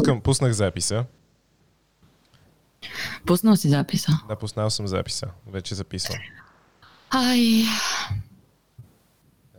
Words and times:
Пускам, 0.00 0.20
пуснах 0.20 0.52
записа. 0.52 1.04
Пуснал 3.26 3.56
си 3.56 3.68
записа. 3.68 4.12
Да, 4.28 4.36
пуснал 4.36 4.70
съм 4.70 4.86
записа. 4.86 5.26
Вече 5.46 5.74
записвам. 5.74 6.18
Ай, 7.10 7.64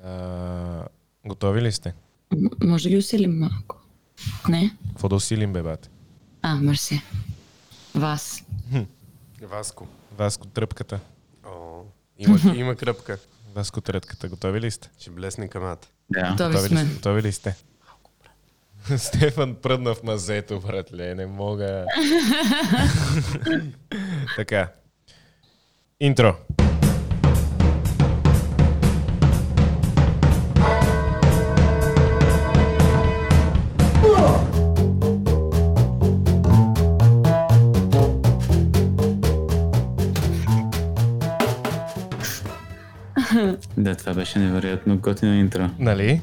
А, 0.05 0.85
готови 1.25 1.61
ли 1.61 1.71
сте? 1.71 1.93
м- 2.33 2.49
може 2.63 2.83
да 2.83 2.89
ги 2.89 2.97
усилим 2.97 3.39
малко. 3.39 3.77
Не? 4.49 4.77
Какво 4.87 5.09
да 5.09 5.15
усилим, 5.15 5.53
бебате? 5.53 5.89
А, 6.41 6.55
мерси. 6.55 7.01
Вас. 7.95 8.43
Васко. 9.41 9.87
Васко 10.11 10.47
тръпката. 10.47 10.99
О, 11.45 11.81
има, 12.17 12.39
има 12.55 12.75
кръпка. 12.75 13.17
Васко 13.55 13.81
тръпката. 13.81 14.29
Готови 14.29 14.61
ли 14.61 14.71
сте? 14.71 14.89
Ще 14.99 15.11
блесне 15.11 15.47
камата. 15.47 15.87
Да. 16.09 16.21
Готови 16.21 16.53
Готови 16.53 16.63
ли, 16.65 16.69
сме. 16.69 16.85
сте? 16.85 16.93
готови 16.95 17.21
ли 17.23 17.31
сте? 17.31 17.55
Стефан 18.97 19.55
пръдна 19.55 19.95
в 19.95 20.03
мазето, 20.03 20.59
братле. 20.59 21.15
Не 21.15 21.25
мога. 21.25 21.85
така. 24.35 24.71
Интро. 25.99 26.35
Да, 43.77 43.95
това 43.95 44.13
беше 44.13 44.39
невероятно 44.39 44.97
готино 44.97 45.33
интро. 45.33 45.69
Нали? 45.79 46.21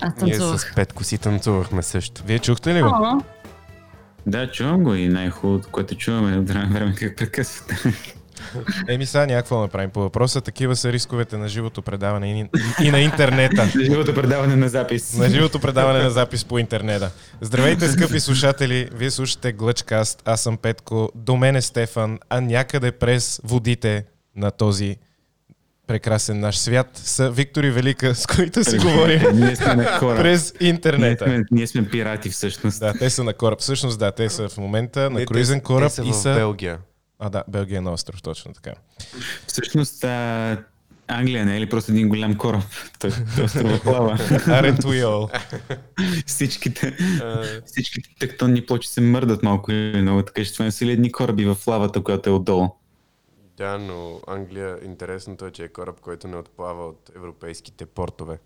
Аз 0.00 0.12
Ние 0.22 0.32
танцувах. 0.32 0.60
с 0.60 0.74
Петко 0.74 1.04
си 1.04 1.18
танцувахме 1.18 1.82
също. 1.82 2.22
Вие 2.26 2.38
чухте 2.38 2.74
ли 2.74 2.82
го? 2.82 2.88
О, 2.88 3.20
Да, 4.26 4.50
чувам 4.50 4.82
го 4.84 4.94
и 4.94 5.08
най-хубавото, 5.08 5.68
което 5.72 5.94
чуваме 5.94 6.38
от 6.38 6.48
време 6.48 6.66
на 6.66 6.74
време 6.74 6.94
как 6.94 7.16
прекъсвате. 7.16 7.76
Еми 8.88 9.06
сега 9.06 9.26
някакво 9.26 9.60
направим 9.60 9.90
по 9.90 10.00
въпроса. 10.00 10.40
Такива 10.40 10.76
са 10.76 10.92
рисковете 10.92 11.36
на 11.36 11.48
живото 11.48 11.82
предаване 11.82 12.40
и, 12.40 12.46
и 12.86 12.90
на 12.90 13.00
интернета. 13.00 13.68
Живото 13.84 14.14
предаване 14.14 14.56
на 14.56 14.68
запис. 14.68 15.14
На 15.14 15.30
живото 15.30 15.60
предаване 15.60 16.02
на 16.02 16.10
запис 16.10 16.44
по 16.44 16.58
интернета. 16.58 17.10
Здравейте, 17.40 17.88
скъпи 17.88 18.20
слушатели! 18.20 18.88
Вие 18.92 19.10
слушате 19.10 19.52
Глъчкаст. 19.52 20.22
Аз 20.24 20.40
съм 20.40 20.56
Петко. 20.56 21.10
До 21.14 21.36
мен 21.36 21.56
е 21.56 21.62
Стефан. 21.62 22.18
А 22.30 22.40
някъде 22.40 22.92
през 22.92 23.40
водите 23.44 24.04
на 24.36 24.50
този 24.50 24.96
прекрасен 25.86 26.40
наш 26.40 26.58
свят 26.58 26.90
са 26.94 27.30
Виктор 27.30 27.64
и 27.64 27.70
Велика, 27.70 28.14
с 28.14 28.26
които 28.26 28.64
си 28.64 28.78
говорим 28.78 29.20
Ние 29.34 29.56
сме 29.56 29.74
на 29.74 29.98
кораб. 29.98 30.18
през 30.18 30.54
Ние 30.60 30.70
интернета. 30.70 31.24
сме, 31.24 31.44
ние 31.50 31.66
сме 31.66 31.88
пирати 31.88 32.30
всъщност. 32.30 32.80
Да, 32.80 32.92
те 32.92 33.10
са 33.10 33.24
на 33.24 33.32
кораб. 33.34 33.60
Всъщност, 33.60 33.98
да, 33.98 34.12
те 34.12 34.28
са 34.28 34.48
в 34.48 34.56
момента 34.58 35.00
на 35.00 35.18
Не, 35.18 35.26
круизен 35.26 35.60
кораб 35.60 35.88
те 35.88 35.94
са 35.94 36.04
и 36.04 36.10
в 36.10 36.14
са... 36.14 36.34
Белгия. 36.34 36.78
А, 37.18 37.30
да, 37.30 37.44
Белгия 37.48 37.78
е 37.78 37.80
на 37.80 37.92
остров, 37.92 38.22
точно 38.22 38.52
така. 38.52 38.72
Всъщност 39.46 40.04
а, 40.04 40.56
Англия 41.08 41.44
не 41.44 41.56
е 41.56 41.60
ли 41.60 41.68
просто 41.68 41.92
един 41.92 42.08
голям 42.08 42.34
кораб? 42.34 42.62
Той, 42.98 43.10
той 43.36 43.44
острова 43.44 43.78
плава. 43.78 44.18
Aren't 44.18 44.80
we 44.82 45.04
all? 45.04 45.40
Всичките, 46.26 46.96
всичките 47.66 48.08
тектонни 48.20 48.66
плочи 48.66 48.88
се 48.88 49.00
мърдат 49.00 49.42
малко 49.42 49.72
или 49.72 50.02
много, 50.02 50.22
така 50.22 50.44
че 50.44 50.52
това 50.52 50.64
не 50.64 50.70
са 50.72 50.84
ли 50.86 50.92
едни 50.92 51.12
кораби 51.12 51.44
в 51.44 51.56
лавата, 51.66 52.02
която 52.02 52.30
е 52.30 52.32
отдолу? 52.32 52.68
Да, 53.56 53.78
но 53.78 54.20
Англия, 54.26 54.78
интересното 54.84 55.46
е, 55.46 55.50
че 55.50 55.64
е 55.64 55.68
кораб, 55.68 56.00
който 56.00 56.28
не 56.28 56.36
отплава 56.36 56.88
от 56.88 57.10
европейските 57.16 57.86
портове. 57.86 58.38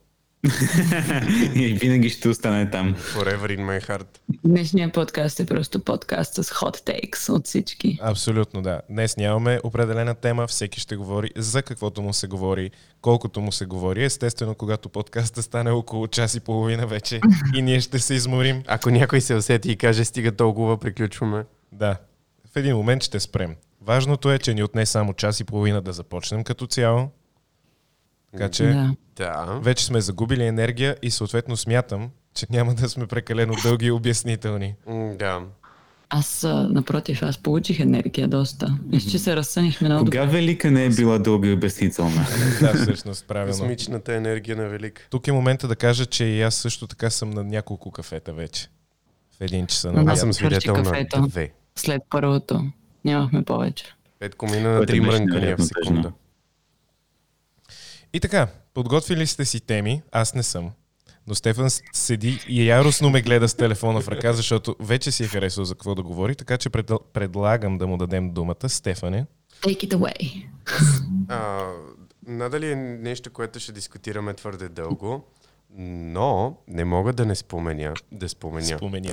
и 1.55 1.79
винаги 1.81 2.11
ще 2.11 2.29
остане 2.29 2.71
там. 2.71 2.95
Forever 2.95 3.59
in 3.59 3.61
my 3.61 3.89
heart. 3.89 4.07
Днешният 4.45 4.95
подкаст 4.95 5.41
е 5.41 5.47
просто 5.47 5.85
подкаст 5.85 6.35
с 6.35 6.45
hot 6.45 6.77
takes 6.77 7.33
от 7.33 7.47
всички. 7.47 7.99
Абсолютно, 8.03 8.63
да. 8.63 8.81
Днес 8.91 9.17
нямаме 9.17 9.61
определена 9.65 10.15
тема, 10.15 10.47
всеки 10.47 10.81
ще 10.81 10.97
говори 10.97 11.31
за 11.37 11.63
каквото 11.63 12.03
му 12.03 12.13
се 12.13 12.27
говори, 12.27 12.71
колкото 13.01 13.41
му 13.41 13.53
се 13.53 13.67
говори. 13.67 14.05
Естествено, 14.05 14.55
когато 14.55 14.89
подкаста 14.89 15.43
стане 15.43 15.71
около 15.71 16.09
час 16.09 16.35
и 16.35 16.41
половина 16.41 16.87
вече 16.87 17.21
и 17.55 17.63
ние 17.63 17.81
ще 17.81 17.99
се 17.99 18.15
изморим. 18.15 18.63
Ако 18.67 18.91
някой 18.91 19.21
се 19.21 19.35
усети 19.35 19.71
и 19.71 19.77
каже, 19.77 20.05
стига 20.05 20.33
толкова, 20.33 20.79
приключваме. 20.79 21.45
Да, 21.73 21.97
в 22.53 22.57
един 22.57 22.77
момент 22.77 23.03
ще 23.03 23.21
спрем. 23.21 23.57
Важното 23.81 24.33
е, 24.33 24.39
че 24.39 24.55
ни 24.55 24.63
отне 24.63 24.87
само 24.87 25.13
час 25.13 25.41
и 25.41 25.45
половина 25.45 25.81
да 25.81 25.93
започнем 25.93 26.45
като 26.45 26.67
цяло. 26.67 27.11
Така 28.33 28.49
че 28.49 28.95
Да. 29.17 29.61
Вече 29.63 29.85
сме 29.85 30.01
загубили 30.01 30.45
енергия 30.45 30.97
и 31.03 31.11
съответно 31.11 31.57
смятам, 31.57 32.11
че 32.35 32.47
няма 32.51 32.75
да 32.75 32.89
сме 32.89 33.07
прекалено 33.07 33.55
дълги 33.63 33.87
и 33.87 33.91
обяснителни. 33.91 34.75
Да. 35.15 35.41
Аз, 36.13 36.47
напротив, 36.71 37.23
аз 37.23 37.39
получих 37.39 37.81
енергия 37.81 38.29
доста. 38.29 38.79
Мисля, 38.87 39.11
че 39.11 39.19
се 39.19 39.37
разсънихме 39.37 39.89
много 39.89 40.05
Кога 40.05 40.25
Велика 40.25 40.71
не 40.71 40.85
е 40.85 40.89
била 40.89 41.19
дълга 41.19 41.49
и 41.49 41.53
обяснителна? 41.53 42.27
Да, 42.61 42.75
всъщност, 42.75 43.27
правилно. 43.29 43.59
Космичната 43.59 44.15
енергия 44.15 44.57
на 44.57 44.69
Велик. 44.69 45.07
Тук 45.11 45.29
е 45.29 45.33
момента 45.33 45.69
да 45.69 45.77
кажа, 45.77 46.07
че 46.07 46.25
и 46.25 46.43
аз 46.43 46.55
също 46.55 46.87
така 46.87 47.11
съм 47.11 47.31
на 47.31 47.45
няколко 47.45 47.91
кафета 47.91 48.33
вече. 48.33 48.69
В 49.39 49.41
един 49.41 49.67
часа 49.67 49.93
на. 49.93 50.13
Аз 50.13 50.21
съм 50.21 50.33
свидетел 50.33 50.77
на 50.77 50.83
кафето. 50.83 51.27
две. 51.29 51.53
след 51.77 52.03
първото. 52.11 52.65
Нямахме 53.05 53.45
повече. 53.45 53.95
Петко 54.19 54.47
мина 54.47 54.71
на 54.71 54.87
три 54.87 55.01
мрънкания 55.01 55.57
в 55.57 55.63
секунда. 55.63 56.03
тъжно. 56.03 56.13
И 58.13 58.21
така, 58.21 58.47
подготвили 58.75 59.27
сте 59.27 59.45
си 59.45 59.61
теми, 59.61 60.03
аз 60.13 60.35
не 60.35 60.43
съм. 60.43 60.71
Но 61.27 61.35
Стефан 61.35 61.69
седи 61.93 62.41
и 62.49 62.69
яростно 62.69 63.11
ме 63.11 63.23
гледа 63.23 63.49
с 63.49 63.55
телефона 63.55 64.01
в 64.01 64.09
ръка, 64.09 64.33
защото 64.33 64.77
вече 64.81 65.11
си 65.13 65.25
е 65.25 65.27
харесал 65.27 65.65
за 65.65 65.75
какво 65.75 65.95
да 65.95 66.03
говори, 66.03 66.35
така 66.35 66.59
че 66.59 66.71
пред, 66.71 66.91
предлагам 67.13 67.79
да 67.79 67.87
му 67.87 67.97
дадем 67.97 68.31
думата. 68.31 68.69
Стефане, 68.69 69.27
Take 69.61 69.89
it 69.89 69.95
away. 69.95 70.47
А, 71.29 71.69
надали 72.27 72.71
е 72.71 72.77
нещо, 72.77 73.31
което 73.31 73.61
ще 73.61 73.73
дискутираме 73.73 74.35
твърде 74.35 74.69
дълго, 74.69 75.25
но 75.79 76.57
не 76.69 76.85
мога 76.85 77.13
да 77.13 77.27
не 77.27 77.35
споменя, 77.35 77.95
да 78.13 78.29
споменя, 78.29 78.77
споменя. 78.77 79.13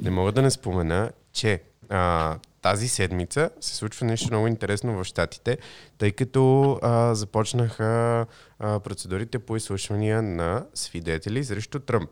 не 0.00 0.10
мога 0.10 0.32
да 0.32 0.42
не 0.42 0.50
спомена, 0.50 1.10
че 1.32 1.62
а, 1.88 2.38
тази 2.66 2.88
седмица 2.88 3.50
се 3.60 3.76
случва 3.76 4.06
нещо 4.06 4.28
много 4.30 4.46
интересно 4.46 4.98
в 4.98 5.04
Штатите, 5.04 5.58
тъй 5.98 6.12
като 6.12 6.72
а, 6.82 7.14
започнаха 7.14 8.26
а, 8.58 8.80
процедурите 8.80 9.38
по 9.38 9.56
изслушвания 9.56 10.22
на 10.22 10.66
свидетели 10.74 11.44
срещу 11.44 11.78
Тръмп. 11.78 12.10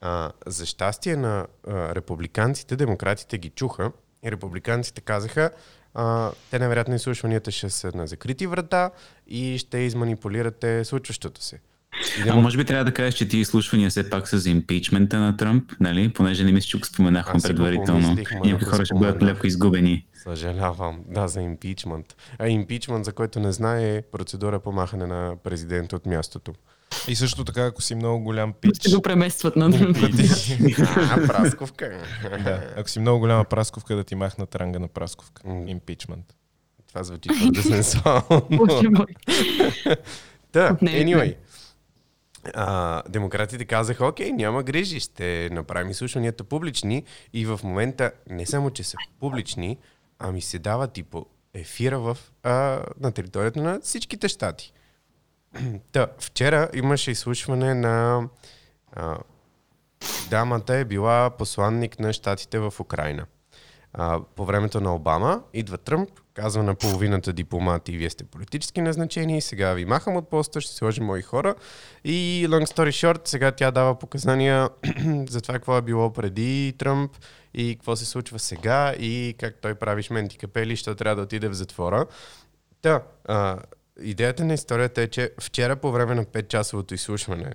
А, 0.00 0.32
за 0.46 0.66
щастие 0.66 1.16
на 1.16 1.46
а, 1.66 1.94
републиканците, 1.94 2.76
демократите 2.76 3.38
ги 3.38 3.50
чуха 3.50 3.92
и 4.24 4.32
републиканците 4.32 5.00
казаха, 5.00 5.50
а, 5.94 6.32
те 6.50 6.58
най-вероятно 6.58 6.94
изслушванията 6.94 7.50
ще 7.50 7.70
са 7.70 7.92
на 7.94 8.06
закрити 8.06 8.46
врата 8.46 8.90
и 9.26 9.58
ще 9.58 9.78
изманипулирате 9.78 10.84
случващото 10.84 11.42
се. 11.42 11.60
А 12.28 12.36
може 12.36 12.56
би 12.56 12.64
трябва 12.64 12.84
да 12.84 12.94
кажеш, 12.94 13.14
че 13.14 13.28
ти 13.28 13.38
изслушвания 13.38 13.90
все 13.90 14.10
пак 14.10 14.28
са 14.28 14.38
за 14.38 14.50
импичмента 14.50 15.18
на 15.18 15.36
Тръмп, 15.36 15.72
нали? 15.80 16.08
Понеже 16.12 16.44
не 16.44 16.52
мисля, 16.52 16.66
че 16.66 16.78
го 16.78 16.86
споменахме 16.86 17.40
предварително. 17.42 18.16
някои 18.44 18.66
хора 18.66 18.84
ще 18.84 18.94
бъдат 18.94 19.22
леко 19.22 19.46
изгубени. 19.46 20.06
Съжалявам. 20.22 21.00
Да, 21.08 21.28
за 21.28 21.40
импичмент. 21.40 22.06
А 22.38 22.48
импичмент, 22.48 23.04
за 23.04 23.12
който 23.12 23.40
не 23.40 23.52
знае, 23.52 23.96
е 23.96 24.02
процедура 24.02 24.60
по 24.60 24.72
махане 24.72 25.06
на 25.06 25.34
президента 25.44 25.96
от 25.96 26.06
мястото. 26.06 26.52
И 27.08 27.16
също 27.16 27.44
така, 27.44 27.66
ако 27.66 27.82
си 27.82 27.94
много 27.94 28.24
голям 28.24 28.52
пич, 28.60 28.76
Ще 28.76 28.94
го 28.94 29.02
преместват 29.02 29.56
на. 29.56 29.66
А, 30.88 31.26
прасковка. 31.26 32.00
да, 32.44 32.60
ако 32.76 32.90
си 32.90 33.00
много 33.00 33.18
голяма 33.18 33.44
прасковка, 33.44 33.96
да 33.96 34.04
ти 34.04 34.14
махнат 34.14 34.54
ранга 34.54 34.78
на 34.78 34.88
прасковка. 34.88 35.42
Импичмент. 35.66 36.24
Това 36.88 37.02
звучи 37.02 37.28
твърде 37.28 37.62
сенсуално. 37.62 38.46
Да, 40.52 40.70
anyway. 40.82 41.34
А, 42.54 43.02
демократите 43.08 43.64
казаха, 43.64 44.06
окей, 44.06 44.32
няма 44.32 44.62
грижи, 44.62 45.00
ще 45.00 45.48
направим 45.52 45.90
изслушванията 45.90 46.44
публични 46.44 47.04
и 47.32 47.46
в 47.46 47.60
момента 47.64 48.12
не 48.30 48.46
само, 48.46 48.70
че 48.70 48.84
са 48.84 48.96
публични, 49.20 49.78
ами 50.18 50.40
се 50.40 50.58
дават 50.58 50.98
и 50.98 51.04
ефира 51.54 51.98
в, 51.98 52.18
а, 52.42 52.82
на 53.00 53.12
територията 53.12 53.62
на 53.62 53.80
всичките 53.80 54.28
щати. 54.28 54.72
Та, 55.92 56.06
вчера 56.18 56.68
имаше 56.74 57.10
изслушване 57.10 57.74
на 57.74 58.28
а, 58.92 59.18
дамата 60.30 60.74
е 60.74 60.84
била 60.84 61.30
посланник 61.30 61.98
на 61.98 62.12
щатите 62.12 62.58
в 62.58 62.74
Украина. 62.80 63.26
А, 63.98 64.20
по 64.36 64.44
времето 64.44 64.80
на 64.80 64.94
Обама 64.94 65.42
идва 65.54 65.78
Тръмп, 65.78 66.10
казва 66.34 66.62
на 66.62 66.74
половината 66.74 67.32
дипломати, 67.32 67.96
вие 67.96 68.10
сте 68.10 68.24
политически 68.24 68.80
назначени, 68.80 69.40
сега 69.40 69.72
ви 69.72 69.84
махам 69.84 70.16
от 70.16 70.30
поста, 70.30 70.60
ще 70.60 70.74
сложим 70.74 71.04
мои 71.04 71.22
хора. 71.22 71.54
И 72.04 72.46
long 72.48 72.66
story 72.66 72.88
short, 72.88 73.28
сега 73.28 73.52
тя 73.52 73.70
дава 73.70 73.98
показания 73.98 74.68
за 75.28 75.40
това 75.40 75.54
какво 75.54 75.76
е 75.76 75.82
било 75.82 76.12
преди 76.12 76.74
Тръмп 76.78 77.12
и 77.54 77.74
какво 77.76 77.96
се 77.96 78.04
случва 78.04 78.38
сега 78.38 78.94
и 78.98 79.34
как 79.38 79.54
той 79.60 79.74
прави 79.74 80.02
шменти 80.02 80.38
капели, 80.38 80.76
що 80.76 80.94
трябва 80.94 81.16
да 81.16 81.22
отиде 81.22 81.48
в 81.48 81.54
затвора. 81.54 82.06
Та, 82.82 83.02
а, 83.24 83.58
идеята 84.00 84.44
на 84.44 84.54
историята 84.54 85.02
е, 85.02 85.08
че 85.08 85.32
вчера 85.40 85.76
по 85.76 85.92
време 85.92 86.14
на 86.14 86.24
5-часовото 86.24 86.94
изслушване 86.94 87.52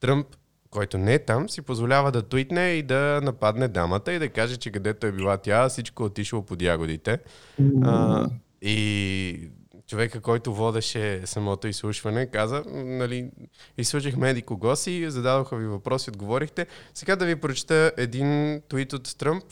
Тръмп 0.00 0.26
който 0.70 0.98
не 0.98 1.14
е 1.14 1.18
там, 1.18 1.48
си 1.48 1.62
позволява 1.62 2.12
да 2.12 2.28
твитне 2.28 2.70
и 2.70 2.82
да 2.82 3.20
нападне 3.22 3.68
дамата 3.68 4.12
и 4.12 4.18
да 4.18 4.28
каже, 4.28 4.56
че 4.56 4.70
където 4.70 5.06
е 5.06 5.12
била 5.12 5.36
тя, 5.36 5.68
всичко 5.68 6.02
е 6.02 6.06
отишло 6.06 6.42
под 6.42 6.62
ягодите. 6.62 7.18
А, 7.82 8.26
и 8.62 9.50
човека, 9.86 10.20
който 10.20 10.54
водеше 10.54 11.22
самото 11.24 11.68
изслушване, 11.68 12.26
каза, 12.26 12.62
нали, 12.74 13.30
изслушахме 13.78 14.30
еди 14.30 14.42
кого 14.42 14.76
си, 14.76 15.10
зададоха 15.10 15.56
ви 15.56 15.66
въпроси, 15.66 16.10
отговорихте. 16.10 16.66
Сега 16.94 17.16
да 17.16 17.26
ви 17.26 17.36
прочета 17.36 17.92
един 17.96 18.60
твит 18.68 18.92
от 18.92 19.18
Тръмп, 19.18 19.44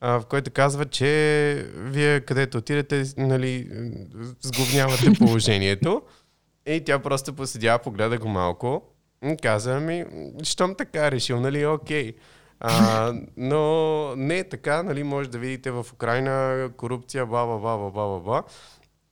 а, 0.00 0.20
в 0.20 0.26
който 0.26 0.50
казва, 0.50 0.84
че 0.84 1.70
вие 1.76 2.20
където 2.20 2.58
отидете, 2.58 3.04
нали, 3.16 3.68
сговнявате 4.40 5.12
положението. 5.18 6.02
И 6.66 6.84
тя 6.84 6.98
просто 6.98 7.34
поседя, 7.34 7.78
погледа 7.78 8.18
го 8.18 8.28
малко. 8.28 8.82
Каза 9.42 9.80
ми, 9.80 10.04
щом 10.42 10.74
така 10.74 11.10
решил, 11.10 11.40
нали, 11.40 11.66
окей. 11.66 12.14
А, 12.60 13.12
но 13.36 14.16
не 14.16 14.38
е 14.38 14.48
така, 14.48 14.82
нали, 14.82 15.02
може 15.02 15.30
да 15.30 15.38
видите 15.38 15.70
в 15.70 15.86
Украина 15.92 16.68
корупция, 16.76 17.26
ба, 17.26 17.46
ба, 17.46 17.58
ба, 17.58 17.78
ба, 17.78 17.90
ба, 17.90 18.20
ба. 18.20 18.42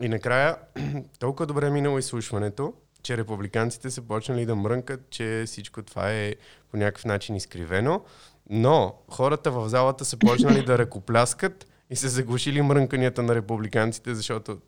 И 0.02 0.08
накрая, 0.08 0.56
толкова 1.18 1.46
добре 1.46 1.66
е 1.66 1.70
минало 1.70 1.98
изслушването, 1.98 2.72
че 3.02 3.16
републиканците 3.16 3.90
са 3.90 4.02
почнали 4.02 4.46
да 4.46 4.56
мрънкат, 4.56 5.10
че 5.10 5.44
всичко 5.46 5.82
това 5.82 6.12
е 6.12 6.34
по 6.70 6.76
някакъв 6.76 7.04
начин 7.04 7.36
изкривено. 7.36 8.04
Но 8.50 8.94
хората 9.08 9.50
в 9.50 9.68
залата 9.68 10.04
са 10.04 10.16
почнали 10.16 10.64
да 10.64 10.78
ръкопляскат 10.78 11.66
и 11.90 11.96
са 11.96 12.08
заглушили 12.08 12.62
мрънканията 12.62 13.22
на 13.22 13.34
републиканците, 13.34 14.14
защото 14.14 14.58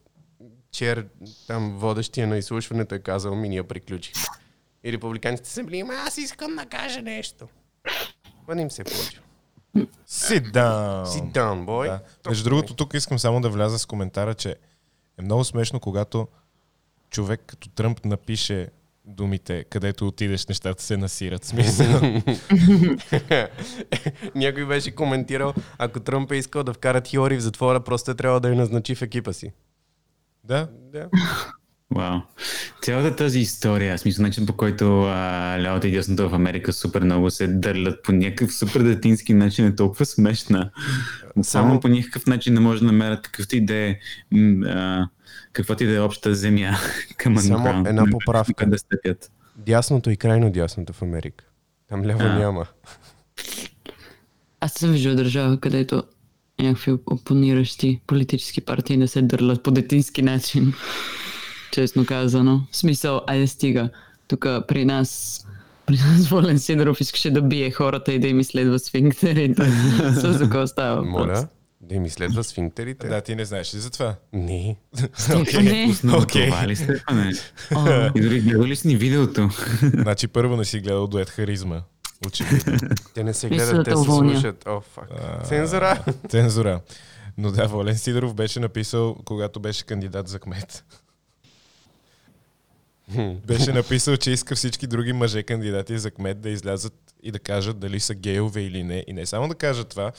чер 0.72 1.06
там 1.46 1.78
водещия 1.78 2.26
на 2.26 2.38
изслушването 2.38 2.94
е 2.94 2.98
казал, 2.98 3.34
ми 3.34 3.48
ние 3.48 3.62
приключихме. 3.62 4.22
И 4.84 4.92
републиканците 4.92 5.50
са 5.50 5.64
били, 5.64 5.84
аз 6.06 6.18
искам 6.18 6.56
да 6.56 6.66
кажа 6.66 7.02
нещо. 7.02 7.48
Ма 8.48 8.54
не 8.54 8.62
им 8.62 8.70
се 8.70 8.82
е 8.82 8.84
получило. 8.84 9.24
Sit 10.08 10.52
down. 10.52 11.04
Sit 11.04 11.32
down, 11.32 11.64
boy. 11.64 11.86
Да. 11.86 12.00
Между 12.30 12.44
другото, 12.44 12.74
тук 12.74 12.94
искам 12.94 13.18
само 13.18 13.40
да 13.40 13.48
вляза 13.48 13.78
с 13.78 13.86
коментара, 13.86 14.34
че 14.34 14.56
е 15.18 15.22
много 15.22 15.44
смешно, 15.44 15.80
когато 15.80 16.28
човек 17.10 17.42
като 17.46 17.68
Тръмп 17.68 18.04
напише 18.04 18.68
думите, 19.04 19.64
където 19.64 20.06
отидеш, 20.06 20.46
нещата 20.46 20.82
се 20.82 20.96
насират. 20.96 21.44
Смисъл. 21.44 22.00
Някой 24.34 24.66
беше 24.66 24.94
коментирал, 24.94 25.54
ако 25.78 26.00
Тръмп 26.00 26.32
е 26.32 26.36
искал 26.36 26.62
да 26.62 26.72
вкарат 26.72 27.08
Хилари 27.08 27.36
в 27.36 27.40
затвора, 27.40 27.80
просто 27.80 28.10
е 28.10 28.14
трябва 28.14 28.40
да 28.40 28.48
я 28.48 28.54
назначи 28.54 28.94
в 28.94 29.02
екипа 29.02 29.32
си. 29.32 29.52
да, 30.44 30.68
Да. 30.72 31.08
Вау. 31.90 32.18
Цялата 32.82 33.16
тази 33.16 33.40
история, 33.40 33.98
смисъл 33.98 34.22
начин 34.22 34.46
по 34.46 34.52
който 34.52 35.02
а, 35.02 35.14
лявото 35.60 35.86
и 35.86 35.90
дясното 35.90 36.28
в 36.28 36.34
Америка 36.34 36.72
супер 36.72 37.02
много 37.02 37.30
се 37.30 37.46
дърлят 37.48 38.02
по 38.02 38.12
някакъв 38.12 38.54
супер 38.54 38.80
детински 38.80 39.34
начин 39.34 39.66
е 39.66 39.74
толкова 39.74 40.06
смешна. 40.06 40.70
Само 41.34 41.44
Само- 41.44 41.80
по 41.80 41.88
някакъв 41.88 42.26
начин 42.26 42.54
не 42.54 42.60
може 42.60 42.80
да 42.80 42.86
намерят 42.86 43.22
какъвто 43.22 43.56
и 43.56 43.60
да 43.60 43.74
е 43.74 43.96
каквото 45.52 45.84
и 45.84 45.86
да 45.86 45.94
е 45.94 46.00
обща 46.00 46.34
земя 46.34 46.76
към 47.16 47.36
Само 47.36 47.58
underground. 47.58 47.88
една 47.88 48.04
поправка. 48.06 48.66
да 48.66 48.78
стъпят. 48.78 49.30
Дясното 49.56 50.10
и 50.10 50.16
крайно 50.16 50.50
дясното 50.50 50.92
в 50.92 51.02
Америка. 51.02 51.44
Там 51.88 52.04
ляво 52.04 52.20
А. 52.22 52.38
няма. 52.38 52.66
Аз 54.60 54.72
съм 54.72 54.92
виждал 54.92 55.14
държава, 55.14 55.60
където 55.60 56.02
някакви 56.58 56.92
опониращи 57.06 58.00
политически 58.06 58.60
партии 58.60 58.96
не 58.96 59.06
се 59.08 59.22
дърлят 59.22 59.62
по 59.62 59.70
детински 59.70 60.22
начин. 60.22 60.72
Честно 61.72 62.06
казано. 62.06 62.66
В 62.70 62.76
смисъл, 62.76 63.20
айде 63.26 63.46
стига. 63.46 63.90
Тук 64.28 64.46
при 64.68 64.84
нас 64.84 65.44
при 65.86 65.96
нас 65.96 66.28
Волен 66.28 66.58
Сидоров 66.58 67.00
искаше 67.00 67.30
да 67.30 67.42
бие 67.42 67.70
хората 67.70 68.12
и 68.12 68.18
да 68.18 68.28
им 68.28 68.40
изследва 68.40 68.78
сфинктерите. 68.78 69.64
С 70.12 70.32
за 70.32 70.38
какво 70.38 70.66
става? 70.66 71.02
Моля, 71.04 71.48
да 71.80 72.00
ми 72.00 72.10
следва 72.10 72.44
сфинктерите. 72.44 73.08
да, 73.08 73.20
ти 73.20 73.34
не 73.34 73.44
знаеш 73.44 73.74
ли 73.74 73.78
за 73.78 73.90
това? 73.90 74.14
Не. 74.32 74.76
Пуснал 75.86 76.22
Окей. 76.22 76.50
това 76.50 76.66
ли 76.66 76.76
Стефане? 76.76 77.32
о, 77.76 78.10
И 78.14 78.20
дори 78.20 78.40
гледали 78.40 78.76
си 78.76 78.88
ни 78.88 78.96
видеото. 78.96 79.50
Значи 79.82 80.28
първо 80.28 80.56
не 80.56 80.64
си 80.64 80.80
гледал 80.80 81.06
дует 81.06 81.30
харизма. 81.30 81.82
Очевидно. 82.26 82.78
Те 83.14 83.24
не 83.24 83.34
се 83.34 83.48
гледат, 83.48 83.76
да 83.76 83.84
те 83.84 83.96
се 83.96 84.04
слушат. 84.04 84.64
О, 84.66 84.80
фак. 84.80 85.08
Цензура. 85.44 86.04
Цензура. 86.28 86.80
Но 87.38 87.50
да, 87.50 87.66
Волен 87.66 87.98
Сидоров 87.98 88.34
беше 88.34 88.60
написал, 88.60 89.16
когато 89.24 89.60
беше 89.60 89.84
кандидат 89.84 90.28
за 90.28 90.38
кмет. 90.38 90.84
Беше 93.46 93.72
написал, 93.72 94.16
че 94.16 94.30
иска 94.30 94.56
всички 94.56 94.86
други 94.86 95.12
мъже 95.12 95.42
кандидати 95.42 95.98
за 95.98 96.10
кмет 96.10 96.40
да 96.40 96.50
излязат 96.50 97.14
и 97.22 97.30
да 97.30 97.38
кажат 97.38 97.78
дали 97.78 98.00
са 98.00 98.14
гейове 98.14 98.60
или 98.60 98.82
не. 98.82 99.04
И 99.06 99.12
не 99.12 99.26
само 99.26 99.48
да 99.48 99.54
кажат 99.54 99.88
това, 99.88 100.12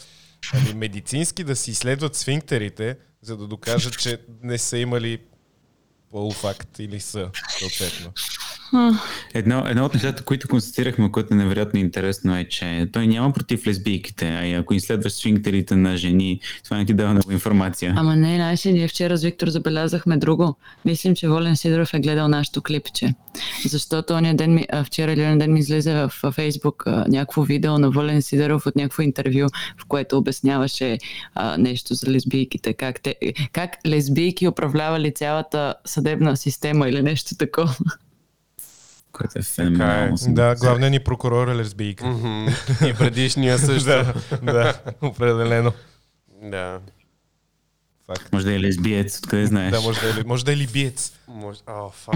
ами 0.53 0.74
медицински 0.74 1.44
да 1.44 1.56
си 1.56 1.71
изследват 1.71 2.15
сфинктерите, 2.15 2.97
за 3.21 3.38
да 3.38 3.47
докажат, 3.47 4.00
че 4.00 4.18
не 4.44 4.57
са 4.57 4.77
имали 4.77 5.19
полуфакт 6.12 6.80
или 6.80 7.00
са, 7.00 7.31
съответно. 7.59 8.12
Едно, 9.33 9.63
едно 9.68 9.86
от 9.86 9.94
нещата, 9.94 10.24
които 10.24 10.48
констатирахме, 10.48 11.12
което 11.12 11.33
е 11.33 11.38
невероятно 11.38 11.80
интересно 11.80 12.38
е, 12.38 12.44
че 12.50 12.89
той 12.94 13.07
няма 13.07 13.33
против 13.33 13.68
лесбийките, 13.68 14.25
а 14.25 14.45
и 14.45 14.54
ако 14.54 14.74
изследваш 14.74 15.13
свинктерите 15.13 15.75
на 15.75 15.98
жени, 15.98 16.39
това 16.63 16.77
не 16.77 16.86
ти 16.86 16.94
дава 16.94 17.13
много 17.13 17.31
информация. 17.31 17.94
Ама 17.98 18.16
не, 18.16 18.57
ли, 18.66 18.71
ние 18.71 18.88
вчера 18.88 19.18
с 19.18 19.24
Виктор 19.24 19.48
забелязахме 19.48 20.18
друго. 20.18 20.56
Мислим, 20.86 21.16
че 21.16 21.27
Волен 21.27 21.56
Сидоров 21.56 21.94
е 21.94 22.00
гледал 22.00 22.27
нашото 22.27 22.62
клипче. 22.62 23.13
Защото 23.66 24.13
ония 24.13 24.36
ден 24.36 24.54
ми, 24.54 24.66
вчера 24.86 25.13
или 25.13 25.38
ден 25.38 25.54
ми 25.54 25.60
излезе 25.60 25.94
в, 25.94 26.12
в 26.24 26.31
Фейсбук 26.31 26.83
някакво 27.07 27.42
видео 27.42 27.77
на 27.77 27.89
Волен 27.89 28.21
Сидоров 28.21 28.66
от 28.66 28.75
някакво 28.75 29.04
интервю, 29.04 29.48
в 29.77 29.86
което 29.88 30.18
обясняваше 30.18 30.98
а, 31.36 31.57
нещо 31.57 31.94
за 31.94 32.12
лесбийките. 32.12 32.74
Как, 32.74 33.01
те, 33.01 33.16
как 33.51 33.71
лесбийки 33.88 34.48
управлявали 34.48 35.13
цялата 35.13 35.74
съдебна 35.86 36.38
система 36.38 36.89
или 36.89 37.01
нещо 37.01 37.36
такова. 37.36 37.75
Което 39.11 39.39
е 39.39 39.41
феноменално. 39.41 40.17
Да, 40.27 40.56
главният 40.56 40.91
ни 40.91 41.00
прокурор 41.00 41.47
е 41.47 41.56
лесбийка. 41.56 42.15
И 42.88 42.94
предишния 42.94 43.59
също. 43.59 43.89
да, 43.89 44.13
да, 44.41 44.79
определено. 45.01 45.71
Да. 46.44 46.79
Факт. 48.07 48.33
Може 48.33 48.45
да 48.45 48.53
е 48.53 48.59
лесбиец, 48.59 49.17
откъде 49.17 49.45
знаеш? 49.45 49.71
Да, 49.71 49.81
може 49.81 50.01
да 50.01 50.21
е, 50.21 50.23
може 50.25 50.45
да 50.45 50.53
е 50.53 50.57
либиец. 50.57 51.13
Може... 51.27 51.59
О, 51.67 51.89
фак. 51.89 52.15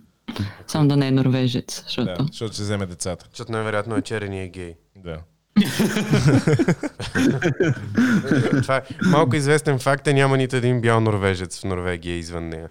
Само 0.66 0.88
да 0.88 0.96
не 0.96 1.08
е 1.08 1.10
норвежец, 1.10 1.82
защото... 1.84 2.06
Да, 2.06 2.26
защото 2.30 2.54
ще 2.54 2.62
вземе 2.62 2.86
децата. 2.86 3.26
Защото 3.30 3.52
най-вероятно 3.52 3.96
е 3.96 4.02
черен 4.02 4.32
и 4.32 4.42
е 4.42 4.48
гей. 4.48 4.74
Да. 4.96 5.18
Това 8.62 8.76
е 8.76 8.82
малко 9.04 9.36
известен 9.36 9.78
факт 9.78 10.06
е, 10.06 10.12
няма 10.12 10.36
нито 10.36 10.56
един 10.56 10.80
бял 10.80 11.00
норвежец 11.00 11.60
в 11.60 11.64
Норвегия 11.64 12.16
извън 12.16 12.48
нея. 12.48 12.68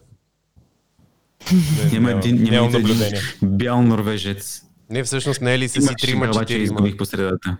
Не, 1.84 1.91
Няма 1.91 2.12
един, 2.12 2.43
няма 2.43 2.67
един 2.67 2.98
бял 3.43 3.81
норвежец. 3.81 4.62
Не, 4.89 5.03
всъщност 5.03 5.41
не 5.41 5.53
е 5.53 5.60
ли 5.60 5.67
са 5.67 5.81
си 5.81 5.88
трима, 5.96 6.31
четирима? 6.31 6.63
изгубих 6.63 6.98
по 6.98 7.05
средата. 7.05 7.58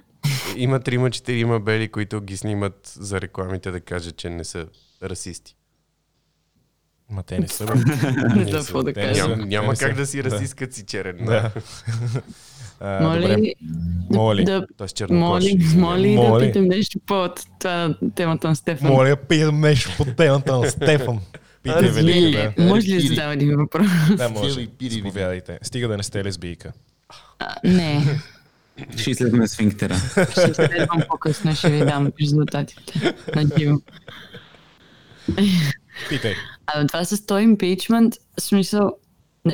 Има 0.56 0.80
трима, 0.80 1.12
четирима 1.12 1.60
бели, 1.60 1.88
които 1.88 2.22
ги 2.22 2.38
снимат 2.38 2.94
за 2.94 3.22
рекламите 3.22 3.72
да 3.72 3.80
кажат, 3.80 4.18
че 4.18 4.30
не 4.30 4.44
са 4.44 4.66
расисти. 5.04 5.56
Ма 7.10 7.24
те 7.24 7.40
не 7.40 7.48
са. 7.48 7.66
Не 8.36 8.46
Те 8.46 8.50
знам 8.50 8.52
са, 8.52 8.58
какво 8.58 8.84
да 8.84 8.94
те 8.94 9.02
кажа. 9.02 9.22
Няма, 9.22 9.36
те 9.36 9.46
няма 9.46 9.76
как 9.76 9.96
да 9.96 10.06
си 10.06 10.24
расист, 10.24 10.56
като 10.56 10.76
си 10.76 10.86
черен. 10.86 11.18
Да. 11.22 11.52
А, 12.82 13.04
Моля 13.04 13.22
добре. 13.22 13.38
ли, 13.38 13.56
Моля 14.12 14.36
ли? 14.36 14.44
да, 14.46 14.66
Тоест 14.78 14.96
чернокож. 14.96 15.20
моли, 15.20 15.56
извинявай. 15.58 15.90
моли 15.92 16.16
да 16.16 16.30
Моли. 16.30 16.48
питам 16.48 16.66
нещо 16.66 17.00
по 17.00 17.30
темата 18.16 18.48
на 18.48 18.56
Стефан. 18.56 18.88
Моля, 18.88 19.16
питам 19.18 19.60
нещо 19.60 19.92
по 19.98 20.06
темата 20.06 20.58
на 20.58 20.70
Стефан. 20.70 21.20
Питай, 21.63 22.04
Не, 22.04 22.32
да. 22.32 22.63
може 22.63 22.88
ли 22.88 23.01
да 23.01 23.08
задам 23.08 23.32
един 23.32 23.58
въпрос? 23.58 23.88
Да, 24.18 24.30
може. 24.30 24.68
Заповядайте. 24.82 25.60
Стига 25.62 25.88
да 25.88 25.98
не 25.98 26.04
сте 26.04 26.24
лесбийка. 26.24 26.72
А, 27.39 27.56
не, 27.63 28.06
Ще 28.98 29.12
изследваме 29.12 29.48
сфинктера. 29.48 29.96
ще 30.32 30.54
следвам 30.54 31.01
по-късно, 31.10 31.56
ще 31.56 31.70
ви 31.70 31.80
дам 31.80 32.12
резултатите. 32.22 33.13
На 33.36 33.50
живо. 33.60 33.78
Питай. 36.10 36.34
А 36.68 36.88
това 36.88 37.06
с 37.06 37.25
този 37.25 37.44
импичмент, 37.44 38.13
в 38.39 38.42
смисъл, 38.42 38.92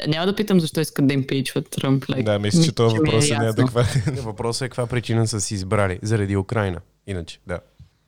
няма 0.08 0.26
да 0.26 0.36
питам 0.36 0.60
защо 0.60 0.82
искат 0.82 1.08
да 1.08 1.14
импичват 1.14 1.70
Тръмп. 1.70 2.06
Like, 2.06 2.24
Да, 2.24 2.40
мисля, 2.40 2.64
че 2.64 2.72
този 2.72 2.96
е 2.96 3.00
въпрос 3.00 3.30
е 3.30 3.38
неадекватен. 3.38 4.16
Въпросът 4.16 4.62
е 4.62 4.70
каква 4.70 4.88
причина 4.88 5.28
са 5.28 5.42
си 5.42 5.54
избрали. 5.54 6.00
Заради 6.02 6.38
Украина. 6.38 6.80
Иначе, 7.08 7.40
да. 7.48 7.60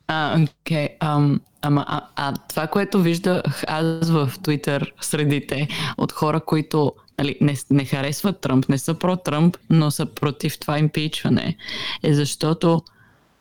А, 0.08 0.46
окей. 0.62 0.90
Ам, 1.00 1.42
ама 1.62 1.86
а, 1.88 2.02
а 2.16 2.34
това, 2.50 2.68
което 2.68 3.02
виждах 3.02 3.64
аз 3.68 4.10
в 4.12 4.32
Твитър 4.44 4.94
средите 5.02 5.68
от 5.98 6.12
хора, 6.12 6.40
които 6.40 6.94
нали, 7.18 7.38
не, 7.42 7.56
не 7.72 7.86
харесват 7.86 8.42
Тръмп, 8.42 8.70
не 8.70 8.78
са 8.78 8.94
про-Тръмп, 8.94 9.58
но 9.70 9.92
са 9.92 10.06
против 10.06 10.60
това 10.60 10.80
импичване, 10.80 11.58
е 12.04 12.14
защото 12.14 12.82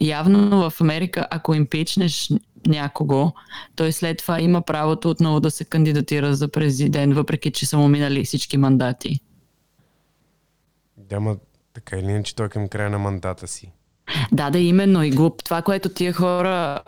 явно 0.00 0.70
в 0.70 0.80
Америка, 0.80 1.26
ако 1.30 1.54
импичнеш 1.54 2.30
някого, 2.66 3.32
той 3.76 3.92
след 3.92 4.18
това 4.18 4.40
има 4.40 4.62
правото 4.62 5.11
отново 5.11 5.40
да 5.40 5.50
се 5.50 5.64
кандидатира 5.64 6.35
за 6.35 6.49
президент, 6.49 7.14
въпреки 7.14 7.50
че 7.50 7.66
са 7.66 7.78
му 7.78 7.88
минали 7.88 8.25
всички 8.25 8.56
мандати. 8.56 9.20
Да, 10.96 11.20
ма 11.20 11.37
Така 11.76 11.96
или 11.96 12.06
иначе 12.06 12.35
той 12.35 12.46
е 12.46 12.49
към 12.49 12.68
края 12.68 12.90
на 12.90 12.99
мандата 12.99 13.49
си. 13.49 13.73
Да, 14.32 14.50
да, 14.50 14.58
именно 14.58 15.02
и 15.02 15.10
глуп. 15.10 15.44
Това, 15.44 15.62
което 15.62 15.88
тия 15.88 16.12
хора, 16.12 16.80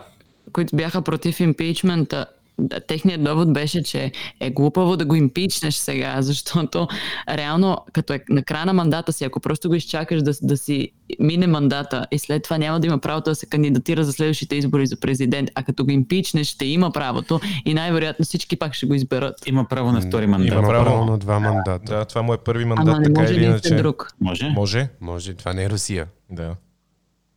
които 0.53 0.75
бяха 0.75 1.01
против 1.01 1.39
импичмента, 1.39 2.25
да, 2.61 2.79
техният 2.79 3.23
довод 3.23 3.53
беше, 3.53 3.83
че 3.83 4.11
е 4.39 4.49
глупаво 4.49 4.97
да 4.97 5.05
го 5.05 5.15
импичнеш 5.15 5.75
сега, 5.75 6.21
защото 6.21 6.87
реално, 7.29 7.77
като 7.93 8.13
е 8.13 8.19
на 8.29 8.43
края 8.43 8.65
на 8.65 8.73
мандата 8.73 9.13
си, 9.13 9.25
ако 9.25 9.39
просто 9.39 9.69
го 9.69 9.75
изчакаш 9.75 10.21
да, 10.21 10.31
да 10.41 10.57
си 10.57 10.91
мине 11.19 11.47
мандата 11.47 12.05
и 12.11 12.19
след 12.19 12.43
това 12.43 12.57
няма 12.57 12.79
да 12.79 12.87
има 12.87 12.97
правото 12.97 13.29
да 13.29 13.35
се 13.35 13.45
кандидатира 13.45 14.03
за 14.03 14.13
следващите 14.13 14.55
избори 14.55 14.87
за 14.87 14.99
президент, 14.99 15.49
а 15.55 15.63
като 15.63 15.85
го 15.85 15.91
импичнеш, 15.91 16.47
ще 16.47 16.65
има 16.65 16.91
правото 16.91 17.39
и 17.65 17.73
най-вероятно 17.73 18.25
всички 18.25 18.55
пак 18.55 18.73
ще 18.73 18.85
го 18.85 18.93
изберат. 18.93 19.47
Има 19.47 19.65
право 19.69 19.91
на 19.91 20.01
втори 20.01 20.27
мандат. 20.27 20.51
Има 20.51 20.61
право. 20.61 20.85
право 20.85 21.05
на 21.05 21.17
два 21.17 21.39
мандата. 21.39 21.95
Да, 21.95 22.05
това 22.05 22.21
му 22.21 22.33
е 22.33 22.37
първи 22.37 22.65
мандат, 22.65 22.87
Ама 22.87 22.99
не 22.99 23.05
така 23.05 23.21
може 23.21 23.33
или 23.33 23.39
един 23.39 23.49
иначе. 23.51 23.75
друг. 23.75 24.11
Може? 24.21 24.49
Може? 24.49 24.89
Може, 25.01 25.33
това 25.33 25.53
не 25.53 25.63
е 25.63 25.69
Русия. 25.69 26.05
Да. 26.29 26.55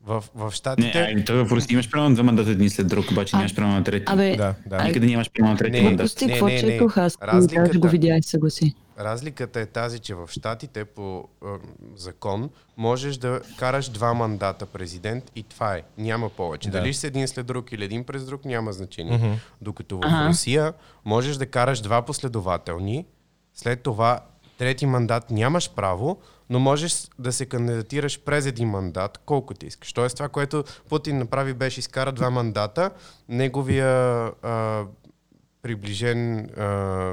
В, 0.07 0.25
в 0.35 0.45
Не, 0.45 0.51
щатите... 0.51 0.99
ай, 0.99 1.25
той 1.25 1.45
в 1.45 1.53
Русия 1.53 1.75
имаш 1.75 1.91
право 1.91 2.09
на 2.09 2.15
два 2.15 2.25
мандата 2.25 2.51
един 2.51 2.71
след 2.71 2.87
друг, 2.89 3.11
обаче 3.11 3.37
нямаш 3.37 3.55
право 3.55 3.73
на 3.73 3.85
трети. 3.85 4.05
Абе, 4.09 4.37
Да, 4.37 4.55
да. 4.67 4.85
Никъде 4.85 5.07
нямаш 5.07 5.31
право 5.31 5.51
на 5.51 5.57
трети 5.57 5.71
Не, 5.71 5.83
мандат. 5.83 6.05
Пусти, 6.05 6.27
Не, 6.27 6.33
какво 6.33 6.47
не, 6.47 6.63
не. 6.63 6.81
аз? 6.97 7.19
Разликата- 7.23 7.79
го 7.79 7.89
видя 7.89 8.17
и 8.17 8.23
съгласи. 8.23 8.75
Разликата 9.01 9.61
е 9.61 9.67
тази, 9.67 9.99
че 9.99 10.15
в 10.15 10.29
щатите 10.31 10.85
по 10.85 11.29
е, 11.45 11.47
закон 11.97 12.51
можеш 12.77 13.17
да 13.17 13.41
караш 13.59 13.89
два 13.89 14.15
мандата 14.15 14.67
президент 14.67 15.25
и 15.37 15.43
това 15.43 15.75
е. 15.75 15.83
Няма 15.99 16.29
повече. 16.29 16.71
Да. 16.71 16.79
Дали 16.79 16.93
ще 16.93 17.01
са 17.01 17.07
един 17.07 17.29
след 17.29 17.47
друг 17.47 17.73
или 17.73 17.85
един 17.85 18.05
през 18.05 18.25
друг, 18.25 18.45
няма 18.45 18.73
значение. 18.73 19.17
Мгм. 19.19 19.33
Докато 19.61 19.97
в 19.97 20.01
Ага. 20.05 20.29
Русия 20.29 20.73
можеш 21.05 21.37
да 21.37 21.47
караш 21.47 21.81
два 21.81 22.03
последователни, 22.03 23.07
след 23.55 23.81
това 23.83 24.21
трети 24.59 24.87
мандат 24.87 25.31
нямаш 25.31 25.71
право, 25.71 26.19
но 26.53 26.61
можеш 26.61 27.09
да 27.19 27.33
се 27.33 27.47
кандидатираш 27.47 28.21
през 28.21 28.47
един 28.47 28.69
мандат, 28.69 29.21
колкото 29.27 29.67
искаш. 29.67 29.93
Тоест 29.93 30.17
това, 30.17 30.29
което 30.29 30.65
Путин 30.89 31.19
направи, 31.19 31.55
беше 31.55 31.81
изкара 31.81 32.13
два 32.13 32.31
мандата. 32.31 32.91
Неговия 33.29 33.89
а, 34.43 34.85
приближен 35.63 36.39
а, 36.39 36.67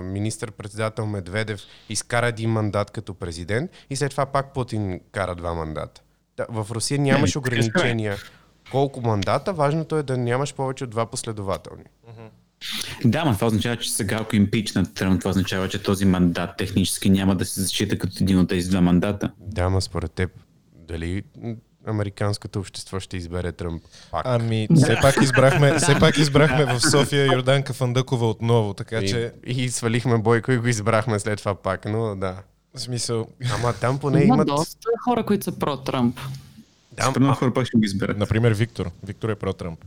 министър-председател 0.04 1.06
Медведев 1.06 1.62
изкара 1.90 2.28
един 2.28 2.50
мандат 2.50 2.92
като 2.92 3.14
президент 3.14 3.72
и 3.90 3.96
след 3.96 4.12
това 4.12 4.26
пак 4.26 4.54
Путин 4.54 5.00
кара 5.12 5.36
два 5.36 5.54
мандата. 5.54 6.02
Да, 6.38 6.46
в 6.50 6.72
Русия 6.72 7.00
нямаш 7.00 7.30
ще 7.30 7.38
е. 7.38 7.40
ограничения 7.40 8.18
колко 8.72 9.02
мандата, 9.02 9.54
важното 9.54 9.98
е 9.98 10.04
да 10.04 10.18
нямаш 10.18 10.54
повече 10.54 10.84
от 10.84 10.90
два 10.90 11.06
последователни. 11.06 11.84
Да, 13.06 13.26
но 13.26 13.34
това 13.34 13.48
означава, 13.48 13.78
че 13.78 13.92
сега 13.92 14.18
ако 14.22 14.36
импичнат 14.36 14.94
Тръмп, 14.94 15.20
това 15.20 15.30
означава, 15.30 15.70
че 15.70 15.84
този 15.84 16.06
мандат 16.06 16.50
технически 16.58 17.10
няма 17.10 17.36
да 17.36 17.46
се 17.46 17.62
зачита 17.62 17.98
като 18.00 18.14
един 18.22 18.40
от 18.40 18.50
тези 18.50 18.70
два 18.70 18.82
мандата. 18.82 19.32
Да, 19.40 19.70
ма 19.70 19.82
според 19.82 20.12
теб, 20.12 20.32
дали 20.88 21.24
американското 21.88 22.60
общество 22.60 23.00
ще 23.00 23.18
избере 23.18 23.52
Тръмп 23.52 23.84
пак? 24.12 24.22
Ами, 24.26 24.68
все 24.76 24.98
пак 25.02 25.22
избрахме, 25.22 25.74
все 25.80 26.00
пак 26.00 26.18
избрахме 26.18 26.66
в 26.66 26.82
София 26.92 27.26
Йорданка 27.26 27.74
Фандъкова 27.74 28.30
отново, 28.30 28.74
така 28.74 29.00
че, 29.02 29.34
И, 29.48 29.64
и 29.64 29.70
свалихме 29.70 30.18
Бойко 30.18 30.52
и 30.52 30.58
го 30.58 30.68
избрахме 30.68 31.20
след 31.20 31.40
това 31.40 31.56
пак, 31.56 31.86
но 31.86 32.16
да. 32.16 32.38
в 32.76 32.82
смисъл, 32.82 33.28
Ама 33.54 33.74
там 33.74 34.00
поне 34.00 34.24
Има 34.24 34.36
имат... 34.36 34.48
доста 34.48 34.90
хора, 35.04 35.26
които 35.26 35.44
са 35.44 35.52
про-Тръмп. 35.52 36.20
Да, 36.92 37.34
хора 37.34 37.54
пак 37.54 37.68
ще 37.68 37.78
го 37.78 37.84
изберат. 37.84 38.18
например, 38.18 38.52
Виктор. 38.52 38.92
Виктор 39.04 39.30
е 39.30 39.36
про 39.36 39.54
Тръмп. 39.54 39.80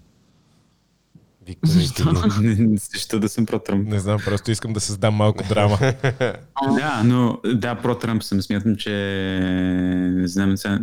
Виктор. 1.47 1.69
Защо 2.93 3.19
да 3.21 3.29
съм 3.29 3.47
про 3.47 3.59
Тръмп? 3.59 3.89
Не 3.89 3.99
знам, 3.99 4.19
просто 4.25 4.51
искам 4.51 4.73
да 4.73 4.81
създам 4.81 5.15
малко 5.15 5.45
драма. 5.49 5.79
Да, 6.77 7.03
но 7.05 7.41
да, 7.55 7.75
про 7.75 7.99
Тръмп 7.99 8.23
съм. 8.23 8.43
Смятам, 8.43 8.77
че 8.77 8.91
не 10.15 10.29
знам 10.29 10.57
сега. 10.57 10.79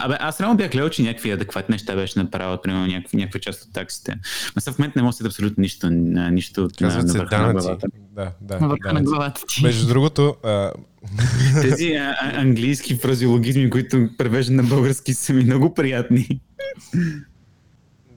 Абе, 0.00 0.16
аз 0.20 0.40
реално 0.40 0.56
бях 0.56 0.70
гледал, 0.70 0.88
че 0.88 1.02
някакви 1.02 1.30
адекватни 1.30 1.72
неща 1.72 1.96
беше 1.96 2.18
направил, 2.18 2.58
примерно 2.62 2.86
някаква, 2.86 3.16
някаква 3.18 3.40
част 3.40 3.62
от 3.62 3.72
таксите. 3.72 4.14
Но 4.56 4.60
сега 4.60 4.74
в 4.74 4.78
момента 4.78 4.98
не 4.98 5.02
мога 5.02 5.10
да 5.10 5.16
се 5.16 5.26
абсолютно 5.26 5.60
нищо, 5.60 5.90
нищо 5.90 6.64
от 6.64 6.80
на, 6.80 6.88
на 6.88 7.12
върха 7.12 7.38
на 7.38 7.52
главата. 7.52 7.86
Да, 8.12 8.32
да. 8.40 8.60
На 8.60 8.68
върха 8.68 8.92
на 8.92 9.02
главата 9.02 9.42
ти. 9.48 9.62
Между 9.62 9.88
другото, 9.88 10.36
а, 10.44 10.72
Тези 11.62 11.92
а, 11.92 12.16
а, 12.20 12.40
английски 12.40 12.96
фразеологизми, 12.96 13.70
които 13.70 14.08
превеждат 14.18 14.56
на 14.56 14.62
български, 14.62 15.14
са 15.14 15.32
ми 15.32 15.44
много 15.44 15.74
приятни. 15.74 16.40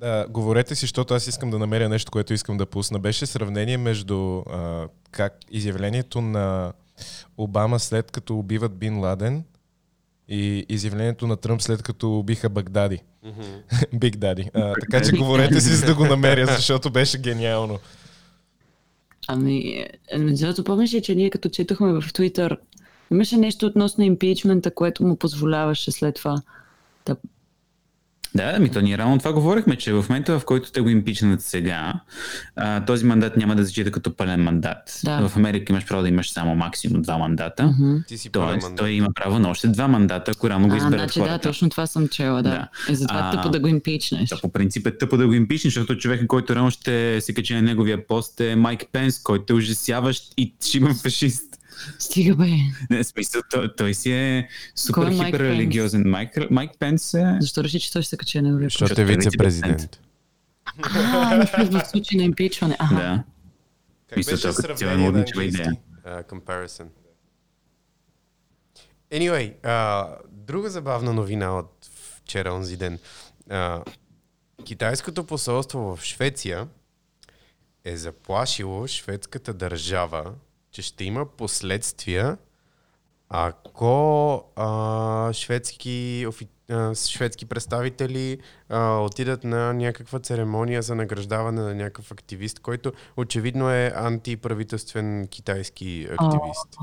Да, 0.02 0.26
говорете 0.30 0.76
си, 0.76 0.80
защото 0.80 1.14
аз 1.14 1.28
искам 1.28 1.52
да 1.52 1.60
намеря 1.60 1.90
нещо, 1.90 2.12
което 2.12 2.34
искам 2.34 2.58
да 2.58 2.66
пусна. 2.66 3.00
Беше 3.00 3.26
сравнение 3.26 3.78
между 3.78 4.40
а, 4.40 4.88
как 5.12 5.38
изявлението 5.52 6.22
на 6.22 6.74
Обама 7.38 7.80
след 7.80 8.12
като 8.12 8.38
убиват 8.40 8.78
Бин 8.78 9.00
Ладен 9.00 9.44
и 10.28 10.66
изявлението 10.70 11.28
на 11.28 11.38
Тръмп 11.38 11.62
след 11.62 11.84
като 11.84 12.20
убиха 12.20 12.50
Багдади. 12.50 13.00
Биг 13.94 14.16
Дади. 14.16 14.50
А, 14.54 14.74
така 14.74 15.02
че 15.02 15.12
говорете 15.12 15.62
си, 15.62 15.70
за 15.70 15.86
да 15.86 15.96
го 15.96 16.06
намеря, 16.06 16.46
защото 16.46 16.92
беше 16.92 17.18
гениално. 17.18 17.80
Ами, 19.28 19.86
е, 20.12 20.18
между 20.18 20.46
другото, 20.46 20.64
помниш 20.64 20.94
ли, 20.94 21.02
че 21.02 21.16
ние 21.16 21.30
като 21.30 21.50
четохме 21.50 22.02
в 22.02 22.14
Твитър, 22.14 22.58
имаше 23.12 23.38
нещо 23.38 23.66
относно 23.66 24.04
импичмента, 24.04 24.72
което 24.72 25.04
му 25.04 25.16
позволяваше 25.16 25.92
след 25.92 26.16
това 26.16 26.42
да 27.06 27.16
Да, 28.36 28.60
ми 28.60 28.70
то 28.70 28.82
ние 28.82 28.98
рано 28.98 29.18
това 29.18 29.34
говорихме, 29.34 29.76
че 29.76 29.94
в 29.94 30.06
момента, 30.10 30.40
в 30.40 30.46
който 30.46 30.72
те 30.72 30.82
го 30.82 30.90
импичнат 30.90 31.42
сега, 31.42 31.94
а, 32.56 32.86
този 32.86 33.06
мандат 33.06 33.38
няма 33.38 33.56
да 33.56 33.64
зачита 33.64 33.92
като 33.92 34.16
пълен 34.16 34.44
мандат. 34.44 35.00
Да. 35.04 35.28
В 35.28 35.38
Америка 35.38 35.74
имаш 35.74 35.86
право 35.88 36.02
да 36.02 36.08
имаш 36.08 36.32
само 36.32 36.56
максимум 36.56 37.02
два 37.02 37.18
мандата. 37.18 37.74
Ти 38.08 38.18
си 38.18 38.30
Тоест, 38.30 38.62
мандат. 38.62 38.78
той 38.78 38.92
има 38.92 39.08
право 39.16 39.40
на 39.40 39.50
още 39.50 39.68
два 39.68 39.88
мандата, 39.88 40.32
ако 40.32 40.50
рано 40.50 40.68
го 40.68 40.74
А, 40.74 40.78
изберат 40.78 40.94
значи 41.00 41.20
да, 41.20 41.26
хората. 41.26 41.50
точно 41.50 41.70
това 41.70 41.88
съм 41.88 42.08
чела, 42.08 42.44
да. 42.44 42.50
Да. 42.50 42.68
И 42.90 42.96
затова 42.96 43.20
А, 43.20 43.30
е 43.30 43.36
тъпо 43.36 43.50
да 43.50 43.60
го 43.60 43.68
импичнеш. 43.68 44.30
Да, 44.30 44.42
по 44.42 44.52
принцип 44.52 44.88
е 44.88 44.98
тъпо 44.98 45.18
да 45.18 45.28
го 45.28 45.34
импичнеш, 45.34 45.74
защото 45.74 45.98
човекът, 45.98 46.28
който 46.28 46.56
рано 46.56 46.72
ще 46.72 47.22
се 47.22 47.34
качи 47.34 47.54
на 47.54 47.62
неговия 47.62 48.08
пост 48.08 48.40
е 48.40 48.56
Майк 48.56 48.84
Пенс, 48.92 49.20
който 49.20 49.54
е 49.54 49.56
ужасяващ 49.56 50.34
и 50.38 50.54
шимен 50.66 50.96
фашист. 50.96 51.44
Стига 52.00 52.36
бе. 52.36 52.48
Не, 52.90 53.04
смисъл, 53.04 53.42
той, 53.52 53.76
той 53.76 53.94
си 53.94 54.12
е 54.12 54.50
супер 54.76 55.02
е 55.02 55.06
Майк 55.06 55.26
хиперрелигиозен. 55.26 56.10
Майк, 56.10 56.52
Майк 56.52 56.72
Пенс 56.80 57.14
е... 57.14 57.38
Защо 57.42 57.64
реши, 57.64 57.80
че 57.80 57.94
той 57.94 58.02
ще 58.02 58.10
се 58.10 58.18
качи 58.18 58.42
на 58.42 58.60
пост? 58.60 58.80
Защото 58.80 59.02
е 59.02 59.06
вице-президент. 59.06 60.00
А, 60.84 61.46
в 61.66 61.90
случай 61.90 62.18
на 62.18 62.24
импичване. 62.24 62.76
Ага. 62.80 62.96
Да. 62.96 63.24
Как 64.08 64.18
Мисля, 64.18 64.32
беше 64.32 64.42
това 64.42 64.50
е 64.52 64.54
сравнение 64.54 65.12
на 65.12 65.20
английски? 65.20 65.70
Uh, 66.06 66.30
comparison. 66.30 66.86
Anyway, 69.12 69.62
uh, 69.62 70.16
друга 70.32 70.70
забавна 70.70 71.14
новина 71.14 71.58
от 71.58 71.90
вчера, 72.24 72.54
онзи 72.54 72.78
ден. 72.78 73.00
Uh, 73.50 73.86
китайското 74.66 75.24
посолство 75.24 75.96
в 75.96 76.04
Швеция 76.04 76.68
е 77.86 77.98
заплашило 77.98 78.88
шведската 78.88 79.54
държава, 79.54 80.34
че 80.72 80.82
ще 80.82 81.04
има 81.04 81.26
последствия, 81.26 82.38
ако 83.30 84.36
а, 84.56 85.34
шведски, 85.34 86.26
офи, 86.28 86.48
а, 86.70 86.96
шведски 86.96 87.46
представители 87.46 88.38
а, 88.70 88.98
отидат 88.98 89.44
на 89.44 89.74
някаква 89.74 90.20
церемония 90.20 90.82
за 90.82 90.96
награждаване 90.96 91.62
на 91.62 91.76
някакъв 91.76 92.12
активист, 92.12 92.60
който 92.60 92.92
очевидно 93.18 93.70
е 93.70 93.94
антиправителствен 93.96 95.28
китайски 95.28 96.08
активист. 96.12 96.78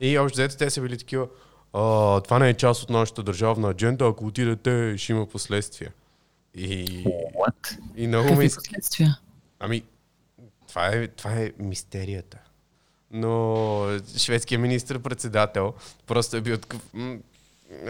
И 0.00 0.18
общо 0.18 0.36
взето 0.36 0.56
те 0.56 0.70
са 0.70 0.80
били 0.80 0.98
такива, 0.98 1.28
а, 1.72 2.20
това 2.20 2.38
не 2.38 2.48
е 2.48 2.54
част 2.54 2.82
от 2.82 2.90
нашата 2.90 3.22
държавна 3.22 3.70
адженда, 3.70 4.06
ако 4.06 4.26
отидете, 4.26 4.94
ще 4.98 5.12
има 5.12 5.26
последствия. 5.26 5.92
И, 6.54 7.04
What? 7.06 7.78
и 7.96 8.06
много 8.06 8.28
ми... 8.28 8.34
Какви 8.34 8.54
последствия? 8.54 9.18
Ами, 9.58 9.82
това 10.68 10.88
е, 10.88 11.08
това 11.08 11.32
е 11.32 11.52
мистерията. 11.58 12.38
Но 13.12 13.86
шведският 14.16 14.62
министр-председател 14.62 15.74
просто 16.06 16.36
е 16.36 16.40
бил 16.40 16.56
такъв... 16.56 16.80
«М, 16.94 17.16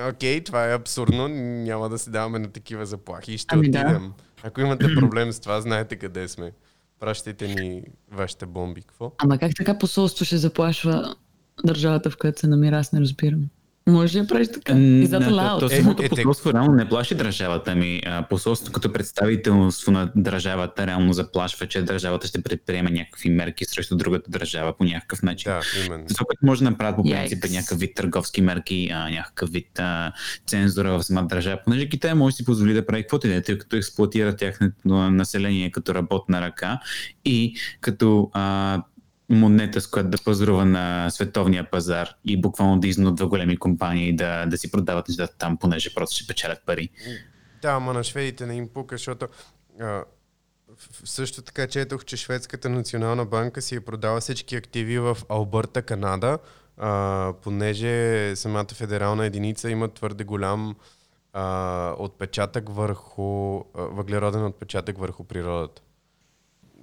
Окей, 0.08 0.44
това 0.44 0.64
е 0.70 0.74
абсурдно, 0.74 1.28
няма 1.28 1.88
да 1.88 1.98
се 1.98 2.10
даваме 2.10 2.38
на 2.38 2.48
такива 2.48 2.86
заплахи 2.86 3.32
и 3.32 3.38
ще 3.38 3.54
Ами 3.54 3.70
да. 3.70 3.80
отидем. 3.80 4.12
Ако 4.42 4.60
имате 4.60 4.94
проблем 4.94 5.32
с 5.32 5.40
това, 5.40 5.60
знаете 5.60 5.96
къде 5.96 6.28
сме. 6.28 6.52
Пращайте 7.00 7.48
ни 7.48 7.82
вашите 8.10 8.46
бомби. 8.46 8.82
Какво? 8.82 9.12
Ама 9.18 9.38
как 9.38 9.52
така 9.56 9.78
посолство 9.78 10.24
ще 10.24 10.36
заплашва 10.36 11.14
държавата, 11.64 12.10
в 12.10 12.16
която 12.18 12.40
се 12.40 12.46
намира? 12.46 12.78
Аз 12.78 12.92
не 12.92 13.00
разбирам. 13.00 13.48
Може 13.86 14.18
ли 14.18 14.22
да 14.22 14.26
правиш 14.26 14.48
така? 14.54 14.72
Is 14.72 15.06
that 15.06 15.54
Не, 15.54 15.60
то, 15.60 15.74
Е, 15.74 15.76
самото 15.76 16.02
е, 16.02 16.08
посолство 16.08 16.52
реално 16.52 16.74
не 16.74 16.88
плаши 16.88 17.14
държавата 17.14 17.74
ми. 17.74 18.02
Посолството 18.30 18.72
като 18.72 18.92
представителство 18.92 19.92
на 19.92 20.12
държавата 20.16 20.86
реално 20.86 21.12
заплашва, 21.12 21.66
че 21.66 21.82
държавата 21.82 22.26
ще 22.26 22.42
предприеме 22.42 22.90
някакви 22.90 23.30
мерки 23.30 23.64
срещу 23.64 23.96
другата 23.96 24.30
държава 24.30 24.76
по 24.76 24.84
някакъв 24.84 25.22
начин. 25.22 25.52
Да, 25.52 25.60
именно. 25.86 26.06
Това, 26.06 26.24
което 26.26 26.46
може 26.46 26.64
да 26.64 26.70
направят 26.70 26.96
по 26.96 27.02
принцип 27.02 27.44
е 27.44 27.48
някакъв 27.48 27.78
вид 27.78 27.94
търговски 27.94 28.42
мерки, 28.42 28.90
а, 28.92 29.10
някакъв 29.10 29.50
вид 29.50 29.78
а, 29.78 30.12
цензура 30.46 30.98
в 30.98 31.02
самата 31.02 31.26
държава. 31.26 31.58
Понеже 31.64 31.88
Китай 31.88 32.14
може 32.14 32.32
да 32.32 32.36
си 32.36 32.44
позволи 32.44 32.74
да 32.74 32.86
прави 32.86 33.02
каквото 33.02 33.26
и 33.26 33.30
да 33.30 33.36
е, 33.36 33.42
тъй 33.42 33.58
като 33.58 33.76
експлуатира 33.76 34.36
тяхното 34.36 34.88
население 35.10 35.70
като 35.70 35.94
работна 35.94 36.40
ръка 36.40 36.80
и 37.24 37.54
като 37.80 38.30
а, 38.32 38.82
монета, 39.32 39.80
с 39.80 39.86
която 39.86 40.10
да 40.10 40.18
пазарува 40.24 40.64
на 40.64 41.10
световния 41.10 41.70
пазар 41.70 42.08
и 42.24 42.40
буквално 42.40 42.80
да 42.80 42.88
изнудва 42.88 43.28
големи 43.28 43.56
компании 43.56 44.16
да, 44.16 44.46
да 44.46 44.58
си 44.58 44.70
продават 44.70 45.08
нещата 45.08 45.36
там, 45.38 45.56
понеже 45.56 45.94
просто 45.94 46.16
ще 46.16 46.26
печелят 46.26 46.58
пари. 46.66 46.88
Да, 47.62 47.70
ама 47.70 47.92
на 47.92 48.04
шведите 48.04 48.46
не 48.46 48.54
им 48.54 48.68
пука, 48.68 48.94
защото 48.94 49.28
а, 49.80 50.04
също 51.04 51.42
така 51.42 51.66
четох, 51.66 52.04
че 52.04 52.16
Шведската 52.16 52.68
национална 52.68 53.24
банка 53.24 53.62
си 53.62 53.74
е 53.74 53.80
продала 53.80 54.20
всички 54.20 54.56
активи 54.56 54.98
в 54.98 55.18
Албърта, 55.28 55.82
Канада, 55.82 56.38
а, 56.76 57.32
понеже 57.42 58.36
самата 58.36 58.66
федерална 58.74 59.26
единица 59.26 59.70
има 59.70 59.88
твърде 59.88 60.24
голям 60.24 60.76
а, 61.32 61.94
отпечатък 61.98 62.68
върху, 62.68 63.56
а, 63.56 63.62
въглероден 63.74 64.44
отпечатък 64.44 64.98
върху 64.98 65.24
природата. 65.24 65.82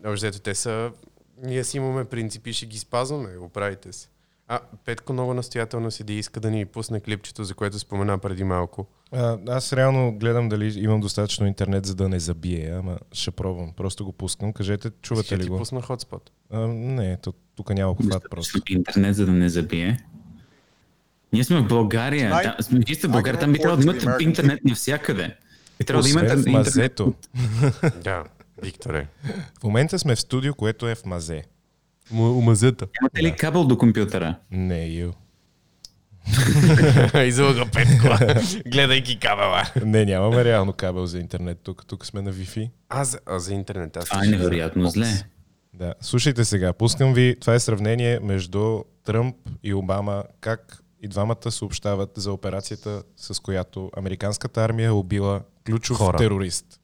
Общо 0.06 0.32
те 0.32 0.56
са... 0.56 0.92
Ние 1.44 1.64
си 1.64 1.78
имаме 1.78 2.06
принципи, 2.06 2.54
ще 2.54 2.66
ги 2.66 2.78
спазваме, 2.78 3.30
оправите 3.42 3.94
се. 3.94 4.10
А, 4.48 4.60
Петко 4.86 5.14
много 5.14 5.34
настоятелно 5.34 5.92
седи 5.92 6.14
и 6.14 6.20
иска 6.20 6.40
да 6.40 6.52
ни 6.52 6.66
пусне 6.66 7.00
клипчето, 7.00 7.44
за 7.44 7.54
което 7.54 7.80
спомена 7.80 8.18
преди 8.18 8.44
малко. 8.44 8.88
А, 9.12 9.38
аз 9.48 9.74
реално 9.74 10.18
гледам 10.18 10.50
дали 10.50 10.80
имам 10.80 11.02
достатъчно 11.02 11.48
интернет, 11.48 11.86
за 11.86 11.96
да 11.96 12.10
не 12.10 12.20
забие, 12.20 12.74
ама 12.80 12.98
ще 13.12 13.32
пробвам. 13.32 13.74
Просто 13.78 14.06
го 14.06 14.12
пускам. 14.12 14.54
Кажете, 14.54 14.90
чувате 15.02 15.26
Ще 15.26 15.38
ли 15.38 15.44
ти 15.44 15.50
го? 15.50 15.58
пусна 15.58 15.82
хотспот. 15.82 16.32
А, 16.52 16.60
не, 16.68 17.18
тук 17.56 17.70
няма 17.70 17.92
обхват 17.92 18.24
просто. 18.30 18.62
Интернет, 18.70 19.16
за 19.16 19.26
да 19.26 19.32
не 19.32 19.50
забие. 19.50 19.98
Ние 21.34 21.44
сме 21.44 21.62
в 21.62 21.68
България. 21.68 22.30
Да, 22.30 22.64
сме, 22.64 22.80
вие 22.88 22.96
сте 22.96 23.08
в 23.08 23.12
България, 23.12 23.40
там 23.40 23.52
би 23.52 23.60
трябвало 23.60 23.84
да 23.84 23.84
имате 23.84 24.24
интернет 24.24 24.66
навсякъде. 24.66 25.36
Би 25.80 25.86
трябвало 25.86 26.04
да 26.04 26.10
имате 26.10 26.50
интернет. 26.50 27.00
Да, 28.04 28.24
Викторе. 28.64 29.08
В 29.60 29.64
момента 29.64 30.00
сме 30.00 30.16
в 30.16 30.22
студио, 30.22 30.54
което 30.54 30.88
е 30.88 30.96
в 30.96 31.06
мазе. 31.06 31.44
Умазета. 32.14 32.88
Имате 33.02 33.24
ли 33.24 33.36
кабел 33.36 33.64
до 33.64 33.78
компютъра? 33.78 34.36
Не, 34.52 34.86
ю. 34.86 35.12
Излъга 37.26 37.66
Петко, 37.66 38.08
гледайки 38.68 39.20
кабела. 39.20 39.64
Не, 39.86 40.06
нямаме 40.06 40.46
реално 40.46 40.74
кабел 40.74 41.06
за 41.06 41.20
интернет 41.20 41.60
тук. 41.60 41.86
Тук 41.88 42.06
сме 42.06 42.22
на 42.22 42.34
Wi-Fi. 42.34 42.70
А 42.90 43.04
за, 43.04 43.20
а 43.26 43.40
за 43.40 43.54
интернет 43.54 43.98
аз 43.98 44.08
ще- 44.08 44.18
невероятно 44.28 44.90
зле. 44.90 45.08
Да. 45.74 45.94
Слушайте 46.02 46.46
сега, 46.46 46.74
пускам 46.74 47.14
ви, 47.14 47.36
това 47.42 47.54
е 47.54 47.60
сравнение 47.60 48.20
между 48.20 48.80
Тръмп 49.06 49.36
и 49.64 49.74
Обама, 49.74 50.24
как 50.42 50.84
и 51.02 51.08
двамата 51.08 51.52
съобщават 51.52 52.12
за 52.16 52.34
операцията, 52.34 53.04
с 53.18 53.40
която 53.40 53.92
американската 53.98 54.64
армия 54.64 54.88
е 54.88 54.92
убила 54.92 55.42
ключов 55.66 55.98
Хора. 55.98 56.18
терорист. 56.18 56.79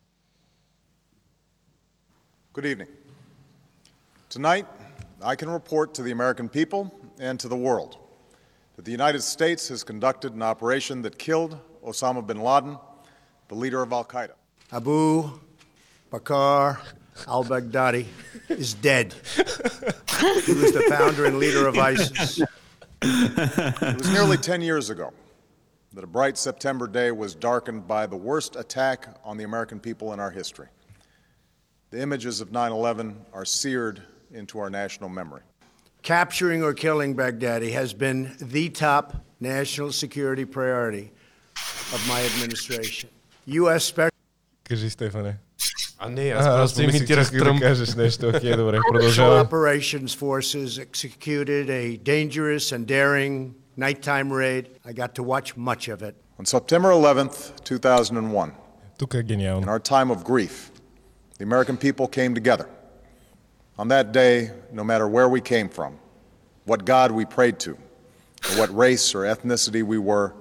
Good 2.56 2.68
evening. 2.68 2.88
Tonight, 4.30 4.66
I 5.22 5.36
can 5.36 5.50
report 5.50 5.94
to 5.96 6.04
the 6.04 6.12
American 6.12 6.48
people 6.48 6.90
and 7.20 7.38
to 7.42 7.50
the 7.50 7.56
world 7.58 7.98
that 8.78 8.86
the 8.86 8.92
United 8.92 9.24
States 9.24 9.68
has 9.68 9.84
conducted 9.84 10.34
an 10.34 10.42
operation 10.42 11.02
that 11.02 11.20
killed 11.20 11.60
Osama 11.86 12.26
bin 12.26 12.40
Laden, 12.40 12.78
the 13.50 13.56
leader 13.56 13.82
of 13.82 13.92
Al 13.92 14.06
Qaeda. 14.06 14.36
Abu 14.72 15.38
Bakr 16.10 16.80
al 17.28 17.44
Baghdadi 17.44 18.06
is 18.48 18.74
dead. 18.74 19.14
he 19.36 20.54
was 20.54 20.72
the 20.72 20.86
founder 20.88 21.26
and 21.26 21.40
leader 21.40 21.68
of 21.68 21.78
ISIS. 21.78 22.40
It 23.02 23.98
was 23.98 24.10
nearly 24.14 24.38
10 24.38 24.62
years 24.62 24.90
ago 24.90 25.12
that 25.92 26.06
a 26.06 26.08
bright 26.08 26.38
September 26.38 26.88
day 26.88 27.12
was 27.12 27.36
darkened 27.36 27.86
by 27.86 28.06
the 28.06 28.16
worst 28.16 28.56
attack 28.56 29.10
on 29.26 29.36
the 29.36 29.44
American 29.44 29.78
people 29.78 30.14
in 30.14 30.22
our 30.22 30.32
history. 30.32 30.68
The 31.91 32.01
images 32.03 32.41
of 32.41 32.53
9 32.53 32.73
11 32.73 33.15
are 33.33 33.45
seared 33.45 34.03
into 34.35 34.59
our 34.59 34.71
national 34.71 35.09
memory. 35.09 35.43
Capturing 36.03 36.63
or 36.63 36.73
killing 36.75 37.17
Baghdadi 37.17 37.73
has 37.73 37.93
been 37.93 38.19
the 38.41 38.69
top 38.71 39.05
national 39.41 39.91
security 39.93 40.45
priority 40.45 41.11
of 41.95 42.01
my 42.09 42.21
administration. 42.31 43.09
U.S. 43.47 43.85
Special 43.85 44.11
Кажи, 44.69 44.91
Стефане. 44.91 45.37
А 45.99 46.09
не, 46.09 46.29
аз 46.31 46.47
А, 46.47 46.49
аз 46.49 46.57
просто 46.57 46.77
помислих, 46.77 46.93
че 46.93 46.99
имитирах 47.03 47.23
исках 47.25 47.39
да 47.39 47.45
Тръмп. 47.45 47.61
кажеш 47.61 47.95
нещо. 47.95 48.29
Окей, 48.29 48.57
добре, 48.57 48.77
Special 48.79 48.93
продължавам. 48.93 49.47
Operations 49.47 50.09
Forces 50.19 50.79
executed 50.87 51.69
a 51.71 51.99
dangerous 52.05 52.73
and 52.73 52.87
daring 52.87 53.55
nighttime 53.79 54.33
raid. 54.33 54.65
I 54.87 54.93
got 54.93 55.15
to 55.15 55.23
watch 55.23 55.57
much 55.57 55.89
of 55.89 56.03
it. 56.03 56.15
On 56.39 56.45
September 56.47 56.91
11th, 56.93 57.61
2001, 57.63 58.51
Тук 58.99 59.15
е 59.15 59.17
in 59.17 59.23
гениално. 59.23 59.67
our 59.67 59.79
time 59.81 60.11
of 60.11 60.25
grief, 60.25 60.71
the 61.38 61.44
American 61.44 61.78
people 61.78 62.08
came 62.08 62.34
together. 62.34 62.70
On 63.78 63.90
that 63.90 64.12
day, 64.12 64.52
no 64.72 64.84
matter 64.84 65.08
where 65.08 65.28
we 65.28 65.42
came 65.42 65.68
from, 65.68 66.00
what 66.64 66.86
God 66.86 67.12
we 67.12 67.26
prayed 67.26 67.60
to, 67.60 67.72
or 67.72 68.58
what 68.58 68.76
race 68.76 69.14
or 69.14 69.22
ethnicity 69.22 69.84
we 69.84 69.98
were, 69.98 70.34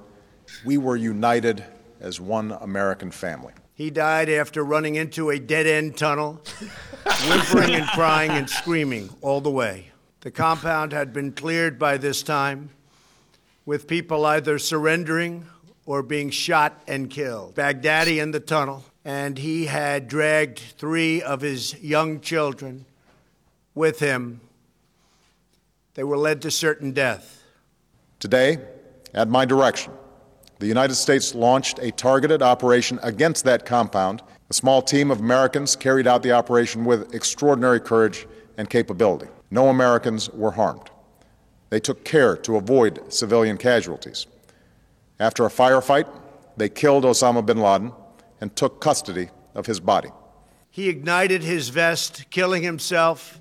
we 0.65 0.79
were 0.79 0.97
united 0.97 1.65
as 2.01 2.21
one 2.21 2.53
American 2.61 3.11
family. 3.11 3.53
He 3.75 3.91
died 3.91 4.29
after 4.29 4.63
running 4.63 4.95
into 4.95 5.31
a 5.31 5.39
dead 5.41 5.67
end 5.67 5.97
tunnel, 5.97 6.41
whimpering 7.29 7.75
and 7.75 7.87
crying 7.89 8.31
and 8.31 8.49
screaming 8.49 9.11
all 9.21 9.41
the 9.41 9.51
way. 9.51 9.91
The 10.21 10.31
compound 10.31 10.93
had 10.93 11.13
been 11.13 11.33
cleared 11.33 11.79
by 11.79 11.97
this 11.97 12.23
time, 12.23 12.71
with 13.67 13.89
people 13.89 14.25
either 14.27 14.59
surrendering 14.59 15.47
or 15.87 16.03
being 16.03 16.31
shot 16.31 16.81
and 16.87 17.11
killed. 17.11 17.57
Baghdadi 17.57 18.23
in 18.23 18.31
the 18.31 18.41
tunnel, 18.41 18.85
and 19.05 19.37
he 19.39 19.67
had 19.67 20.09
dragged 20.09 20.59
three 20.59 21.21
of 21.21 21.43
his 21.43 21.81
young 21.83 22.21
children 22.21 22.87
with 23.75 23.99
him. 23.99 24.41
They 25.95 26.05
were 26.05 26.17
led 26.17 26.43
to 26.43 26.51
certain 26.51 26.93
death. 26.93 27.43
Today, 28.19 28.59
at 29.13 29.29
my 29.29 29.45
direction, 29.45 29.93
the 30.59 30.67
United 30.67 30.95
States 30.95 31.35
launched 31.35 31.79
a 31.81 31.93
targeted 31.93 32.41
operation 32.41 32.99
against 33.03 33.45
that 33.45 33.67
compound. 33.67 34.23
A 34.49 34.55
small 34.55 34.81
team 34.81 35.11
of 35.11 35.21
Americans 35.21 35.77
carried 35.77 36.07
out 36.07 36.23
the 36.23 36.33
operation 36.33 36.85
with 36.85 37.15
extraordinary 37.15 37.81
courage 37.81 38.27
and 38.57 38.71
capability. 38.71 39.27
No 39.51 39.69
Americans 39.69 40.31
were 40.31 40.53
harmed. 40.53 40.91
They 41.71 41.81
took 41.81 42.05
care 42.05 42.37
to 42.39 42.57
avoid 42.57 43.13
civilian 43.13 43.59
casualties. 43.59 44.27
After 45.21 45.45
a 45.45 45.49
firefight, 45.49 46.09
they 46.57 46.69
killed 46.69 47.05
Osama 47.05 47.45
bin 47.45 47.59
Laden 47.59 47.93
and 48.45 48.55
took 48.55 48.79
custody 48.79 49.31
of 49.55 49.65
his 49.65 49.81
body. 49.81 50.11
He 50.71 50.91
ignited 50.91 51.43
his 51.43 51.71
vest, 51.71 52.27
killing 52.29 52.63
himself 52.63 53.41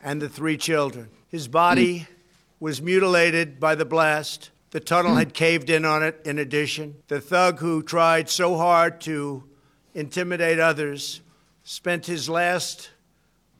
and 0.00 0.22
the 0.22 0.28
three 0.28 0.56
children. 0.56 1.08
His 1.26 1.48
body 1.48 1.98
mm. 1.98 2.06
was 2.60 2.80
mutilated 2.80 3.58
by 3.58 3.74
the 3.74 3.84
blast. 3.84 4.50
The 4.70 4.78
tunnel 4.78 5.16
mm. 5.16 5.18
had 5.18 5.34
caved 5.34 5.68
in 5.68 5.84
on 5.84 6.04
it, 6.04 6.20
in 6.24 6.38
addition. 6.38 6.94
The 7.08 7.20
thug 7.20 7.58
who 7.58 7.82
tried 7.82 8.30
so 8.30 8.56
hard 8.56 9.00
to 9.00 9.42
intimidate 9.94 10.60
others 10.60 11.20
spent 11.64 12.06
his 12.06 12.28
last 12.28 12.90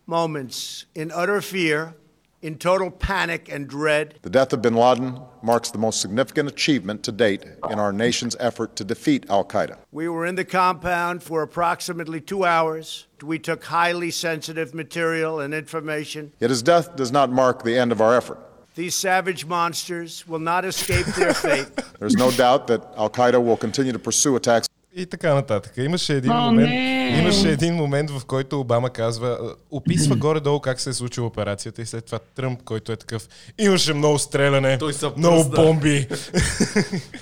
moments 0.06 0.86
in 0.94 1.10
utter 1.10 1.40
fear, 1.40 1.96
in 2.44 2.58
total 2.58 2.90
panic 2.90 3.48
and 3.50 3.66
dread. 3.66 4.18
The 4.20 4.28
death 4.28 4.52
of 4.52 4.60
bin 4.60 4.74
Laden 4.74 5.18
marks 5.42 5.70
the 5.70 5.78
most 5.78 6.02
significant 6.02 6.46
achievement 6.46 7.02
to 7.04 7.10
date 7.10 7.42
in 7.70 7.78
our 7.78 7.90
nation's 7.90 8.36
effort 8.38 8.76
to 8.76 8.84
defeat 8.84 9.24
Al 9.30 9.46
Qaeda. 9.46 9.78
We 9.90 10.08
were 10.08 10.26
in 10.26 10.34
the 10.34 10.44
compound 10.44 11.22
for 11.22 11.40
approximately 11.40 12.20
two 12.20 12.44
hours. 12.44 13.06
We 13.22 13.38
took 13.38 13.64
highly 13.64 14.10
sensitive 14.10 14.74
material 14.74 15.40
and 15.40 15.54
information. 15.54 16.32
Yet 16.38 16.50
his 16.50 16.62
death 16.62 16.94
does 16.96 17.10
not 17.10 17.32
mark 17.32 17.64
the 17.64 17.78
end 17.78 17.92
of 17.92 18.02
our 18.02 18.14
effort. 18.14 18.38
These 18.74 18.94
savage 18.94 19.46
monsters 19.46 20.28
will 20.28 20.38
not 20.38 20.66
escape 20.66 21.06
their 21.06 21.32
fate. 21.46 21.68
There's 21.98 22.16
no 22.16 22.30
doubt 22.30 22.66
that 22.66 22.84
Al 22.98 23.08
Qaeda 23.08 23.42
will 23.42 23.56
continue 23.56 23.92
to 23.92 23.98
pursue 23.98 24.36
attacks 24.36 24.68
И 24.96 25.06
така 25.06 25.34
нататък. 25.34 25.72
Имаше 25.76 26.14
един, 26.14 26.32
О, 26.32 26.40
момент, 26.40 26.68
не! 26.68 27.18
имаше 27.20 27.50
един 27.50 27.74
момент, 27.74 28.10
в 28.10 28.24
който 28.24 28.60
Обама 28.60 28.90
казва, 28.90 29.28
а, 29.42 29.54
описва 29.70 30.16
горе-долу 30.16 30.60
как 30.60 30.80
се 30.80 30.90
е 30.90 30.92
случила 30.92 31.26
операцията 31.26 31.82
и 31.82 31.86
след 31.86 32.04
това 32.04 32.18
Тръмп, 32.18 32.62
който 32.62 32.92
е 32.92 32.96
такъв, 32.96 33.28
имаше 33.58 33.94
много 33.94 34.18
стреляне, 34.18 34.78
Той 34.78 34.92
се 34.92 35.06
много 35.16 35.50
пръсна. 35.50 35.64
бомби. 35.64 36.06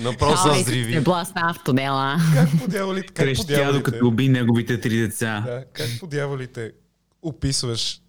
Напросто 0.00 0.48
Ой, 0.48 0.58
с 0.58 0.62
взриви. 0.62 0.92
се 0.92 1.00
бласна 1.00 1.54
в 1.54 1.64
тунела. 1.64 2.16
как 2.34 2.48
по 2.60 2.68
дяволите, 2.68 3.06
как 3.06 3.16
по 3.16 3.22
Крещя, 3.22 3.46
дяволите, 3.46 3.78
докато 3.78 4.06
уби 4.06 4.28
неговите 4.28 4.80
три 4.80 4.96
деца. 4.96 5.42
да, 5.46 5.64
как 5.72 5.88
по 6.00 6.06
дяволите 6.06 6.72
описваш 7.22 8.00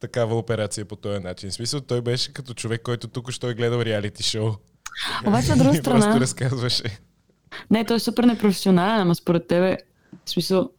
такава 0.00 0.38
операция 0.38 0.84
по 0.84 0.96
този 0.96 1.20
начин. 1.20 1.50
В 1.50 1.54
смисъл, 1.54 1.80
той 1.80 2.00
беше 2.00 2.32
като 2.32 2.54
човек, 2.54 2.80
който 2.82 3.08
тук 3.08 3.30
що 3.30 3.50
е 3.50 3.54
гледал 3.54 3.80
реалити 3.80 4.22
шоу. 4.22 4.50
Обаче 5.26 5.52
от 5.52 5.58
друга 5.58 5.76
И 5.78 5.82
просто 5.82 6.00
страна, 6.02 6.20
разказваше. 6.20 6.98
Не, 7.70 7.84
той 7.84 7.96
е 7.96 8.00
супер 8.00 8.24
непрофесионален, 8.24 9.00
ама 9.00 9.14
според 9.14 9.46
тебе, 9.46 9.78
в 10.24 10.30
смисъл, 10.30 10.70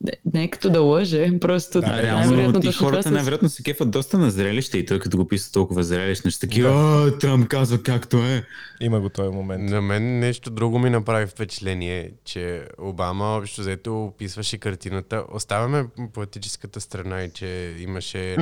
не, 0.00 0.12
не 0.34 0.44
е 0.44 0.50
като 0.50 0.70
да 0.70 0.80
лъже, 0.80 1.38
просто 1.40 1.80
А, 1.84 2.02
реално, 2.02 2.60
ти 2.60 2.72
хората 2.72 3.10
най-вероятно 3.10 3.48
се 3.48 3.62
кефат 3.62 3.90
доста 3.90 4.18
на 4.18 4.30
зрелище 4.30 4.78
и 4.78 4.86
той 4.86 4.98
като 4.98 5.16
го 5.16 5.28
писа 5.28 5.52
толкова 5.52 5.84
зрелищно, 5.84 6.30
ще 6.30 6.40
такива, 6.40 6.70
а, 6.70 7.18
Тръмп 7.18 7.48
казва 7.48 7.82
както 7.82 8.16
е. 8.16 8.44
Има 8.80 9.00
го 9.00 9.08
този 9.08 9.36
момент. 9.36 9.70
На 9.70 9.82
мен 9.82 10.18
нещо 10.18 10.50
друго 10.50 10.78
ми 10.78 10.90
направи 10.90 11.26
впечатление, 11.26 12.12
че 12.24 12.66
Обама 12.78 13.24
общо 13.24 13.60
взето 13.60 14.04
описваше 14.04 14.58
картината. 14.58 15.24
Оставяме 15.32 15.86
политическата 16.12 16.80
страна 16.80 17.22
и 17.22 17.30
че 17.30 17.74
имаше 17.78 18.34
а, 18.34 18.38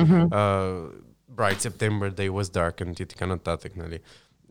Bright 1.35 1.69
September 1.69 2.11
Day 2.11 2.29
was 2.29 2.43
darkened 2.43 3.01
и 3.01 3.05
така 3.05 3.25
нататък, 3.25 3.75
нали. 3.75 3.99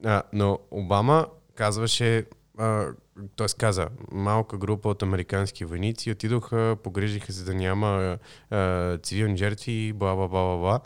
А, 0.04 0.22
но 0.32 0.58
Обама 0.70 1.26
казваше, 1.54 2.24
т.е. 3.36 3.46
каза, 3.58 3.88
малка 4.12 4.56
група 4.56 4.88
от 4.88 5.02
американски 5.02 5.64
войници 5.64 6.10
отидоха, 6.10 6.76
погрижиха 6.82 7.32
се 7.32 7.44
да 7.44 7.54
няма 7.54 8.18
а, 8.50 8.98
цивилни 8.98 9.36
жертви, 9.36 9.92
бла, 9.92 10.14
бла, 10.14 10.28
бла, 10.28 10.56
бла. 10.56 10.80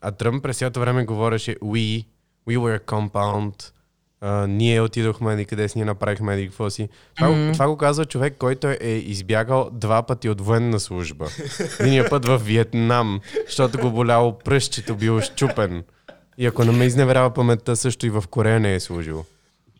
А 0.00 0.12
Тръмп 0.12 0.42
през 0.42 0.58
цялото 0.58 0.80
време 0.80 1.04
говореше 1.04 1.56
we, 1.56 2.04
we 2.48 2.58
were 2.58 2.84
compound, 2.84 3.72
а, 4.20 4.46
ние 4.46 4.80
отидохме 4.80 5.44
къде 5.44 5.68
си, 5.68 5.78
ние 5.78 5.84
направихме 5.84 6.34
еди 6.34 6.46
какво 6.46 6.70
си. 6.70 6.88
Това, 7.16 7.28
mm-hmm. 7.28 7.52
това 7.52 7.68
го 7.68 7.76
казва 7.76 8.04
човек, 8.04 8.34
който 8.38 8.66
е 8.66 9.02
избягал 9.06 9.70
два 9.72 10.02
пъти 10.02 10.28
от 10.28 10.40
военна 10.40 10.80
служба. 10.80 11.26
Единия 11.80 12.10
път 12.10 12.26
в 12.26 12.38
Виетнам, 12.38 13.20
защото 13.46 13.78
го 13.78 13.90
боляло 13.90 14.38
пръщето, 14.38 14.94
бил 14.94 15.20
щупен. 15.20 15.84
И 16.38 16.46
ако 16.46 16.64
не 16.64 16.72
ме 16.72 16.84
изневерява 16.84 17.30
паметта, 17.30 17.76
също 17.76 18.06
и 18.06 18.10
в 18.10 18.24
Корея 18.30 18.60
не 18.60 18.74
е 18.74 18.80
служил. 18.80 19.24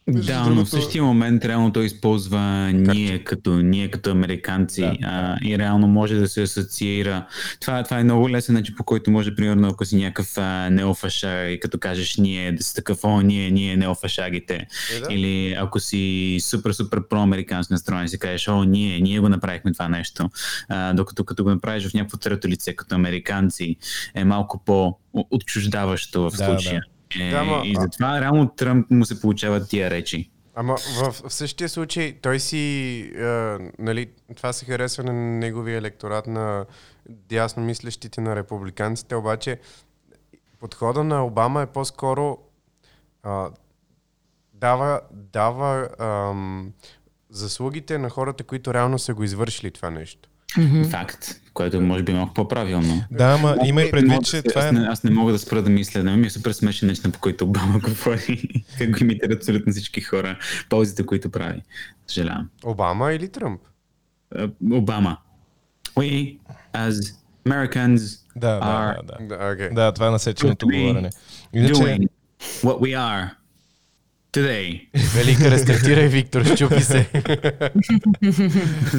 Между 0.07 0.33
да, 0.33 0.39
другото... 0.39 0.55
но 0.55 0.65
в 0.65 0.69
същия 0.69 1.05
момент 1.05 1.45
реално 1.45 1.73
той 1.73 1.85
използва 1.85 2.71
ние 2.73 3.25
като, 3.25 3.51
ние 3.51 3.91
като 3.91 4.11
американци 4.11 4.81
да, 4.81 4.97
а, 5.03 5.37
и 5.45 5.59
реално 5.59 5.87
може 5.87 6.15
да 6.15 6.29
се 6.29 6.43
асоциира. 6.43 7.27
Това, 7.61 7.83
това 7.83 7.99
е 7.99 8.05
много 8.05 8.31
лесен 8.31 8.55
начин, 8.55 8.75
по 8.77 8.85
който 8.85 9.11
може, 9.11 9.35
примерно, 9.35 9.69
ако 9.69 9.85
си 9.85 9.97
някакъв 9.97 10.39
а, 10.39 10.71
неофашар 10.71 11.47
и 11.47 11.61
като 11.61 11.79
кажеш 11.79 12.17
ние, 12.17 12.53
да 12.53 12.63
си 12.65 12.75
такъв, 12.75 13.05
о, 13.05 13.21
ние, 13.21 13.51
ние 13.51 13.77
неофашагите. 13.77 14.67
Е, 14.97 15.01
да. 15.01 15.15
Или 15.15 15.53
ако 15.53 15.81
си 15.81 16.37
супер, 16.41 16.73
супер 16.73 17.09
проамерикански 17.09 17.73
настроен 17.73 18.05
и 18.05 18.09
си 18.09 18.19
кажеш, 18.19 18.49
о, 18.49 18.65
ние, 18.65 19.01
ние 19.01 19.21
го 19.21 19.29
направихме 19.29 19.73
това 19.73 19.89
нещо. 19.89 20.31
А, 20.69 20.93
докато 20.93 21.25
като 21.25 21.45
го 21.45 21.51
направиш 21.51 21.89
в 21.91 21.95
някакво 21.95 22.17
трето 22.17 22.49
лице 22.49 22.77
като 22.77 22.95
американци 22.95 23.77
е 24.15 24.25
малко 24.25 24.63
по-отчуждаващо 24.67 26.23
в 26.23 26.37
случая. 26.37 26.75
Да, 26.75 26.81
да. 26.81 26.96
Е, 27.21 27.31
да, 27.31 27.45
ма, 27.45 27.63
и 27.65 27.77
затова 27.81 28.21
реално 28.21 28.49
Тръмп 28.49 28.91
му 28.91 29.05
се 29.05 29.21
получават 29.21 29.69
тия 29.69 29.91
речи. 29.91 30.31
Ама 30.55 30.77
в, 30.77 31.13
в 31.13 31.33
същия 31.33 31.69
случай 31.69 32.19
той 32.23 32.41
си, 32.41 33.01
а, 33.19 33.59
нали, 33.79 34.11
това 34.37 34.53
се 34.53 34.65
харесва 34.65 35.05
на 35.05 35.13
неговия 35.13 35.79
електорат 35.79 36.27
на 36.27 36.67
дясно 37.09 37.63
мислещите 37.63 38.21
на 38.21 38.37
републиканците, 38.37 39.15
обаче 39.15 39.61
подхода 40.61 41.05
на 41.05 41.27
Обама 41.27 41.63
е 41.63 41.67
по-скоро 41.67 42.39
а, 43.23 43.51
дава, 44.55 45.01
дава 45.13 45.89
ам, 46.01 46.73
заслугите 47.31 47.99
на 47.99 48.11
хората, 48.11 48.45
които 48.45 48.75
реално 48.75 48.99
са 48.99 49.15
го 49.15 49.25
извършили 49.25 49.71
това 49.71 49.91
нещо. 49.91 50.29
Mm-hmm. 50.49 50.91
Факт, 50.91 51.41
което 51.57 51.81
може 51.81 52.03
би 52.03 52.13
е 52.13 52.15
малко 52.15 52.35
по-правилно. 52.35 53.05
Да, 53.11 53.25
ама 53.25 53.57
има 53.65 53.83
и 53.83 53.91
предвид, 53.91 54.25
че 54.25 54.43
това 54.43 54.63
е... 54.63 54.69
Аз 54.69 54.73
не, 54.73 54.81
аз 54.81 55.05
не 55.05 55.11
мога 55.11 55.33
да 55.33 55.39
спра 55.39 55.63
да 55.63 55.71
мисля, 55.71 56.03
да 56.03 56.11
ми 56.11 56.27
е 56.27 56.31
супер 56.31 56.53
смешен 56.53 56.89
начин, 56.89 57.13
по 57.13 57.19
който 57.19 57.45
Обама 57.45 57.79
говори, 57.79 58.65
как 58.79 58.91
го 58.91 58.99
имитира 59.01 59.35
абсолютно 59.35 59.73
всички 59.73 60.01
хора, 60.01 60.39
ползите, 60.69 61.07
които 61.07 61.31
прави. 61.31 61.63
Съжалявам. 62.07 62.49
Обама 62.65 63.13
или 63.13 63.29
Тръмп? 63.29 63.61
Обама. 64.73 65.17
We, 65.97 66.39
as 66.75 67.15
Americans, 67.47 68.21
да, 68.37 68.61
are... 68.61 69.07
Да, 69.07 69.17
да, 69.19 69.27
да. 69.27 69.35
Okay. 69.35 69.75
да 69.75 69.93
това 69.93 70.07
е 70.07 70.11
насеченото 70.11 70.67
говорене. 70.67 71.11
Иначе... 71.53 71.75
Doing 71.75 72.09
what 72.41 72.79
we 72.81 72.97
are 72.97 73.31
today. 74.41 74.89
Велика, 75.15 75.51
рестартирай, 75.51 76.09
Виктор, 76.17 76.45
щупи 76.45 76.81
се. 76.81 77.11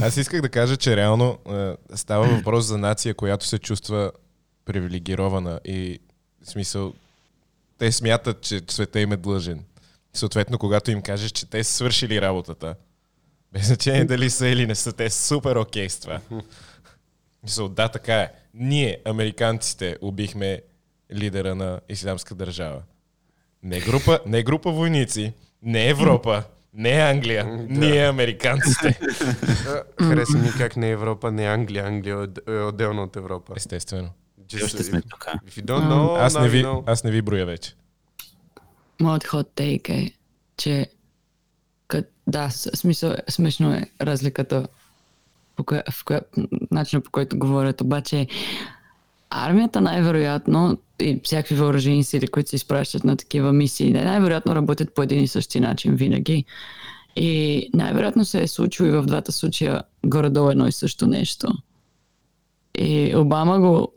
Аз 0.02 0.17
исках 0.17 0.41
да 0.41 0.50
кажа, 0.50 0.78
че 0.78 0.95
реално 0.95 1.38
е, 1.50 1.73
става 1.95 2.28
въпрос 2.28 2.65
за 2.65 2.78
нация, 2.78 3.13
която 3.13 3.45
се 3.45 3.60
чувства 3.60 4.12
привилегирована 4.65 5.60
и 5.65 6.00
в 6.43 6.50
смисъл 6.50 6.93
те 7.78 7.91
смятат, 7.91 8.41
че 8.41 8.62
света 8.67 9.00
им 9.00 9.12
е 9.12 9.17
длъжен. 9.17 9.63
Съответно, 10.13 10.58
когато 10.58 10.91
им 10.91 11.02
кажеш, 11.02 11.32
че 11.32 11.50
те 11.50 11.63
са 11.63 11.73
свършили 11.73 12.21
работата, 12.21 12.76
без 13.54 13.67
значение 13.67 14.06
дали 14.06 14.30
са 14.30 14.47
или 14.47 14.67
не 14.67 14.76
са, 14.76 14.93
те 14.93 15.10
са 15.10 15.28
супер 15.28 15.56
окей 15.56 15.89
с 15.89 16.00
това. 16.00 16.21
Мисъл, 17.43 17.69
да, 17.69 17.88
така 17.88 18.15
е. 18.15 18.32
Ние, 18.54 18.97
американците, 19.06 19.97
убихме 20.02 20.62
лидера 21.13 21.56
на 21.56 21.80
ислямска 21.89 22.36
държава. 22.36 22.82
Не 23.63 23.80
група, 23.80 24.20
не 24.26 24.43
група 24.43 24.72
войници, 24.72 25.34
не 25.63 25.89
Европа, 25.89 26.43
не 26.74 26.91
Англия, 26.91 27.46
да. 27.46 27.80
ние 27.80 28.08
американците. 28.08 29.00
Хареса 30.02 30.38
ми 30.38 30.50
как 30.58 30.78
не 30.78 30.89
Европа, 30.89 31.32
не 31.32 31.46
Англия, 31.46 31.86
Англия 31.86 32.28
е 32.48 32.52
отделно 32.52 33.04
от 33.04 33.15
Европа. 33.15 33.54
Естествено. 33.56 34.10
Just, 34.48 34.82
сме 34.82 35.02
тук. 35.02 35.26
Know, 35.48 36.20
аз, 36.20 36.39
не 36.39 36.50
ви, 36.50 36.65
аз 36.86 37.04
не 37.04 37.12
ви 37.12 37.22
броя 37.22 37.46
вече. 37.46 37.76
Моят 39.02 39.28
ход 39.28 39.52
тейк 39.56 39.89
е, 39.89 40.12
че 40.58 40.88
кът, 41.88 42.12
да, 42.28 42.50
смисъл, 42.50 43.15
смешно 43.30 43.74
е 43.74 43.86
разликата 44.02 44.67
по 45.56 45.63
коя, 45.63 45.84
в 45.91 46.06
коя, 46.06 46.22
начина 46.72 47.02
по 47.02 47.12
който 47.12 47.39
говорят, 47.39 47.82
обаче 47.82 48.28
армията 49.29 49.81
най-вероятно 49.81 50.77
и 50.99 51.19
всякакви 51.23 51.55
въоръжени 51.55 52.03
сили, 52.03 52.27
които 52.27 52.49
се 52.49 52.55
изпращат 52.55 53.03
на 53.03 53.17
такива 53.17 53.53
мисии, 53.53 53.93
най-вероятно 53.93 54.55
работят 54.55 54.95
по 54.95 55.03
един 55.03 55.23
и 55.23 55.27
същи 55.27 55.59
начин 55.59 55.95
винаги. 55.95 56.45
И 57.15 57.69
най-вероятно 57.73 58.25
се 58.25 58.41
е 58.41 58.47
случило 58.47 58.87
и 58.87 58.91
в 58.91 59.03
двата 59.03 59.31
случая 59.31 59.81
горе-долу 60.05 60.49
едно 60.49 60.67
и 60.67 60.71
също 60.71 61.07
нещо. 61.07 61.47
И 62.77 63.15
Обама 63.15 63.59
го 63.59 63.93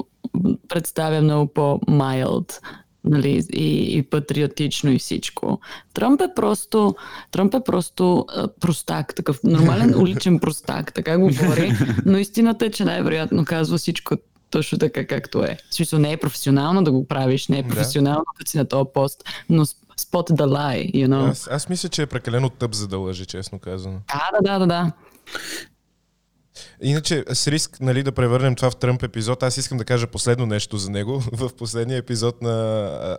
представя 0.68 1.22
много 1.22 1.52
по-майлд, 1.52 2.60
нали, 3.04 3.42
и, 3.52 3.98
и 3.98 4.02
патриотично 4.02 4.90
и 4.90 4.98
всичко. 4.98 5.60
Тръмп 5.94 6.20
е 6.20 6.34
просто, 6.36 6.94
Тръмп 7.30 7.54
е 7.54 7.64
просто 7.64 8.24
а, 8.28 8.48
простак, 8.60 9.14
такъв 9.14 9.40
нормален 9.44 9.94
уличен 10.00 10.38
простак, 10.38 10.94
така 10.94 11.18
го 11.18 11.26
говори, 11.26 11.72
но 12.06 12.18
истината 12.18 12.66
е, 12.66 12.70
че 12.70 12.84
най-вероятно 12.84 13.44
казва 13.44 13.78
всичко 13.78 14.16
точно 14.50 14.78
така 14.78 15.06
както 15.06 15.44
е. 15.44 15.58
В 15.70 15.74
смисъл 15.74 15.98
не 15.98 16.12
е 16.12 16.16
професионално 16.16 16.84
да 16.84 16.92
го 16.92 17.08
правиш, 17.08 17.48
не 17.48 17.58
е 17.58 17.68
професионално 17.68 18.24
да 18.44 18.50
си 18.50 18.58
на 18.58 18.64
този 18.64 18.90
пост, 18.94 19.24
но 19.48 19.66
spot 20.00 20.30
the 20.30 20.46
lie, 20.46 20.94
you 20.94 21.08
know. 21.08 21.30
Аз, 21.30 21.48
аз 21.50 21.68
мисля, 21.68 21.88
че 21.88 22.02
е 22.02 22.06
прекалено 22.06 22.50
тъп 22.50 22.74
за 22.74 22.88
да 22.88 22.98
лъжи, 22.98 23.26
честно 23.26 23.58
казано. 23.58 24.00
Да, 24.08 24.30
да, 24.32 24.52
да, 24.52 24.58
да, 24.58 24.66
да. 24.66 24.92
Иначе, 26.82 27.24
с 27.32 27.46
риск 27.46 27.80
нали, 27.80 28.02
да 28.02 28.12
превърнем 28.12 28.54
това 28.54 28.70
в 28.70 28.76
Тръмп 28.76 29.02
епизод, 29.02 29.42
аз 29.42 29.56
искам 29.56 29.78
да 29.78 29.84
кажа 29.84 30.06
последно 30.06 30.46
нещо 30.46 30.76
за 30.76 30.90
него. 30.90 31.22
В 31.32 31.50
последния 31.56 31.98
епизод 31.98 32.42
на 32.42 32.50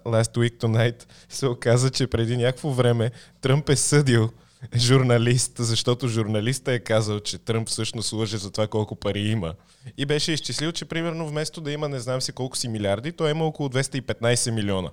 Last 0.06 0.38
Week 0.38 0.58
Tonight 0.58 1.04
се 1.30 1.48
оказа, 1.48 1.90
че 1.90 2.08
преди 2.08 2.38
някакво 2.38 2.70
време 2.70 3.12
Тръмп 3.42 3.70
е 3.70 3.76
съдил 3.76 4.30
журналист, 4.76 5.52
защото 5.58 6.08
журналиста 6.08 6.74
е 6.74 6.80
казал, 6.80 7.20
че 7.20 7.38
Тръмп 7.38 7.70
всъщност 7.70 8.14
лъже 8.14 8.38
за 8.38 8.52
това 8.52 8.68
колко 8.68 8.96
пари 8.96 9.20
има. 9.20 9.54
И 9.98 10.06
беше 10.06 10.32
изчислил, 10.32 10.72
че 10.72 10.86
примерно 10.86 11.28
вместо 11.28 11.62
да 11.62 11.72
има 11.72 11.90
не 11.90 12.00
знам 12.00 12.22
си 12.22 12.32
колко 12.32 12.58
си 12.58 12.68
милиарди, 12.68 13.12
той 13.12 13.32
има 13.32 13.46
около 13.46 13.70
215 13.70 14.52
милиона. 14.52 14.90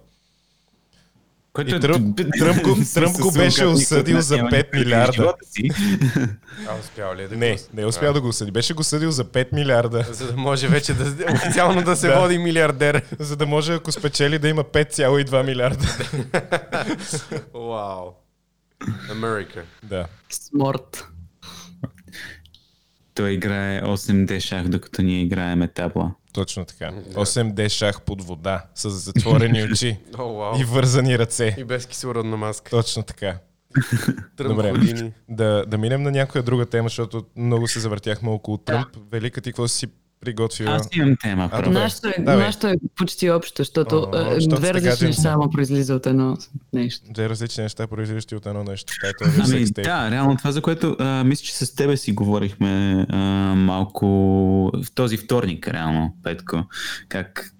Който 1.53 1.75
и 1.75 1.81
Тръмп, 1.81 2.21
Тръмп, 2.39 2.63
го, 2.63 2.77
Тръмп 2.95 3.19
го 3.19 3.33
беше 3.33 3.67
осъдил 3.67 4.21
за 4.21 4.39
5 4.39 4.79
милиарда. 4.79 5.35
А 6.69 6.79
успял 6.81 7.15
ли 7.15 7.23
е 7.23 7.29
да 7.29 7.37
Не, 7.37 7.59
не 7.75 7.83
е 7.83 7.87
успял 7.87 8.13
да 8.13 8.21
го 8.21 8.29
осъди. 8.29 8.51
Беше 8.51 8.75
го 8.75 8.85
съдил 8.85 9.11
за 9.11 9.25
5 9.25 9.53
милиарда. 9.53 10.07
За 10.11 10.27
да 10.27 10.37
може 10.37 10.69
вече 10.69 10.95
да, 10.95 11.33
официално 11.33 11.83
да 11.83 11.97
се 11.97 12.15
води 12.15 12.39
милиардер. 12.39 13.03
За 13.19 13.37
да 13.37 13.47
може, 13.47 13.75
ако 13.75 13.93
спечели, 13.93 14.39
да 14.39 14.49
има 14.49 14.65
5,2 14.65 15.47
милиарда. 15.47 15.87
Вау. 17.55 18.28
Америка. 19.11 19.65
Да. 19.83 20.07
Сморт. 20.31 21.09
Той 23.15 23.31
играе 23.31 23.83
8D 23.83 24.41
шах, 24.41 24.69
докато 24.69 25.03
ние 25.03 25.23
играеме 25.23 25.69
табла. 25.69 26.15
Точно 26.33 26.65
така. 26.65 26.93
8D 26.93 27.69
шах 27.69 28.01
под 28.03 28.25
вода, 28.25 28.65
с 28.75 28.91
затворени 28.91 29.63
очи 29.73 29.99
oh, 30.13 30.17
wow. 30.17 30.61
и 30.61 30.65
вързани 30.65 31.19
ръце. 31.19 31.57
И 31.59 31.65
без 31.65 31.87
кислородна 31.87 32.37
маска. 32.37 32.71
Точно 32.71 33.03
така. 33.03 33.39
Добре, 34.37 34.73
да, 35.29 35.65
да 35.67 35.79
минем 35.79 36.03
на 36.03 36.11
някоя 36.11 36.43
друга 36.43 36.67
тема, 36.67 36.89
защото 36.89 37.25
много 37.37 37.69
се 37.69 37.81
завъртяхме 37.81 38.31
около 38.31 38.59
Тръмп. 38.59 38.93
Да. 38.93 39.01
Велика 39.11 39.41
ти 39.41 39.51
какво 39.51 39.69
си 39.69 39.87
приготвила. 40.21 40.73
Аз 40.73 40.89
имам 40.93 41.17
тема. 41.23 41.49
А, 41.53 41.71
нашето, 41.71 42.09
е, 42.09 42.23
нашето 42.23 42.67
е 42.67 42.75
почти 42.97 43.31
общо, 43.31 43.63
защото 43.63 44.09
О, 44.13 44.17
е, 44.17 44.39
две 44.39 44.75
различни 44.75 45.07
неща 45.07 45.23
само 45.23 45.51
произлиза 45.51 45.95
от 45.95 46.07
едно 46.07 46.37
нещо. 46.73 47.07
Две 47.11 47.29
различни 47.29 47.63
неща 47.63 47.87
произлизащи 47.87 48.35
от 48.35 48.47
едно 48.47 48.65
нещо. 48.65 48.93
Е 49.05 49.13
ами, 49.45 49.65
да, 49.65 50.11
реално 50.11 50.37
това, 50.37 50.53
за 50.53 50.63
което 50.63 50.97
а, 50.99 51.25
мисля, 51.25 51.45
че 51.45 51.57
с 51.57 51.75
тебе 51.75 51.97
си 51.97 52.13
говорихме 52.13 53.07
а, 53.09 53.17
малко 53.57 54.07
в 54.85 54.93
този 54.95 55.17
вторник, 55.17 55.69
реално, 55.69 56.17
Петко, 56.23 56.65
как 57.09 57.55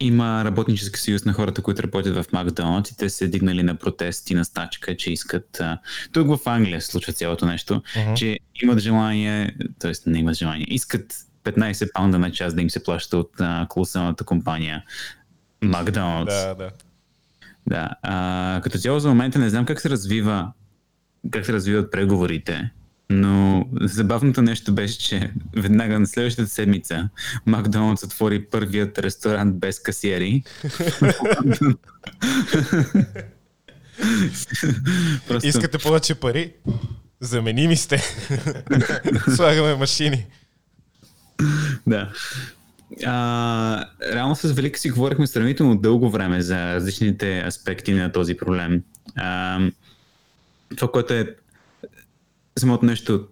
има 0.00 0.44
работнически 0.44 1.00
съюз 1.00 1.24
на 1.24 1.32
хората, 1.32 1.62
които 1.62 1.82
работят 1.82 2.16
в 2.16 2.32
Макдоналдс 2.32 2.90
и 2.90 2.96
те 2.96 3.10
се 3.10 3.28
дигнали 3.28 3.62
на 3.62 3.74
протести, 3.74 4.34
на 4.34 4.44
стачка, 4.44 4.96
че 4.96 5.12
искат... 5.12 5.60
А, 5.60 5.78
тук 6.12 6.28
в 6.28 6.38
Англия 6.46 6.80
се 6.80 6.86
случва 6.86 7.12
цялото 7.12 7.46
нещо, 7.46 7.82
uh-huh. 7.96 8.14
че 8.14 8.38
имат 8.62 8.78
желание, 8.78 9.56
т.е. 9.78 9.92
не 10.06 10.18
имат 10.18 10.34
желание, 10.34 10.66
искат 10.68 11.14
15 11.44 11.92
паунда 11.92 12.18
на 12.18 12.32
час 12.32 12.54
да 12.54 12.62
им 12.62 12.70
се 12.70 12.84
плаща 12.84 13.18
от 13.18 13.30
колосалната 13.68 14.24
компания 14.24 14.84
Макдоналдс. 15.62 16.34
Да, 16.34 16.54
да. 16.54 16.70
Да. 17.66 17.90
А, 18.02 18.60
като 18.64 18.78
цяло 18.78 19.00
за 19.00 19.08
момента 19.08 19.38
не 19.38 19.50
знам 19.50 19.66
как 19.66 19.80
се 19.80 19.90
развива 19.90 20.52
как 21.30 21.46
се 21.46 21.52
развиват 21.52 21.90
преговорите, 21.90 22.70
но 23.10 23.66
забавното 23.80 24.42
нещо 24.42 24.74
беше, 24.74 24.98
че 24.98 25.30
веднага 25.56 26.00
на 26.00 26.06
следващата 26.06 26.50
седмица 26.50 27.08
Макдоналдс 27.46 28.02
отвори 28.02 28.44
първият 28.44 28.98
ресторант 28.98 29.56
без 29.56 29.80
касиери. 29.80 30.42
Просто... 35.28 35.48
Искате 35.48 35.78
повече 35.78 36.14
пари? 36.14 36.52
Заменими 37.20 37.76
сте. 37.76 38.02
Слагаме 39.34 39.74
машини. 39.74 40.26
Да. 41.86 42.12
А, 43.06 43.86
реално 44.12 44.36
с 44.36 44.52
Велика 44.52 44.78
си 44.78 44.90
говорихме 44.90 45.26
сравнително 45.26 45.76
дълго 45.76 46.10
време 46.10 46.42
за 46.42 46.74
различните 46.74 47.44
аспекти 47.46 47.92
на 47.92 48.12
този 48.12 48.36
проблем. 48.36 48.82
А, 49.16 49.60
това, 50.76 50.90
което 50.92 51.14
е 51.14 51.36
самото 52.58 52.86
нещо 52.86 53.28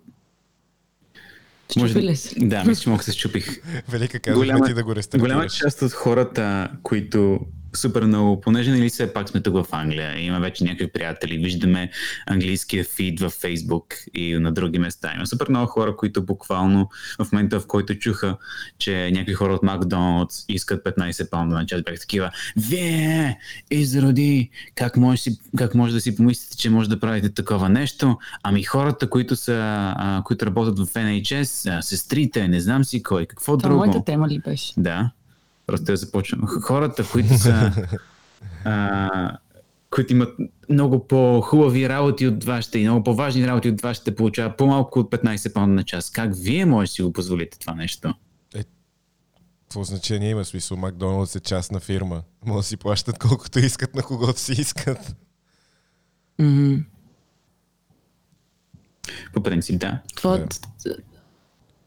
може... 1.76 2.02
ли 2.02 2.16
се? 2.16 2.34
Да, 2.40 2.64
мисля, 2.64 2.82
че 2.82 2.90
мога 2.90 2.98
да 2.98 3.04
се 3.04 3.12
щупих. 3.12 3.60
Велика 3.88 4.20
казва 4.20 4.40
голяма, 4.40 4.66
ти 4.66 4.74
да 4.74 4.84
го 4.84 4.96
рестартираш. 4.96 5.32
Голяма 5.32 5.48
част 5.48 5.82
от 5.82 5.92
хората, 5.92 6.70
които 6.82 7.40
супер 7.76 8.02
много, 8.02 8.40
понеже 8.40 8.70
нали 8.70 8.88
все 8.88 9.12
пак 9.12 9.28
сме 9.28 9.40
тук 9.40 9.54
в 9.54 9.66
Англия, 9.72 10.18
има 10.18 10.40
вече 10.40 10.64
някакви 10.64 10.92
приятели, 10.92 11.38
виждаме 11.38 11.90
английския 12.26 12.84
фид 12.84 13.20
в 13.20 13.30
Фейсбук 13.30 13.94
и 14.14 14.34
на 14.34 14.52
други 14.52 14.78
места. 14.78 15.12
Има 15.16 15.26
супер 15.26 15.48
много 15.48 15.66
хора, 15.66 15.96
които 15.96 16.22
буквално 16.24 16.88
в 17.18 17.32
момента, 17.32 17.60
в 17.60 17.66
който 17.66 17.94
чуха, 17.94 18.36
че 18.78 19.10
някакви 19.12 19.34
хора 19.34 19.54
от 19.54 19.62
Макдоналдс 19.62 20.44
искат 20.48 20.84
15 20.84 21.30
паунда 21.30 21.54
на 21.54 21.66
час, 21.66 21.82
бях 21.82 22.00
такива, 22.00 22.30
вие, 22.56 23.38
изроди, 23.70 24.50
как 24.74 24.96
може, 24.96 25.30
как 25.56 25.74
може 25.74 25.94
да 25.94 26.00
си 26.00 26.16
помислите, 26.16 26.56
че 26.56 26.70
може 26.70 26.88
да 26.88 27.00
правите 27.00 27.34
такова 27.34 27.68
нещо? 27.68 28.18
Ами 28.42 28.62
хората, 28.62 29.10
които, 29.10 29.36
са, 29.36 29.52
а, 29.96 30.22
които 30.24 30.46
работят 30.46 30.78
в 30.78 30.86
NHS, 30.94 31.78
а, 31.78 31.82
сестрите, 31.82 32.48
не 32.48 32.60
знам 32.60 32.84
си 32.84 33.02
кой, 33.02 33.26
какво 33.26 33.56
Това 33.56 33.68
друго. 33.68 33.84
моята 33.84 34.04
тема 34.04 34.28
ли 34.28 34.38
беше? 34.38 34.72
Да. 34.76 35.10
Просто 35.66 35.84
да 35.84 35.96
започвам. 35.96 36.46
Хората, 36.46 37.08
които 37.12 37.38
са 37.38 37.72
а, 38.64 39.38
които 39.90 40.12
имат 40.12 40.36
много 40.68 41.06
по-хубави 41.06 41.88
работи 41.88 42.26
от 42.26 42.44
вашите 42.44 42.78
и 42.78 42.82
много 42.82 43.04
по-важни 43.04 43.46
работи 43.46 43.68
от 43.68 43.80
вашите, 43.80 44.14
получават 44.14 44.56
по-малко 44.56 44.98
от 44.98 45.10
15 45.10 45.52
паунда 45.52 45.74
на 45.74 45.84
час. 45.84 46.10
Как 46.10 46.32
вие 46.34 46.66
може 46.66 46.90
да 46.90 46.92
си 46.92 47.02
го 47.02 47.12
позволите 47.12 47.58
това 47.58 47.74
нещо? 47.74 48.14
Е, 48.54 48.64
какво 49.62 49.84
значение 49.84 50.30
има? 50.30 50.44
Смисъл, 50.44 50.76
Макдоналдс 50.76 51.36
е 51.36 51.40
частна 51.40 51.80
фирма. 51.80 52.22
Може 52.46 52.56
да 52.56 52.62
си 52.62 52.76
плащат 52.76 53.18
колкото 53.18 53.58
искат 53.58 53.94
на 53.94 54.02
когото 54.02 54.40
си 54.40 54.52
искат. 54.52 55.16
Mm-hmm. 56.40 56.84
По 59.34 59.42
принцип, 59.42 59.80
да. 59.80 59.98
Това, 60.16 60.38
yeah 60.38 61.11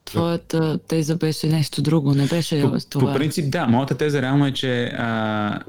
твоята 0.06 0.80
теза 0.88 1.16
беше 1.16 1.48
нещо 1.48 1.82
друго, 1.82 2.14
не 2.14 2.28
беше 2.28 2.62
по, 2.62 2.78
това. 2.90 3.14
По 3.14 3.20
принцип, 3.20 3.52
да. 3.52 3.68
Моята 3.68 3.98
теза 3.98 4.22
реално 4.22 4.48
е, 4.48 4.52
че 4.52 4.86
а, 4.86 5.60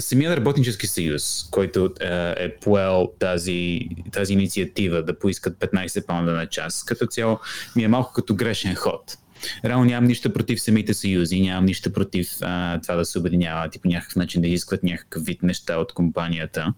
самият 0.00 0.36
работнически 0.36 0.86
съюз, 0.86 1.48
който 1.50 1.90
а, 2.00 2.34
е 2.38 2.56
поел 2.56 3.10
тази, 3.18 3.80
тази 4.12 4.32
инициатива 4.32 5.02
да 5.02 5.18
поискат 5.18 5.58
15 5.58 6.06
паунда 6.06 6.32
на 6.32 6.46
час, 6.46 6.84
като 6.84 7.06
цяло 7.06 7.38
ми 7.76 7.84
е 7.84 7.88
малко 7.88 8.12
като 8.12 8.34
грешен 8.34 8.74
ход. 8.74 9.18
Реално 9.64 9.84
нямам 9.84 10.08
нищо 10.08 10.32
против 10.32 10.60
самите 10.60 10.94
съюзи, 10.94 11.40
нямам 11.40 11.64
нищо 11.64 11.92
против 11.92 12.30
а, 12.42 12.80
това 12.80 12.94
да 12.94 13.04
се 13.04 13.18
обединяват 13.18 13.76
и 13.76 13.78
по 13.78 13.88
някакъв 13.88 14.16
начин 14.16 14.42
да 14.42 14.48
изискват 14.48 14.82
някакъв 14.82 15.24
вид 15.24 15.42
неща 15.42 15.76
от 15.76 15.92
компанията. 15.92 16.74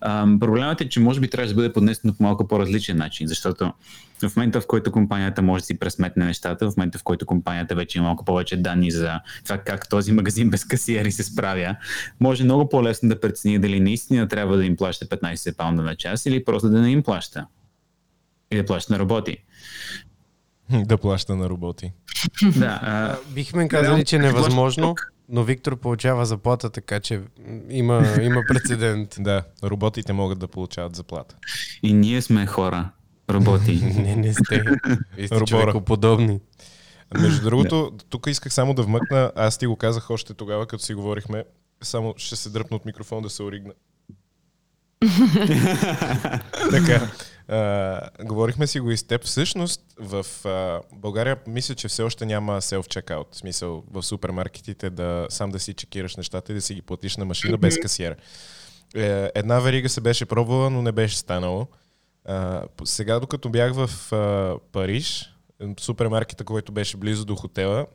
А, 0.00 0.26
проблемът 0.40 0.80
е, 0.80 0.88
че 0.88 1.00
може 1.00 1.20
би 1.20 1.28
трябва 1.28 1.48
да 1.48 1.54
бъде 1.54 1.72
поднесено 1.72 2.14
по 2.14 2.22
малко 2.22 2.48
по-различен 2.48 2.96
начин, 2.96 3.28
защото 3.28 3.72
в 4.22 4.36
момента, 4.36 4.60
в 4.60 4.66
който 4.66 4.92
компанията 4.92 5.42
може 5.42 5.62
да 5.62 5.66
си 5.66 5.78
пресметне 5.78 6.24
нещата, 6.24 6.70
в 6.70 6.76
момента, 6.76 6.98
в 6.98 7.02
който 7.02 7.26
компанията 7.26 7.74
вече 7.74 7.98
има 7.98 8.06
малко 8.06 8.24
повече 8.24 8.56
данни 8.56 8.90
за 8.90 9.20
това 9.44 9.58
как 9.58 9.88
този 9.88 10.12
магазин 10.12 10.50
без 10.50 10.64
касиери 10.64 11.12
се 11.12 11.22
справя, 11.22 11.76
може 12.20 12.44
много 12.44 12.68
по-лесно 12.68 13.08
да 13.08 13.20
прецени 13.20 13.58
дали 13.58 13.80
наистина 13.80 14.28
трябва 14.28 14.56
да 14.56 14.64
им 14.64 14.76
плаща 14.76 15.06
15 15.06 15.56
паунда 15.56 15.82
на 15.82 15.96
час 15.96 16.26
или 16.26 16.44
просто 16.44 16.68
да 16.68 16.80
не 16.80 16.90
им 16.90 17.02
плаща. 17.02 17.46
И 18.50 18.56
да 18.56 18.64
плаща 18.64 18.92
на 18.92 18.98
роботи. 18.98 19.38
Да 20.70 20.98
плаща 20.98 21.36
на 21.36 21.48
роботи. 21.48 21.92
да, 22.56 22.80
а... 22.82 23.16
Бихме 23.30 23.68
казали, 23.68 24.04
че 24.04 24.16
е 24.16 24.18
невъзможно, 24.18 24.94
но 25.28 25.44
Виктор 25.44 25.76
получава 25.76 26.26
заплата, 26.26 26.70
така 26.70 27.00
че 27.00 27.20
има, 27.70 28.14
има 28.22 28.42
прецедент. 28.48 29.16
да, 29.20 29.42
роботите 29.64 30.12
могат 30.12 30.38
да 30.38 30.48
получават 30.48 30.96
заплата. 30.96 31.36
И 31.82 31.92
ние 31.92 32.22
сме 32.22 32.46
хора, 32.46 32.90
роботи. 33.30 33.80
не, 33.96 34.16
не 34.16 34.32
сте. 34.32 34.64
Вие 35.16 35.26
сте 35.26 35.40
човекоподобни. 35.40 36.40
Между 37.14 37.42
другото, 37.42 37.92
тук 38.10 38.26
исках 38.26 38.52
само 38.52 38.74
да 38.74 38.82
вмъкна, 38.82 39.32
аз 39.36 39.58
ти 39.58 39.66
го 39.66 39.76
казах 39.76 40.10
още 40.10 40.34
тогава, 40.34 40.66
като 40.66 40.84
си 40.84 40.94
говорихме, 40.94 41.44
само 41.82 42.14
ще 42.16 42.36
се 42.36 42.50
дръпна 42.50 42.76
от 42.76 42.84
микрофон 42.84 43.22
да 43.22 43.30
се 43.30 43.42
оригна. 43.42 43.72
така, 46.70 47.10
а, 47.48 48.24
говорихме 48.24 48.66
си 48.66 48.80
го 48.80 48.90
и 48.90 48.96
с 48.96 49.02
теб. 49.02 49.24
Всъщност 49.24 49.80
в 49.98 50.26
а, 50.44 50.80
България 50.92 51.36
мисля, 51.46 51.74
че 51.74 51.88
все 51.88 52.02
още 52.02 52.26
няма 52.26 52.60
self-checkout. 52.60 53.26
В 53.32 53.36
смисъл 53.36 53.84
в 53.90 54.02
супермаркетите 54.02 54.90
да 54.90 55.26
сам 55.30 55.50
да 55.50 55.58
си 55.58 55.74
чекираш 55.74 56.16
нещата 56.16 56.52
и 56.52 56.54
да 56.54 56.62
си 56.62 56.74
ги 56.74 56.82
платиш 56.82 57.16
на 57.16 57.24
машина 57.24 57.56
без 57.56 57.78
касиер. 57.78 58.16
Е, 58.96 59.30
една 59.34 59.60
верига 59.60 59.88
се 59.88 60.00
беше 60.00 60.26
пробвала, 60.26 60.70
но 60.70 60.82
не 60.82 60.92
беше 60.92 61.18
станало. 61.18 61.66
Сега, 62.84 63.20
докато 63.20 63.48
бях 63.48 63.72
в 63.74 64.12
а, 64.12 64.58
Париж, 64.72 65.34
супермаркета, 65.80 66.44
който 66.44 66.72
беше 66.72 66.96
близо 66.96 67.24
до 67.24 67.34
хотела, 67.36 67.86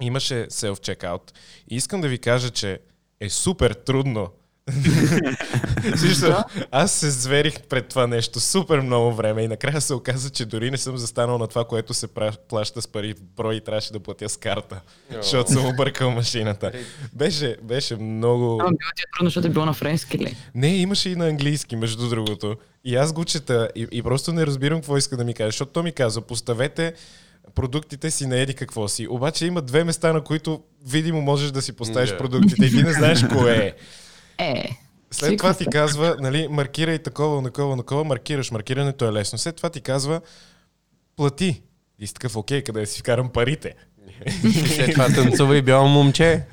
имаше 0.00 0.46
self-checkout. 0.50 1.32
И 1.70 1.76
искам 1.76 2.00
да 2.00 2.08
ви 2.08 2.18
кажа, 2.18 2.50
че 2.50 2.80
е 3.20 3.30
супер 3.30 3.74
трудно 3.74 4.30
Също, 5.96 6.44
аз 6.70 6.92
се 6.92 7.10
зверих 7.10 7.62
пред 7.62 7.88
това 7.88 8.06
нещо 8.06 8.40
супер 8.40 8.80
много 8.80 9.12
време 9.12 9.42
и 9.42 9.48
накрая 9.48 9.80
се 9.80 9.94
оказа, 9.94 10.30
че 10.30 10.46
дори 10.46 10.70
не 10.70 10.76
съм 10.76 10.96
застанал 10.96 11.38
на 11.38 11.46
това, 11.46 11.64
което 11.64 11.94
се 11.94 12.08
плаща 12.48 12.82
с 12.82 12.88
пари 12.88 13.14
в 13.14 13.22
брой 13.36 13.54
и 13.54 13.60
трябваше 13.60 13.92
да 13.92 14.00
платя 14.00 14.28
с 14.28 14.36
карта, 14.36 14.80
защото 15.10 15.52
съм 15.52 15.66
объркал 15.66 16.10
машината. 16.10 16.72
Беше, 17.12 17.56
беше 17.62 17.96
много... 17.96 18.58
Ама 18.60 18.70
било 18.70 18.90
ти 18.96 19.02
е 19.02 19.10
трудно, 19.16 19.26
защото 19.26 19.46
е 19.46 19.50
било 19.50 19.66
на 19.66 19.72
френски 19.72 20.18
ли? 20.18 20.36
Не, 20.54 20.76
имаше 20.76 21.10
и 21.10 21.16
на 21.16 21.28
английски, 21.28 21.76
между 21.76 22.08
другото. 22.08 22.56
И 22.84 22.96
аз 22.96 23.12
го 23.12 23.24
чета 23.24 23.68
и, 23.76 23.86
и 23.92 24.02
просто 24.02 24.32
не 24.32 24.46
разбирам 24.46 24.78
какво 24.78 24.96
иска 24.96 25.16
да 25.16 25.24
ми 25.24 25.34
каже, 25.34 25.48
защото 25.48 25.72
то 25.72 25.82
ми 25.82 25.92
казва, 25.92 26.22
поставете 26.22 26.94
продуктите 27.54 28.10
си 28.10 28.26
на 28.26 28.38
еди 28.38 28.54
какво 28.54 28.88
си. 28.88 29.06
Обаче 29.10 29.46
има 29.46 29.62
две 29.62 29.84
места, 29.84 30.12
на 30.12 30.24
които 30.24 30.62
видимо 30.86 31.20
можеш 31.20 31.50
да 31.50 31.62
си 31.62 31.72
поставиш 31.72 32.10
yeah. 32.10 32.18
продуктите 32.18 32.66
и 32.66 32.70
ти 32.70 32.82
не 32.82 32.92
знаеш 32.92 33.24
кое 33.32 33.56
е. 33.56 33.72
Е. 34.38 34.76
След 35.10 35.38
това 35.38 35.54
ти 35.54 35.66
казва, 35.66 36.16
нали, 36.20 36.48
маркирай 36.48 36.98
такова, 36.98 37.42
такова, 37.42 37.76
такова, 37.76 38.04
маркираш, 38.04 38.50
маркирането 38.50 39.04
е 39.04 39.12
лесно. 39.12 39.38
След 39.38 39.56
това 39.56 39.70
ти 39.70 39.80
казва, 39.80 40.20
плати. 41.16 41.62
И 41.98 42.06
си 42.06 42.14
такъв, 42.14 42.36
окей, 42.36 42.62
къде 42.62 42.86
си 42.86 43.00
вкарам 43.00 43.28
парите? 43.28 43.74
И 44.44 44.52
след 44.52 44.92
това 44.92 45.08
танцува 45.08 45.56
и 45.56 45.62
бяло 45.62 45.88
момче. 45.88 46.44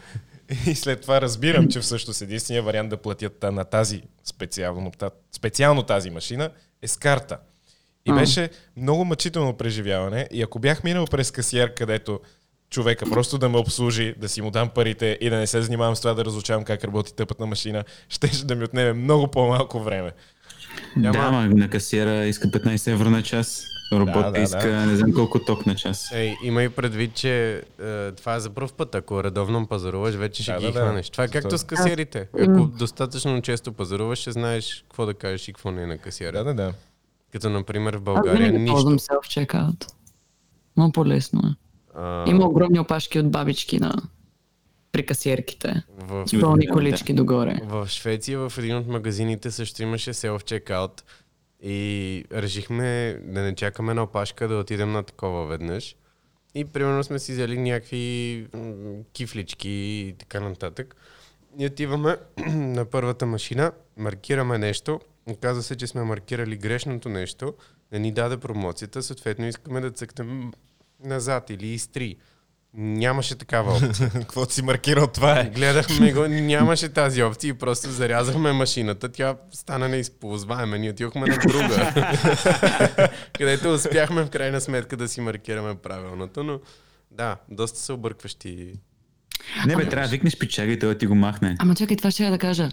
И 0.68 0.76
след 0.76 1.02
това 1.02 1.22
разбирам, 1.22 1.68
че 1.68 1.80
всъщност 1.80 2.22
единствения 2.22 2.64
вариант 2.64 2.90
да 2.90 2.98
платят 2.98 3.44
на 3.44 3.64
тази 3.64 4.02
специално, 4.24 4.92
специално 5.32 5.84
тази 5.84 6.10
машина 6.10 6.50
е 6.82 6.88
с 6.88 6.98
карта. 6.98 7.38
И 8.06 8.14
беше 8.14 8.50
много 8.78 9.06
мъчително 9.06 9.58
преживяване. 9.58 10.28
И 10.32 10.42
ако 10.42 10.60
бях 10.60 10.84
минал 10.84 11.06
през 11.06 11.32
касиер, 11.32 11.74
където 11.74 12.20
човека, 12.70 13.06
просто 13.10 13.38
да 13.38 13.50
ме 13.50 13.58
обслужи, 13.58 14.16
да 14.18 14.30
си 14.30 14.42
му 14.42 14.52
дам 14.52 14.70
парите 14.70 15.18
и 15.22 15.30
да 15.30 15.38
не 15.38 15.48
се 15.48 15.62
занимавам 15.62 15.96
с 15.96 16.02
това 16.02 16.14
да 16.14 16.26
разучавам 16.26 16.64
как 16.64 16.84
работи 16.84 17.16
тъпът 17.16 17.40
на 17.40 17.46
машина, 17.46 17.84
ще 18.10 18.46
да 18.46 18.56
ми 18.56 18.64
отнеме 18.64 18.94
много 18.94 19.28
по-малко 19.28 19.80
време. 19.80 20.12
Няма... 20.96 21.18
Да, 21.20 21.32
ма, 21.32 21.48
на 21.48 21.70
касиера 21.70 22.26
иска 22.26 22.48
15 22.48 22.92
евро 22.92 23.10
на 23.10 23.24
час. 23.24 23.66
Робот 23.94 24.14
да, 24.14 24.32
да, 24.32 24.40
иска 24.40 24.68
да. 24.68 24.86
не 24.86 24.96
знам 24.96 25.14
колко 25.14 25.40
ток 25.40 25.66
на 25.66 25.76
час. 25.76 26.12
Ей, 26.14 26.36
има 26.44 26.64
и 26.64 26.70
предвид, 26.70 27.16
че 27.16 27.64
е, 27.82 28.12
това 28.12 28.36
е 28.36 28.40
за 28.40 28.50
първ 28.50 28.70
път. 28.78 28.96
Ако 28.96 29.24
редовно 29.24 29.68
пазаруваш, 29.68 30.16
вече 30.16 30.44
ще 30.44 30.52
да, 30.52 30.60
ги 30.60 30.66
да, 30.66 30.72
хванеш. 30.72 31.10
Това 31.10 31.24
е 31.24 31.28
както 31.28 31.58
с 31.58 31.64
касиерите. 31.64 32.28
Ако 32.42 32.66
достатъчно 32.66 33.42
често 33.42 33.74
пазаруваш, 33.74 34.20
ще 34.20 34.32
знаеш 34.32 34.84
какво 34.90 35.06
да 35.06 35.14
кажеш 35.14 35.48
и 35.48 35.54
какво 35.54 35.72
не 35.72 35.84
е 35.84 35.88
на 35.88 35.98
касиера. 35.98 36.38
Да, 36.38 36.44
да, 36.44 36.54
да. 36.54 36.74
Като, 37.32 37.50
например, 37.50 37.98
в 37.98 38.02
България 38.02 38.48
Аз 38.48 38.54
нищо. 38.54 38.74
ползвам 38.74 39.00
self-checkout. 39.00 39.92
Много 40.78 40.92
по-лесно 40.92 41.40
е. 41.40 41.69
А... 42.00 42.30
Има 42.30 42.46
огромни 42.46 42.80
опашки 42.80 43.20
от 43.20 43.32
бабички 43.32 43.80
на 43.80 43.94
при 44.92 45.06
касиерките. 45.06 45.84
В... 45.98 46.28
С 46.28 46.40
пълни 46.42 46.68
колички 46.68 47.14
догоре. 47.14 47.60
В 47.64 47.88
Швеция 47.88 48.50
в 48.50 48.58
един 48.58 48.76
от 48.76 48.88
магазините 48.88 49.52
също 49.52 49.84
имаше 49.84 50.14
self-checkout 50.14 51.02
и 51.64 52.24
решихме 52.32 53.20
да 53.24 53.42
не 53.42 53.56
чакаме 53.56 53.94
на 53.94 54.04
опашка 54.04 54.48
да 54.48 54.56
отидем 54.56 54.92
на 54.92 55.04
такова 55.04 55.46
веднъж. 55.46 55.96
И 56.56 56.66
примерно 56.66 57.04
сме 57.04 57.20
си 57.20 57.32
взели 57.32 57.58
някакви 57.58 58.48
кифлички 59.14 59.70
и 59.70 60.16
така 60.20 60.40
нататък. 60.40 60.96
ние 61.58 61.68
отиваме 61.68 62.18
на 62.48 62.86
първата 62.86 63.26
машина, 63.26 63.72
маркираме 63.98 64.58
нещо, 64.58 65.00
оказва 65.28 65.64
се, 65.64 65.76
че 65.76 65.88
сме 65.88 66.04
маркирали 66.04 66.58
грешното 66.58 67.10
нещо, 67.10 67.54
не 67.92 68.00
ни 68.00 68.12
даде 68.12 68.38
промоцията, 68.38 69.04
съответно 69.04 69.48
искаме 69.48 69.82
да 69.82 69.92
цъкнем 69.92 70.52
назад 71.04 71.50
или 71.50 71.68
изтри. 71.68 72.16
Нямаше 72.74 73.36
такава 73.36 73.74
опция. 73.74 74.10
Какво 74.14 74.46
си 74.46 74.62
маркирал 74.62 75.08
това 75.08 75.40
е? 75.40 75.50
Гледахме 75.50 76.14
го, 76.14 76.28
нямаше 76.28 76.90
тази 76.90 77.24
опция 77.24 77.50
и 77.50 77.54
просто 77.54 77.90
зарязахме 77.92 78.52
машината. 78.52 79.10
Тя 79.10 79.36
стана 79.52 79.90
неизползваема. 79.90 80.78
Ние 80.78 80.90
отидохме 80.90 81.28
на 81.28 81.38
друга. 81.48 81.94
където 83.38 83.74
успяхме 83.74 84.24
в 84.24 84.30
крайна 84.30 84.62
сметка 84.62 84.98
да 84.98 85.08
си 85.08 85.22
маркираме 85.22 85.76
правилното, 85.76 86.44
но 86.44 86.60
да, 87.12 87.38
доста 87.52 87.80
са 87.80 87.94
объркващи. 87.94 88.74
Не 89.66 89.76
бе, 89.76 89.90
трябва 89.90 90.08
да 90.08 90.12
викнеш 90.12 90.38
пичага 90.38 90.72
и 90.72 90.80
той 90.80 90.98
ти 90.98 91.06
го 91.06 91.16
махне. 91.16 91.56
Ама 91.60 91.76
чакай, 91.76 91.98
това 91.98 92.12
ще 92.12 92.24
я 92.24 92.32
да 92.32 92.38
кажа. 92.38 92.72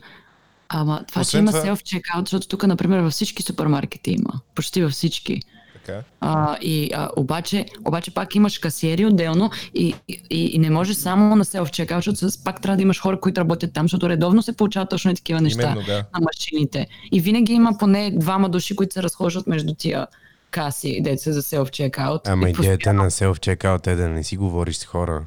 Ама 0.69 1.05
това, 1.09 1.21
че 1.21 1.27
Освен 1.27 1.41
има 1.43 1.53
това- 1.53 1.63
self-checkout, 1.65 2.21
защото 2.21 2.49
тук, 2.49 2.67
например, 2.67 2.99
във 2.99 3.13
всички 3.13 3.43
супермаркети 3.43 4.11
има. 4.11 4.41
Почти 4.55 4.83
във 4.83 4.93
всички. 4.93 5.43
Така. 5.87 6.03
А, 6.21 6.57
и, 6.59 6.91
а, 6.95 7.11
обаче, 7.17 7.67
обаче 7.85 8.11
пак 8.11 8.35
имаш 8.35 8.59
касиери 8.59 9.07
отделно 9.07 9.51
и, 9.75 9.95
и, 10.09 10.17
и 10.31 10.59
не 10.59 10.71
може 10.71 10.95
само 10.95 11.37
на 11.37 11.45
self-checkout, 11.45 11.95
защото 11.97 12.31
с- 12.31 12.45
пак 12.45 12.61
трябва 12.61 12.77
да 12.77 12.83
имаш 12.83 13.01
хора, 13.01 13.21
които 13.21 13.41
работят 13.41 13.73
там, 13.73 13.85
защото 13.85 14.09
редовно 14.09 14.43
се 14.43 14.53
получават 14.55 14.91
точно 14.91 15.11
и 15.11 15.15
такива 15.15 15.41
неща 15.41 15.63
Именно, 15.63 15.83
да. 15.83 15.97
на 16.15 16.21
машините. 16.23 16.87
И 17.13 17.21
винаги 17.21 17.53
има 17.53 17.73
поне 17.79 18.11
двама 18.13 18.49
души, 18.49 18.77
които 18.77 18.93
се 18.93 19.03
разхождат 19.03 19.47
между 19.47 19.75
тия 19.75 20.07
каси, 20.51 21.01
деца 21.01 21.33
за 21.33 21.43
self-checkout. 21.43 22.21
Ама 22.25 22.49
И 22.49 22.51
идеята 22.51 22.73
постоянно- 22.75 23.03
на 23.03 23.11
self-checkout 23.11 23.87
е 23.87 23.95
да 23.95 24.09
не 24.09 24.25
си 24.25 24.37
говориш 24.37 24.77
с 24.77 24.85
хора. 24.85 25.23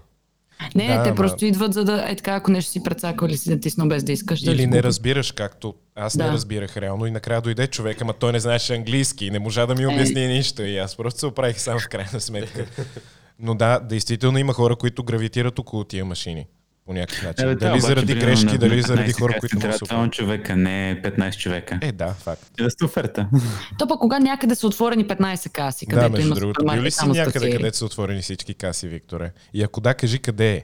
Не, 0.76 0.88
Да, 0.88 0.90
не, 0.90 1.04
те 1.04 1.10
ама- 1.10 1.16
просто 1.16 1.46
идват 1.46 1.74
за 1.74 1.86
да 1.86 2.06
е 2.08 2.16
така, 2.16 2.34
ако 2.34 2.52
нещо 2.52 2.72
си 2.72 2.84
прецакал 2.84 3.28
или 3.28 3.38
си 3.38 3.50
натиснал 3.50 3.88
без 3.88 4.04
да 4.04 4.12
искаш. 4.12 4.42
да 4.42 4.52
Или 4.52 4.58
ти 4.58 4.68
не 4.68 4.84
разбираш 4.84 5.32
както 5.32 5.74
аз 5.96 6.16
не 6.16 6.24
Да. 6.24 6.32
разбирах 6.32 6.78
реално 6.78 7.06
и 7.06 7.12
накрая 7.12 7.42
дойде 7.42 7.68
човек, 7.68 8.02
ама 8.02 8.14
той 8.14 8.32
не 8.32 8.40
знаеше 8.40 8.76
английски 8.76 9.26
и 9.26 9.32
не 9.32 9.40
можа 9.40 9.66
да 9.66 9.76
ми 9.76 9.88
обясни 9.88 10.28
нищо 10.28 10.64
и 10.64 10.78
аз 10.78 10.96
просто 10.96 11.20
се 11.20 11.26
оправих 11.26 11.60
сам 11.60 11.80
в 11.80 11.88
крайна 11.88 12.20
сметка. 12.22 12.66
Но 13.40 13.56
да, 13.56 13.80
действително 13.80 14.38
има 14.38 14.54
хора, 14.54 14.76
които 14.76 15.04
гравитират 15.04 15.60
около 15.60 15.84
тия 15.84 16.06
машини 16.06 16.46
по 16.90 16.94
някакъв 16.94 17.24
начин. 17.24 17.46
Е, 17.46 17.48
да, 17.48 17.56
дали 17.56 17.72
обаче, 17.72 17.86
заради 17.86 18.16
грешки, 18.16 18.46
на- 18.46 18.58
дали 18.58 18.82
заради 18.82 19.14
15 19.14 19.20
хора, 19.20 19.34
каси 19.34 19.40
които 19.40 19.56
му 19.56 19.62
трябва 19.62 19.78
се 19.78 19.86
двама 19.86 20.10
човека, 20.10 20.56
не 20.56 21.02
15 21.04 21.38
човека. 21.38 21.80
Е, 21.82 21.92
да, 21.92 22.08
факт. 22.08 22.42
Да 22.58 22.70
сте 22.70 22.86
оферта. 22.86 23.30
То 23.80 23.88
пък 23.88 24.00
кога 24.00 24.20
някъде 24.20 24.56
са 24.56 24.68
отворени 24.68 25.06
15 25.08 25.52
каси, 25.52 25.86
Да, 25.86 25.90
където 25.90 26.12
между 26.12 26.28
има 26.28 26.36
другото. 26.36 26.60
супермаркет 26.60 26.82
Бил 26.82 26.88
ли 26.88 26.92
си 26.92 27.06
някъде, 27.08 27.34
касиери? 27.34 27.58
където 27.58 27.78
са 27.78 27.86
отворени 27.86 28.22
всички 28.22 28.54
каси, 28.54 28.88
Викторе? 28.88 29.32
И 29.54 29.64
ако 29.64 29.82
да, 29.82 29.94
кажи 29.94 30.20
къде 30.20 30.52
е. 30.52 30.64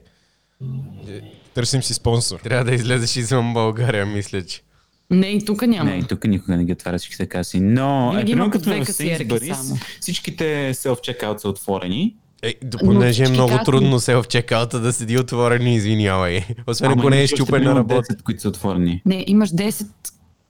Е, 1.10 1.22
Търсим 1.54 1.84
си 1.84 1.94
спонсор. 1.94 2.40
Трябва 2.40 2.66
да 2.66 2.74
излезеш 2.74 3.16
извън 3.16 3.54
България, 3.54 4.06
мисля, 4.06 4.46
че. 4.46 4.62
Не, 5.10 5.28
и 5.28 5.46
тук 5.46 5.62
няма. 5.62 5.90
Не, 5.90 5.98
и 5.98 6.04
тук 6.04 6.24
никога 6.24 6.58
не 6.58 6.66
ги 6.66 6.72
отваря 6.72 6.98
всичките 6.98 7.26
каси. 7.26 7.60
Но, 7.60 8.18
е, 8.18 8.26
примерно 8.26 8.52
като 8.52 8.70
в 8.70 8.74
Sainsbury's, 8.74 9.54
само. 9.54 9.78
всичките 10.02 10.44
self-checkout 10.74 11.38
са 11.38 11.50
отворени. 11.50 12.16
Е, 12.46 12.54
понеже 12.80 13.24
е 13.24 13.30
много 13.30 13.52
каси- 13.52 13.66
трудно 13.66 14.00
се 14.00 14.16
в 14.16 14.24
чекаута 14.24 14.80
да 14.80 14.94
седи 14.94 15.18
отворен, 15.18 15.68
извинявай. 15.68 16.42
Освен 16.68 16.92
ако 16.92 17.10
не 17.10 17.24
е 17.24 17.28
щупен 17.28 17.64
на 17.64 17.76
работа. 17.76 18.02
10, 18.04 18.22
които 18.22 18.42
са 18.42 18.50
отворени. 18.50 19.02
Не, 19.06 19.24
имаш 19.28 19.50
10, 19.50 19.88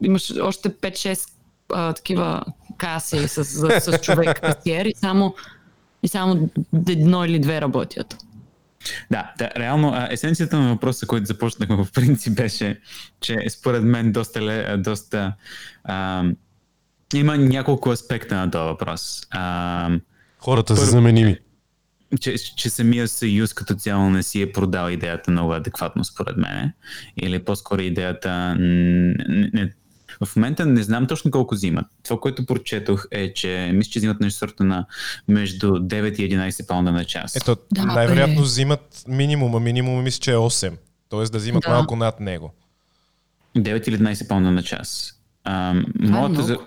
имаш 0.01 0.34
още 0.41 0.69
5-6 0.69 1.29
а, 1.69 1.93
такива 1.93 2.43
каси 2.77 3.27
с, 3.27 3.45
с, 3.45 3.81
с 3.81 3.99
човек 3.99 4.41
касиер 4.41 4.86
и 4.86 4.93
само, 4.95 5.36
и 6.03 6.08
само 6.08 6.49
едно 6.89 7.25
или 7.25 7.39
две 7.39 7.62
работят. 7.62 8.17
Да, 9.12 9.31
да 9.38 9.49
реално 9.58 10.08
есенцията 10.10 10.60
на 10.60 10.69
въпроса, 10.69 11.08
който 11.08 11.25
започнахме 11.25 11.75
в 11.75 11.88
принцип 11.93 12.36
беше, 12.36 12.79
че 13.21 13.38
според 13.49 13.84
мен 13.84 14.12
доста, 14.12 14.41
доста 14.79 15.34
а, 15.84 16.23
има 17.13 17.38
няколко 17.38 17.89
аспекта 17.89 18.36
на 18.36 18.51
този 18.51 18.63
въпрос. 18.63 19.21
А, 19.31 19.89
Хората 20.39 20.75
са 20.75 20.81
Първо- 20.81 20.91
заменими. 20.91 21.38
Че, 22.21 22.35
че 22.55 22.69
самия 22.69 23.07
съюз 23.07 23.53
като 23.53 23.75
цяло 23.75 24.09
не 24.09 24.23
си 24.23 24.41
е 24.41 24.51
продал 24.51 24.89
идеята 24.89 25.31
много 25.31 25.53
адекватно, 25.53 26.03
според 26.03 26.37
мен. 26.37 26.71
Или 27.17 27.39
по-скоро 27.39 27.81
идеята... 27.81 28.55
Не, 28.59 29.15
не, 29.53 29.73
в 30.25 30.35
момента 30.35 30.65
не 30.65 30.83
знам 30.83 31.07
точно 31.07 31.31
колко 31.31 31.55
взимат. 31.55 31.85
Това, 32.03 32.19
което 32.19 32.45
прочетох 32.45 33.05
е, 33.11 33.33
че 33.33 33.71
мисля, 33.73 33.91
че 33.91 33.99
взимат 33.99 34.19
нещо 34.19 34.37
сорта 34.37 34.63
на 34.63 34.85
между 35.27 35.67
9 35.67 36.15
и 36.15 36.31
11 36.31 36.67
паунда 36.67 36.91
на 36.91 37.05
час. 37.05 37.35
Ето, 37.35 37.55
Да, 37.71 37.85
най-вероятно 37.85 38.35
бе. 38.35 38.41
взимат 38.41 39.03
минимума. 39.07 39.59
Минимума 39.59 40.01
мисля, 40.01 40.19
че 40.19 40.31
е 40.31 40.35
8. 40.35 40.73
Тоест 41.09 41.31
да 41.31 41.37
взимат 41.37 41.63
Да. 41.63 41.69
малко 41.69 41.95
над 41.95 42.19
него. 42.19 42.53
9 43.57 43.87
или 43.87 43.97
11 43.97 44.27
паунда 44.27 44.51
на 44.51 44.63
час. 44.63 45.13
А, 45.43 45.77
е 45.77 45.81
моята, 46.07 46.43
за, 46.43 46.57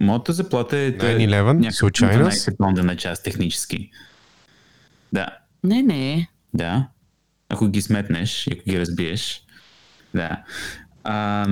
моята 0.00 0.32
заплата 0.32 0.76
е 0.76 0.92
9-11? 0.92 1.52
някъде 1.52 1.72
Случайно? 1.72 2.24
12 2.30 2.56
паунда 2.56 2.84
на 2.84 2.96
час 2.96 3.22
технически. 3.22 3.90
Да, 5.16 5.28
Не, 5.64 5.82
не. 5.82 6.28
да. 6.54 6.88
Ако 7.48 7.68
ги 7.68 7.82
сметнеш, 7.82 8.46
и 8.46 8.52
ако 8.52 8.70
ги 8.70 8.80
разбиеш. 8.80 9.42
Да. 10.14 10.42
А, 11.04 11.46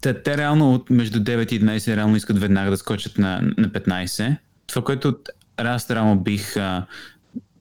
те, 0.00 0.22
те 0.22 0.36
реално 0.36 0.74
от 0.74 0.90
между 0.90 1.20
9 1.20 1.52
и 1.52 1.60
11 1.60 1.96
реално 1.96 2.16
искат 2.16 2.38
веднага 2.38 2.70
да 2.70 2.76
скочат 2.76 3.18
на, 3.18 3.40
на 3.58 3.68
15. 3.68 4.36
Това, 4.66 4.84
което 4.84 5.18
аз 5.56 5.90
реално 5.90 6.20
бих 6.20 6.56
а, 6.56 6.86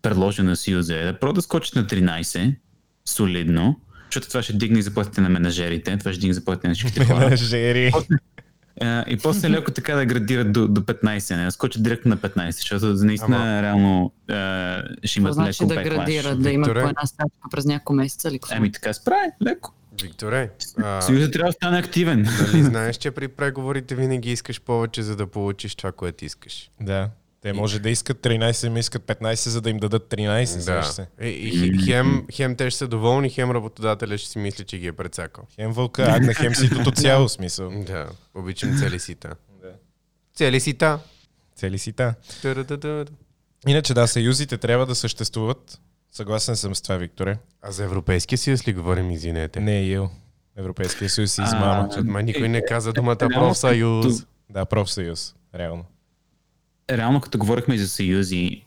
предложил 0.01 0.45
на 0.45 0.55
Съюза 0.55 0.95
е 0.95 1.03
да 1.03 1.19
про 1.19 1.33
да 1.33 1.41
скочат 1.41 1.75
на 1.75 1.85
13 1.85 2.55
солидно, 3.05 3.79
защото 4.05 4.27
това 4.27 4.41
ще 4.41 4.53
дигне 4.53 4.79
и 4.79 4.81
заплатите 4.81 5.21
на 5.21 5.29
менажерите, 5.29 5.97
това 5.97 6.11
ще 6.11 6.19
дигне 6.19 6.33
заплатите 6.33 6.67
на 6.67 6.73
всичките 6.73 7.05
хора. 7.13 7.37
Жери. 7.37 7.91
А, 8.81 9.03
и 9.07 9.17
после 9.17 9.49
леко 9.57 9.71
така 9.71 9.95
да 9.95 10.05
градират 10.05 10.51
до, 10.53 10.67
до 10.67 10.81
15, 10.81 11.35
не 11.35 11.45
да 11.45 11.51
скочат 11.51 11.83
директно 11.83 12.09
на 12.09 12.17
15, 12.17 12.49
защото 12.51 12.85
наистина 12.85 13.37
Ама- 13.37 13.61
реално 13.61 14.11
а, 14.29 14.83
ще 15.03 15.19
имат 15.19 15.33
значи 15.33 15.63
леко 15.63 15.73
да 15.73 15.79
backlash. 15.79 15.83
градират, 15.95 16.41
да 16.41 16.51
имат 16.51 16.73
по 16.73 16.79
една 16.79 17.05
стачка 17.05 17.47
през 17.51 17.65
няколко 17.65 17.93
месеца 17.93 18.27
или 18.29 18.39
какво? 18.39 18.55
Ами 18.55 18.71
така 18.71 18.93
справи, 18.93 19.27
леко. 19.43 19.73
Викторе, 20.03 20.49
а, 20.77 21.01
Съюзът 21.01 21.33
трябва 21.33 21.49
да 21.49 21.53
стане 21.53 21.77
активен. 21.77 22.21
нали 22.21 22.63
знаеш, 22.63 22.97
че 22.97 23.11
при 23.11 23.27
преговорите 23.27 23.95
винаги 23.95 24.31
искаш 24.31 24.61
повече, 24.61 25.03
за 25.03 25.15
да 25.15 25.27
получиш 25.27 25.75
това, 25.75 25.91
което 25.91 26.25
искаш? 26.25 26.71
Да. 26.81 27.09
Те 27.41 27.53
може 27.53 27.79
да 27.79 27.89
искат 27.89 28.17
13, 28.17 28.67
ами 28.67 28.79
искат 28.79 29.03
15, 29.03 29.49
за 29.49 29.61
да 29.61 29.69
им 29.69 29.77
дадат 29.77 30.09
13. 30.09 30.65
Да. 30.65 30.83
Се. 30.83 31.07
И, 31.21 31.27
и, 31.27 31.85
хем, 31.85 32.25
хем 32.31 32.55
те 32.55 32.69
ще 32.69 32.77
са 32.77 32.87
доволни, 32.87 33.29
хем 33.29 33.51
работодателя 33.51 34.17
ще 34.17 34.29
си 34.29 34.39
мисли, 34.39 34.63
че 34.63 34.77
ги 34.77 34.87
е 34.87 34.93
прецакал. 34.93 35.43
Хем 35.55 35.71
вълка, 35.71 36.03
агна, 36.03 36.33
хем 36.33 36.55
ситото 36.55 36.91
цяло 36.95 37.29
смисъл. 37.29 37.71
Да, 37.85 38.09
обичам 38.35 38.77
цели 38.77 38.99
сита. 38.99 39.35
Да. 39.61 39.71
Цели 40.35 40.59
сита. 40.59 40.99
Цели 41.55 41.79
си 41.79 41.93
та. 41.93 42.15
Ту-ру-ту-ту. 42.41 43.13
Иначе 43.67 43.93
да, 43.93 44.07
съюзите 44.07 44.57
трябва 44.57 44.85
да 44.85 44.95
съществуват. 44.95 45.79
Съгласен 46.11 46.55
съм 46.55 46.75
с 46.75 46.81
това, 46.81 46.97
Викторе. 46.97 47.37
А 47.61 47.71
за 47.71 47.83
Европейския 47.83 48.37
съюз 48.37 48.67
ли 48.67 48.73
говорим, 48.73 49.11
извинете? 49.11 49.59
Не 49.59 49.79
е 49.79 49.85
ил. 49.85 50.09
Европейския 50.57 51.09
съюз 51.09 51.39
А, 51.39 51.43
измама. 51.43 51.89
Май 52.03 52.23
никой 52.23 52.49
не 52.49 52.65
каза 52.65 52.93
думата 52.93 53.17
Реално, 53.21 53.47
профсъюз. 53.47 54.25
Да, 54.49 54.65
профсъюз. 54.65 55.35
Реално. 55.55 55.85
Реално 56.91 57.21
като 57.21 57.37
говорихме 57.37 57.77
за 57.77 57.87
съюзи, 57.87 58.63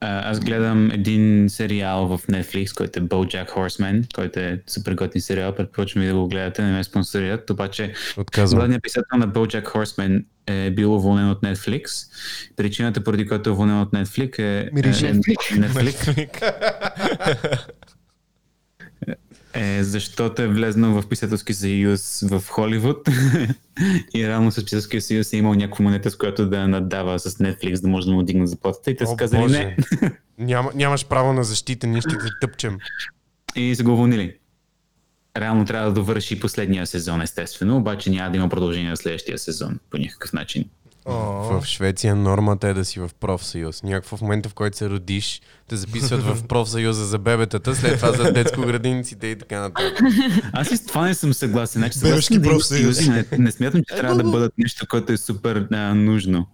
аз 0.00 0.40
гледам 0.40 0.90
един 0.90 1.46
сериал 1.48 2.06
в 2.06 2.20
Netflix, 2.26 2.76
който 2.76 2.98
е 2.98 3.02
BoJack 3.02 3.50
Horseman, 3.50 4.14
който 4.14 4.40
е 4.40 4.62
супер 4.66 4.94
готин 4.94 5.20
сериал, 5.20 5.54
предпочвам 5.54 6.04
и 6.04 6.06
да 6.06 6.14
го 6.14 6.28
гледате, 6.28 6.62
не 6.62 6.72
ме 6.72 6.84
спонсорират, 6.84 7.50
обаче 7.50 7.94
Отказвам. 8.16 8.58
Главният 8.58 8.82
писател 8.82 9.18
на 9.18 9.28
BoJack 9.28 9.64
Horseman 9.64 10.24
е 10.46 10.70
бил 10.70 10.94
уволнен 10.94 11.30
от 11.30 11.42
Netflix. 11.42 12.08
Причината, 12.56 13.04
поради 13.04 13.26
която 13.26 13.50
е 13.50 13.52
уволнен 13.52 13.80
от 13.80 13.90
Netflix 13.90 14.38
е... 14.38 14.70
Мирише. 14.72 15.08
е, 15.08 15.14
Netflix 15.14 16.30
е 19.56 19.84
защото 19.84 20.42
е 20.42 20.48
влезнал 20.48 21.02
в 21.02 21.08
писателски 21.08 21.54
съюз 21.54 22.24
в 22.30 22.42
Холивуд 22.48 23.08
и 24.14 24.28
реално 24.28 24.52
с 24.52 24.64
писателския 24.64 25.02
съюз 25.02 25.32
е 25.32 25.36
имал 25.36 25.54
някаква 25.54 25.82
монета, 25.82 26.10
с 26.10 26.16
която 26.16 26.48
да 26.48 26.68
надава 26.68 27.18
с 27.18 27.38
Netflix, 27.38 27.80
да 27.80 27.88
може 27.88 28.06
да 28.06 28.12
му 28.12 28.22
дигне 28.22 28.46
заплатата 28.46 28.90
и 28.90 28.96
те 28.96 29.06
са 29.06 29.16
казали 29.16 29.42
Боже. 29.42 29.76
не 30.02 30.12
Няма, 30.38 30.70
нямаш 30.74 31.06
право 31.06 31.32
на 31.32 31.44
защита, 31.44 31.86
ние 31.86 32.00
ще 32.00 32.18
те 32.18 32.30
тъпчем. 32.40 32.78
и 33.56 33.74
са 33.74 33.82
го 33.82 33.92
уволнили. 33.92 34.34
Реално 35.36 35.64
трябва 35.64 35.88
да 35.88 35.94
довърши 35.94 36.40
последния 36.40 36.86
сезон, 36.86 37.22
естествено, 37.22 37.76
обаче 37.76 38.10
няма 38.10 38.30
да 38.30 38.36
има 38.36 38.48
продължение 38.48 38.90
на 38.90 38.96
следващия 38.96 39.38
сезон 39.38 39.78
по 39.90 39.98
някакъв 39.98 40.32
начин. 40.32 40.64
В 41.06 41.62
Швеция 41.64 42.14
нормата 42.16 42.68
е 42.68 42.74
да 42.74 42.84
си 42.84 43.00
в 43.00 43.10
профсъюз. 43.20 43.82
Някакво 43.82 44.16
в 44.16 44.20
момента, 44.20 44.48
в 44.48 44.54
който 44.54 44.76
се 44.76 44.90
родиш, 44.90 45.40
те 45.68 45.76
записват 45.76 46.22
в 46.22 46.46
профсъюза 46.46 47.04
за 47.04 47.18
бебетата, 47.18 47.74
след 47.74 47.96
това 47.96 48.12
за 48.12 48.32
детско 48.32 48.60
градиниците 48.60 49.26
и 49.26 49.38
така 49.38 49.60
нататък. 49.60 49.98
Аз 50.52 50.70
и 50.70 50.76
с 50.76 50.86
това 50.86 51.06
не 51.06 51.14
съм 51.14 51.34
съгласен. 51.34 51.80
Значи, 51.80 51.98
Бебешки 52.02 52.42
профсъюз. 52.42 53.06
не, 53.06 53.24
не 53.38 53.52
смятам, 53.52 53.82
че 53.88 53.96
трябва 53.96 54.16
да 54.16 54.30
бъдат 54.30 54.52
нещо, 54.58 54.86
което 54.88 55.12
е 55.12 55.16
супер 55.16 55.68
а, 55.72 55.94
нужно. 55.94 56.46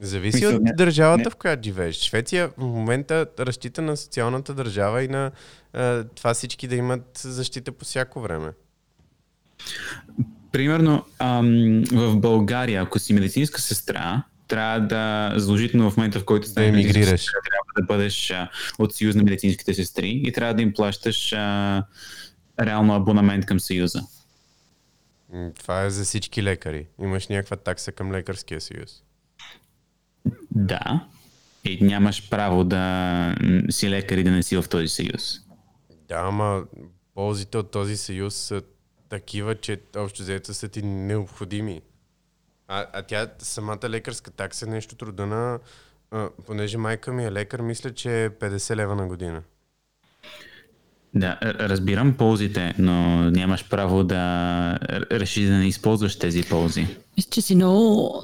Зависи 0.00 0.46
от 0.46 0.62
не- 0.62 0.72
държавата, 0.72 1.24
не. 1.24 1.30
в 1.30 1.36
която 1.36 1.62
живееш. 1.64 1.96
Швеция 1.96 2.48
в 2.48 2.52
момента 2.58 3.26
разчита 3.38 3.82
на 3.82 3.96
социалната 3.96 4.54
държава 4.54 5.02
и 5.02 5.08
на 5.08 5.30
а, 5.72 6.04
това 6.04 6.34
всички 6.34 6.68
да 6.68 6.74
имат 6.74 7.20
защита 7.24 7.72
по 7.72 7.84
всяко 7.84 8.20
време. 8.20 8.48
Примерно 10.52 11.04
ам, 11.18 11.84
в 11.92 12.16
България, 12.16 12.82
ако 12.82 12.98
си 12.98 13.12
медицинска 13.12 13.60
сестра, 13.60 14.22
трябва 14.48 14.80
да 14.80 15.32
задължително 15.36 15.90
в 15.90 15.96
момента, 15.96 16.20
в 16.20 16.24
който 16.24 16.48
медицинска 16.56 16.64
емигрираш. 16.64 17.24
трябва 17.24 17.72
да 17.76 17.82
бъдеш 17.82 18.30
а, 18.30 18.50
от 18.78 18.94
Съюз 18.94 19.14
на 19.14 19.22
медицинските 19.22 19.74
сестри 19.74 20.22
и 20.24 20.32
трябва 20.32 20.54
да 20.54 20.62
им 20.62 20.72
плащаш 20.72 21.32
а, 21.32 21.84
реално 22.60 22.94
абонамент 22.94 23.46
към 23.46 23.60
Съюза. 23.60 24.02
Това 25.58 25.82
е 25.82 25.90
за 25.90 26.04
всички 26.04 26.42
лекари. 26.42 26.86
Имаш 27.02 27.28
някаква 27.28 27.56
такса 27.56 27.92
към 27.92 28.12
лекарския 28.12 28.60
съюз. 28.60 29.02
Да. 30.50 31.06
И 31.64 31.84
нямаш 31.84 32.30
право 32.30 32.64
да 32.64 33.34
си 33.70 33.90
лекар 33.90 34.16
и 34.16 34.22
да 34.22 34.30
не 34.30 34.42
си 34.42 34.56
в 34.56 34.64
този 34.70 34.88
съюз. 34.88 35.40
Да, 36.08 36.16
ама 36.16 36.64
ползите 37.14 37.58
от 37.58 37.70
този 37.70 37.96
съюз 37.96 38.34
са 38.34 38.62
такива, 39.08 39.54
че 39.54 39.80
общо 39.96 40.22
взето 40.22 40.54
са 40.54 40.68
ти 40.68 40.82
необходими. 40.82 41.80
А, 42.68 42.86
а 42.92 43.02
тя, 43.02 43.28
самата 43.38 43.88
лекарска 43.88 44.30
такса 44.30 44.66
е 44.66 44.68
нещо 44.68 44.94
труда 44.94 45.26
на... 45.26 45.58
А, 46.10 46.28
понеже 46.46 46.78
майка 46.78 47.12
ми 47.12 47.24
е 47.24 47.32
лекар, 47.32 47.60
мисля, 47.60 47.94
че 47.94 48.24
е 48.24 48.30
50 48.30 48.76
лева 48.76 48.94
на 48.94 49.06
година. 49.06 49.42
Да, 51.14 51.38
разбирам 51.42 52.14
ползите, 52.14 52.74
но 52.78 53.16
нямаш 53.30 53.68
право 53.68 54.04
да 54.04 54.78
решиш 55.12 55.48
да 55.48 55.54
не 55.54 55.66
използваш 55.66 56.18
тези 56.18 56.42
ползи. 56.42 56.86
Мисля, 57.16 57.30
че 57.30 57.42
си 57.42 57.54
много 57.54 58.14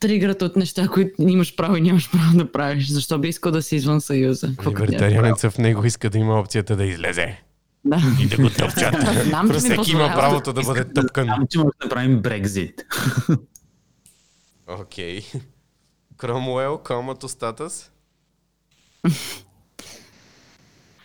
тригърът 0.00 0.42
от 0.42 0.56
неща, 0.56 0.88
които 0.88 1.22
имаш 1.22 1.56
право 1.56 1.76
и 1.76 1.80
нямаш 1.80 2.10
право 2.10 2.38
да 2.38 2.52
правиш. 2.52 2.88
Защо 2.88 3.18
би 3.18 3.28
искал 3.28 3.52
да 3.52 3.62
си 3.62 3.76
извън 3.76 4.00
Съюза? 4.00 4.50
Либертарианеца 4.66 5.50
в 5.50 5.58
него 5.58 5.84
иска 5.84 6.10
да 6.10 6.18
има 6.18 6.40
опцията 6.40 6.76
да 6.76 6.84
излезе. 6.84 7.40
Да. 7.86 8.00
И 8.20 8.26
да 8.26 8.36
го 8.36 8.50
тъпчат. 8.50 8.94
Знам, 9.24 9.46
че 9.46 9.52
Просто 9.52 9.72
всеки 9.72 9.90
има 9.90 10.08
правото 10.08 10.52
да 10.52 10.62
бъде 10.62 10.84
тъпкан. 10.84 11.26
Само, 11.26 11.46
че 11.46 11.58
може 11.58 11.68
да 11.80 11.86
направим 11.86 12.20
Брекзит. 12.20 12.82
Окей. 14.70 15.20
Кромуел, 16.16 16.78
комато 16.78 17.28
статус. 17.28 17.90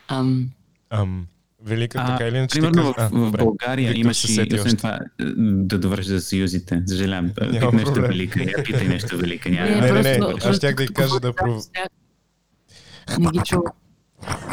Ам, 0.07 0.49
Ам, 0.89 1.25
велика, 1.63 1.97
А, 2.01 2.07
така 2.07 2.27
или 2.27 2.37
иначе. 2.37 2.53
примерно 2.53 2.83
в, 2.83 3.09
в. 3.11 3.31
България 3.31 3.89
Виктор 3.89 3.99
имаш 3.99 4.17
се 4.17 4.41
и, 4.41 4.55
освен 4.55 4.77
това, 4.77 4.93
е, 4.95 4.99
да 5.37 5.79
довърши 5.79 6.09
за 6.09 6.21
съюзите. 6.21 6.81
Съжалявам. 6.87 7.25
Няма 7.41 7.51
Питай 7.51 7.71
нещо 7.71 7.93
проблем. 7.93 8.07
велика. 8.07 8.43
Я 8.43 8.63
питай 8.63 8.87
нещо 8.87 9.17
велика. 9.17 9.49
Няма. 9.49 9.67
Не, 9.67 9.91
не, 9.91 10.01
не, 10.03 10.19
просто- 10.19 10.49
аз 10.49 10.55
щях 10.55 10.75
да 10.75 10.83
й 10.83 10.87
кажа 10.87 11.19
да 11.19 11.33
пров- 11.33 11.65
Не 13.19 13.27
ги 13.27 13.39
чува. 13.45 13.71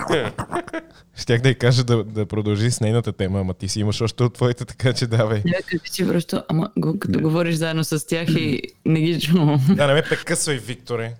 Щях 1.16 1.40
да 1.40 1.48
й 1.48 1.54
кажа 1.54 1.84
да, 1.84 2.04
да 2.04 2.26
продължи 2.26 2.70
с 2.70 2.80
нейната 2.80 3.12
тема, 3.12 3.40
ама 3.40 3.54
ти 3.54 3.68
си 3.68 3.80
имаш 3.80 4.00
още 4.00 4.22
от 4.22 4.34
твоите, 4.34 4.64
така 4.64 4.92
че 4.92 5.06
давай. 5.06 5.42
Не, 5.44 5.52
кажи 5.52 5.92
си 5.92 6.08
просто, 6.08 6.42
ама 6.48 6.70
като 7.00 7.20
говориш 7.20 7.54
заедно 7.54 7.84
с 7.84 8.06
тях 8.06 8.28
и 8.28 8.62
не 8.86 9.00
ги 9.00 9.20
чувам. 9.20 9.60
Да, 9.76 9.86
не 9.86 9.94
ме 9.94 10.02
прекъсвай, 10.02 10.56
Викторе. 10.56 11.14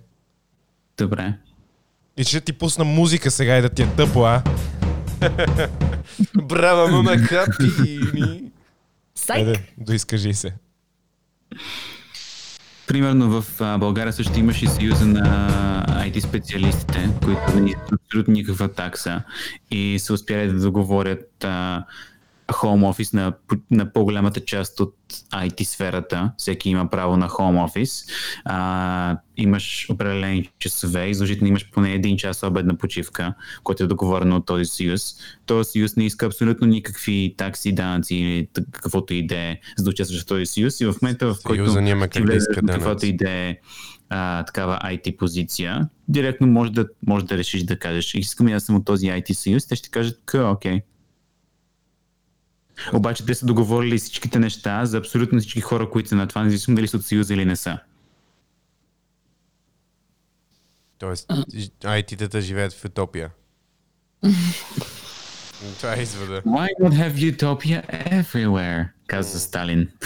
Добре. 0.97 1.33
И 2.17 2.23
ще 2.23 2.41
ти 2.41 2.53
пусна 2.53 2.83
музика 2.85 3.31
сега 3.31 3.57
и 3.57 3.61
да 3.61 3.69
ти 3.69 3.81
е 3.81 3.87
тъпо, 3.97 4.23
а? 4.23 4.43
Браво, 6.43 6.91
мама, 6.91 7.17
капини! 7.27 8.43
Сайк! 9.15 9.47
Айде, 9.47 9.63
доизкажи 9.77 10.33
се. 10.33 10.53
Примерно 12.89 13.41
в 13.41 13.45
България 13.79 14.13
също 14.13 14.39
имаше 14.39 14.67
съюза 14.67 15.05
на 15.05 15.23
IT 15.87 16.19
специалистите, 16.19 17.09
които 17.23 17.59
не 17.59 17.69
искат 17.69 17.91
абсолютно 18.05 18.33
никаква 18.33 18.67
такса 18.67 19.21
и 19.71 19.99
са 19.99 20.13
успяли 20.13 20.47
да 20.47 20.59
договорят 20.59 21.43
а, 21.43 21.85
home 22.51 22.93
office 22.93 23.13
на, 23.13 23.33
на 23.71 23.93
по-голямата 23.93 24.39
част 24.39 24.79
от 24.79 24.95
IT 25.33 25.63
сферата. 25.63 26.31
Всеки 26.37 26.69
има 26.69 26.89
право 26.89 27.17
на 27.17 27.29
home 27.29 27.67
office. 27.67 28.11
А, 28.45 29.17
имаш 29.37 29.87
определени 29.89 30.49
часове 30.59 31.09
и 31.09 31.13
задължително 31.13 31.47
имаш 31.47 31.69
поне 31.71 31.93
един 31.93 32.17
час 32.17 32.43
обедна 32.43 32.77
почивка, 32.77 33.33
който 33.63 33.83
е 33.83 33.87
договорено 33.87 34.35
от 34.35 34.45
този 34.45 34.65
съюз. 34.65 35.15
Този 35.45 35.71
съюз 35.71 35.95
не 35.95 36.05
иска 36.05 36.25
абсолютно 36.25 36.67
никакви 36.67 37.35
такси, 37.37 37.71
данъци 37.71 38.15
или 38.15 38.47
каквото 38.71 39.13
и 39.13 39.27
да 39.27 39.37
е, 39.37 39.57
за 39.77 39.83
да 39.83 39.89
участваш 39.89 40.23
в 40.23 40.25
този 40.25 40.45
съюз. 40.45 40.81
И 40.81 40.85
в 40.85 40.95
момента, 41.01 41.33
в 41.33 41.37
който 41.43 41.75
ти 42.11 42.21
влезеш 42.21 42.47
данъци. 42.63 43.07
и 43.07 43.17
да 43.17 43.29
е 43.29 43.57
а, 44.09 44.45
такава 44.45 44.79
IT 44.83 45.17
позиция, 45.17 45.89
директно 46.07 46.47
може 46.47 46.71
да, 46.71 46.87
може 47.07 47.25
да 47.25 47.37
решиш 47.37 47.63
да 47.63 47.79
кажеш, 47.79 48.13
искам 48.13 48.47
и 48.47 48.53
аз 48.53 48.63
съм 48.63 48.75
от 48.75 48.85
този 48.85 49.05
IT 49.05 49.33
съюз, 49.33 49.67
те 49.67 49.75
ще 49.75 49.89
кажат, 49.89 50.19
окей. 50.35 50.81
Обаче 52.93 53.25
те 53.25 53.35
са 53.35 53.45
договорили 53.45 53.97
всичките 53.97 54.39
неща 54.39 54.85
за 54.85 54.97
абсолютно 54.97 55.39
всички 55.39 55.61
хора, 55.61 55.89
които 55.89 56.09
са 56.09 56.15
на 56.15 56.27
това, 56.27 56.43
независимо 56.43 56.75
дали 56.75 56.87
са 56.87 56.97
от 56.97 57.05
съюза 57.05 57.33
или 57.33 57.45
не 57.45 57.55
са. 57.55 57.79
Тоест, 60.97 61.27
IT-тата 61.83 62.41
живеят 62.41 62.73
в 62.73 62.85
утопия. 62.85 63.29
Това 65.79 65.95
е 65.97 66.01
извода. 66.01 66.41
Why 66.41 66.67
not 66.81 66.93
have 66.93 67.37
utopia 67.37 67.83
everywhere? 68.11 68.87
Каза 69.07 69.39
Сталин. 69.39 69.89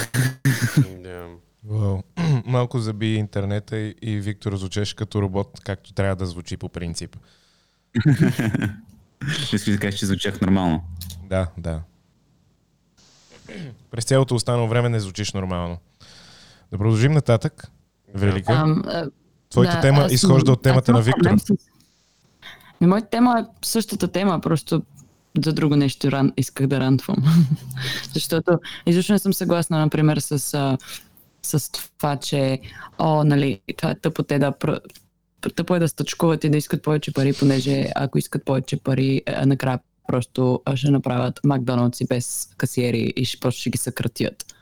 Вау. 1.65 2.01
Малко 2.45 2.79
заби 2.79 3.15
интернета 3.15 3.77
и, 3.77 3.95
и 4.01 4.19
Виктор 4.19 4.55
звучеше 4.55 4.95
като 4.95 5.21
робот, 5.21 5.59
както 5.63 5.93
трябва 5.93 6.15
да 6.15 6.25
звучи 6.25 6.57
по 6.57 6.69
принцип. 6.69 7.17
Искаш 9.53 9.71
да 9.71 9.79
кажеш, 9.79 9.99
че 9.99 10.05
звучах 10.05 10.41
нормално. 10.41 10.83
Да, 11.29 11.47
да. 11.57 11.81
През 13.91 14.05
цялото 14.05 14.35
останало 14.35 14.67
време 14.67 14.89
не 14.89 14.99
звучиш 14.99 15.33
нормално. 15.33 15.77
Да 16.71 16.77
продължим 16.77 17.11
нататък. 17.11 17.71
Велика. 18.13 18.75
Твоята 19.49 19.75
да, 19.75 19.81
тема 19.81 20.01
аз 20.01 20.11
изхожда 20.11 20.51
от 20.51 20.61
темата 20.61 20.91
аз 20.91 20.95
на 20.95 21.01
Виктор. 21.01 21.57
Ми, 22.81 22.87
моята 22.87 23.09
тема 23.09 23.39
е 23.39 23.43
същата 23.65 24.07
тема, 24.07 24.39
просто 24.39 24.81
за 25.45 25.53
друго 25.53 25.75
нещо 25.75 26.11
ран, 26.11 26.33
исках 26.37 26.67
да 26.67 26.79
рантвам. 26.79 27.17
Защото 28.13 28.59
изобщо 28.85 29.13
не 29.13 29.19
съм 29.19 29.33
съгласна, 29.33 29.79
например, 29.79 30.17
с, 30.17 30.53
а, 30.53 30.77
с 31.43 31.71
това, 31.71 32.17
че 32.17 32.59
о, 32.99 33.23
нали, 33.23 33.61
това 33.77 33.91
е 33.91 33.95
тъпо 33.95 34.23
те 34.23 34.39
да 34.39 34.53
тъпо 35.55 35.75
е 35.75 35.79
да 35.79 35.87
стъчкуват 35.87 36.43
и 36.43 36.49
да 36.49 36.57
искат 36.57 36.83
повече 36.83 37.13
пари, 37.13 37.33
понеже 37.33 37.87
ако 37.95 38.17
искат 38.17 38.45
повече 38.45 38.77
пари, 38.77 39.21
а, 39.27 39.45
накрая 39.45 39.79
просто 40.13 40.61
ще 40.75 40.91
направят 40.91 41.39
Макдоналдс 41.43 42.01
и 42.01 42.05
без 42.05 42.49
касиери 42.57 43.13
и 43.15 43.25
ще, 43.25 43.39
просто 43.39 43.61
ще 43.61 43.69
ги 43.69 43.77
съкратят. 43.77 44.55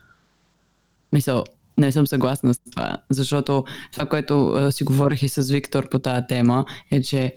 Мисъл, 1.14 1.44
не 1.78 1.92
съм 1.92 2.08
съгласна 2.08 2.54
с 2.54 2.60
това, 2.72 2.98
защото 3.10 3.64
това, 3.92 4.06
което 4.06 4.48
а, 4.48 4.72
си 4.72 4.84
говорих 4.84 5.24
и 5.24 5.30
с 5.30 5.52
Виктор 5.52 5.90
по 5.90 6.00
тази 6.00 6.28
тема, 6.28 6.66
е, 6.92 7.02
че 7.02 7.36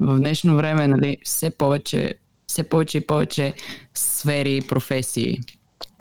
в 0.00 0.18
днешно 0.18 0.56
време 0.56 0.88
нали, 0.88 1.16
все 1.24 1.50
повече 1.50 2.14
все 2.46 2.62
повече 2.62 2.98
и 2.98 3.06
повече 3.06 3.54
сфери 3.94 4.56
и 4.56 4.62
професии 4.62 5.40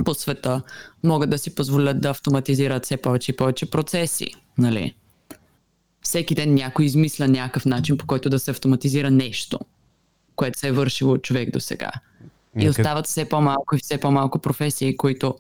по 0.06 0.14
света 0.14 0.62
могат 1.04 1.30
да 1.30 1.38
си 1.38 1.56
позволят 1.56 2.02
да 2.02 2.10
автоматизират 2.10 2.86
все 2.86 2.98
повече 2.98 3.32
и 3.32 3.36
повече 3.36 3.70
процеси. 3.70 4.28
Нали? 4.58 4.96
Всеки 6.02 6.36
ден 6.36 6.54
някой 6.54 6.86
измисля 6.86 7.28
някакъв 7.28 7.66
начин, 7.66 7.98
по 7.98 8.08
който 8.08 8.30
да 8.30 8.40
се 8.40 8.52
автоматизира 8.52 9.12
нещо, 9.12 9.60
което 10.42 10.60
се 10.60 10.68
е 10.68 10.72
вършило 10.72 11.14
от 11.14 11.24
човек 11.24 11.52
до 11.52 11.60
сега. 11.60 11.92
И 12.60 12.70
остават 12.70 13.06
все 13.06 13.30
по-малко 13.30 13.76
и 13.76 13.80
все 13.80 13.98
по-малко 13.98 14.40
професии, 14.40 14.98
които 14.98 15.36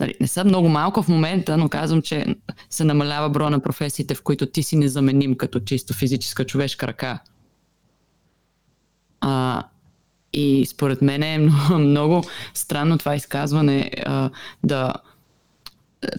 нали, 0.00 0.14
не 0.20 0.26
са 0.26 0.44
много 0.44 0.68
малко 0.68 1.02
в 1.02 1.08
момента, 1.08 1.56
но 1.56 1.68
казвам, 1.68 2.02
че 2.02 2.36
се 2.70 2.84
намалява 2.84 3.30
броя 3.30 3.50
на 3.50 3.60
професиите, 3.60 4.14
в 4.14 4.22
които 4.22 4.46
ти 4.46 4.62
си 4.62 4.76
незаменим 4.76 5.34
като 5.34 5.60
чисто 5.60 5.94
физическа 5.94 6.44
човешка 6.44 6.86
ръка. 6.86 7.18
А, 9.20 9.62
и 10.32 10.66
според 10.66 11.02
мен 11.02 11.22
е 11.22 11.38
много, 11.68 11.78
много 11.78 12.24
странно 12.54 12.98
това 12.98 13.14
изказване 13.14 13.90
а, 14.06 14.30
да, 14.64 14.94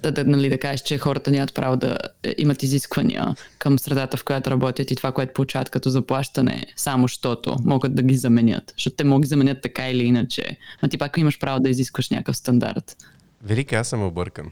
да, 0.03 0.11
да, 0.11 0.23
нали, 0.25 0.49
да 0.49 0.59
кажеш, 0.59 0.81
че 0.81 0.97
хората 0.97 1.31
нямат 1.31 1.53
право 1.53 1.77
да 1.77 1.97
е, 2.23 2.35
имат 2.37 2.63
изисквания 2.63 3.35
към 3.57 3.79
средата, 3.79 4.17
в 4.17 4.23
която 4.23 4.51
работят 4.51 4.91
и 4.91 4.95
това, 4.95 5.11
което 5.11 5.33
получават 5.33 5.69
като 5.69 5.89
заплащане, 5.89 6.65
само 6.75 7.03
защото 7.03 7.55
могат 7.65 7.95
да 7.95 8.03
ги 8.03 8.15
заменят. 8.15 8.73
Защото 8.77 8.95
те 8.95 9.03
могат 9.03 9.21
да 9.21 9.27
заменят 9.27 9.61
така 9.61 9.89
или 9.89 10.03
иначе. 10.03 10.57
Но 10.83 10.89
ти 10.89 10.97
пак 10.97 11.17
имаш 11.17 11.39
право 11.39 11.59
да 11.59 11.69
изискваш 11.69 12.09
някакъв 12.09 12.37
стандарт. 12.37 12.97
Велика, 13.43 13.75
аз 13.75 13.87
съм 13.87 14.03
объркан. 14.03 14.51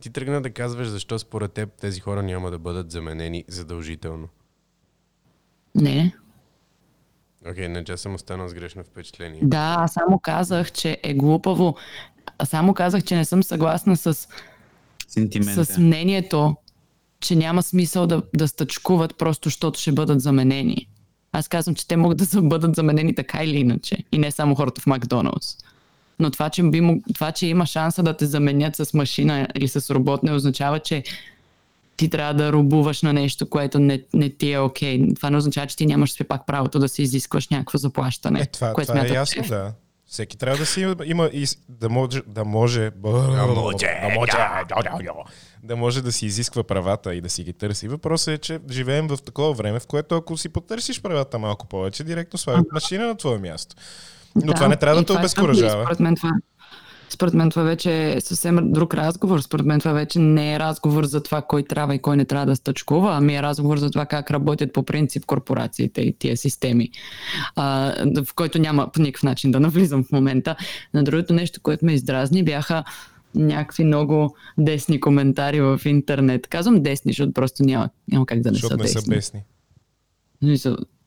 Ти 0.00 0.10
тръгна 0.10 0.42
да 0.42 0.50
казваш 0.50 0.88
защо 0.88 1.18
според 1.18 1.52
теб 1.52 1.72
тези 1.80 2.00
хора 2.00 2.22
няма 2.22 2.50
да 2.50 2.58
бъдат 2.58 2.90
заменени 2.90 3.44
задължително. 3.48 4.28
Не. 5.74 6.14
Окей, 7.50 7.68
не, 7.68 7.84
че 7.84 7.96
съм 7.96 8.14
останал 8.14 8.48
с 8.48 8.54
грешно 8.54 8.84
впечатление. 8.84 9.40
Да, 9.42 9.86
само 9.88 10.18
казах, 10.18 10.72
че 10.72 10.98
е 11.02 11.14
глупаво. 11.14 11.76
Аз 12.38 12.48
Само 12.48 12.74
казах, 12.74 13.04
че 13.04 13.16
не 13.16 13.24
съм 13.24 13.42
съгласна 13.42 13.96
с 13.96 14.28
Сентимента. 15.08 15.64
с 15.64 15.78
мнението, 15.78 16.56
че 17.20 17.36
няма 17.36 17.62
смисъл 17.62 18.06
да, 18.06 18.22
да 18.36 18.48
стъчкуват 18.48 19.18
просто, 19.18 19.48
защото 19.48 19.80
ще 19.80 19.92
бъдат 19.92 20.20
заменени. 20.20 20.88
Аз 21.32 21.48
казвам, 21.48 21.74
че 21.74 21.88
те 21.88 21.96
могат 21.96 22.18
да 22.18 22.42
бъдат 22.42 22.76
заменени 22.76 23.14
така 23.14 23.44
или 23.44 23.56
иначе. 23.58 23.96
И 24.12 24.18
не 24.18 24.30
само 24.30 24.54
хората 24.54 24.80
в 24.80 24.86
Макдоналдс. 24.86 25.56
Но 26.18 26.30
това 26.30 26.50
че, 26.50 26.62
би, 26.62 27.02
това, 27.14 27.32
че 27.32 27.46
има 27.46 27.66
шанса 27.66 28.02
да 28.02 28.16
те 28.16 28.26
заменят 28.26 28.76
с 28.76 28.94
машина 28.94 29.48
или 29.56 29.68
с 29.68 29.94
робот, 29.94 30.22
не 30.22 30.32
означава, 30.32 30.78
че 30.78 31.02
ти 31.96 32.10
трябва 32.10 32.34
да 32.34 32.52
рубуваш 32.52 33.02
на 33.02 33.12
нещо, 33.12 33.48
което 33.48 33.78
не, 33.78 34.02
не 34.14 34.30
ти 34.30 34.52
е 34.52 34.58
окей. 34.58 34.98
Okay. 34.98 35.16
Това 35.16 35.30
не 35.30 35.36
означава, 35.36 35.66
че 35.66 35.76
ти 35.76 35.86
нямаш 35.86 36.10
все 36.10 36.24
пак 36.24 36.46
правото 36.46 36.78
да 36.78 36.88
се 36.88 37.02
изискваш 37.02 37.48
някакво 37.48 37.78
заплащане. 37.78 38.40
Е, 38.40 38.46
това, 38.46 38.72
което 38.72 38.92
това 38.92 39.06
е 39.06 39.08
ясно, 39.08 39.42
да. 39.48 39.72
Всеки 40.12 40.38
трябва 40.38 40.58
да 40.58 40.66
си 40.66 40.80
има, 40.80 40.96
има 41.04 41.30
и 41.32 41.46
да 41.68 41.88
може, 41.88 42.22
да 42.26 42.44
може, 42.44 42.90
да 42.90 43.04
може, 43.04 43.40
да 43.40 44.08
може, 44.10 44.32
да 45.62 45.76
може 45.76 46.02
да 46.02 46.12
си 46.12 46.26
изисква 46.26 46.62
правата 46.62 47.14
и 47.14 47.20
да 47.20 47.30
си 47.30 47.44
ги 47.44 47.52
търси. 47.52 47.88
Въпросът 47.88 48.28
е, 48.28 48.38
че 48.38 48.60
живеем 48.70 49.08
в 49.08 49.18
такова 49.24 49.52
време, 49.52 49.80
в 49.80 49.86
което 49.86 50.16
ако 50.16 50.36
си 50.36 50.48
потърсиш 50.48 51.02
правата 51.02 51.38
малко 51.38 51.66
повече, 51.66 52.04
директно 52.04 52.38
слагат 52.38 52.72
машина 52.72 53.06
на 53.06 53.16
твое 53.16 53.38
място. 53.38 53.76
Но 54.34 54.46
да, 54.46 54.54
това 54.54 54.68
не 54.68 54.76
трябва 54.76 55.00
да 55.00 55.06
те 55.06 55.12
обезкуражава. 55.12 55.84
Според 55.84 56.00
мен 56.00 56.16
това, 56.16 56.30
според 57.12 57.34
мен 57.34 57.50
това 57.50 57.62
вече 57.62 58.12
е 58.12 58.20
съвсем 58.20 58.72
друг 58.72 58.94
разговор. 58.94 59.40
Според 59.40 59.66
мен 59.66 59.78
това 59.78 59.92
вече 59.92 60.18
не 60.18 60.54
е 60.54 60.58
разговор 60.58 61.04
за 61.04 61.22
това 61.22 61.42
кой 61.42 61.62
трябва 61.62 61.94
и 61.94 61.98
кой 61.98 62.16
не 62.16 62.24
трябва 62.24 62.46
да 62.46 62.56
стъчкува, 62.56 63.16
ами 63.16 63.36
е 63.36 63.42
разговор 63.42 63.78
за 63.78 63.90
това 63.90 64.06
как 64.06 64.30
работят 64.30 64.72
по 64.72 64.82
принцип 64.82 65.26
корпорациите 65.26 66.00
и 66.00 66.12
тия 66.18 66.36
системи, 66.36 66.90
а, 67.56 67.94
в 68.24 68.34
който 68.34 68.58
няма 68.58 68.90
по 68.92 69.02
никакъв 69.02 69.22
начин 69.22 69.50
да 69.50 69.60
навлизам 69.60 70.04
в 70.04 70.12
момента. 70.12 70.56
На 70.94 71.04
другото 71.04 71.34
нещо, 71.34 71.60
което 71.62 71.84
ме 71.84 71.92
издразни, 71.92 72.44
бяха 72.44 72.84
някакви 73.34 73.84
много 73.84 74.36
десни 74.58 75.00
коментари 75.00 75.60
в 75.60 75.80
интернет. 75.84 76.46
Казвам 76.46 76.82
десни, 76.82 77.12
защото 77.12 77.32
просто 77.32 77.62
няма, 77.62 77.90
няма 78.12 78.26
как 78.26 78.40
да 78.40 78.50
не 78.50 78.58
са 78.58 78.76
не 78.76 78.82
десни. 78.82 79.00
са 79.00 79.08
бесни. 79.08 79.40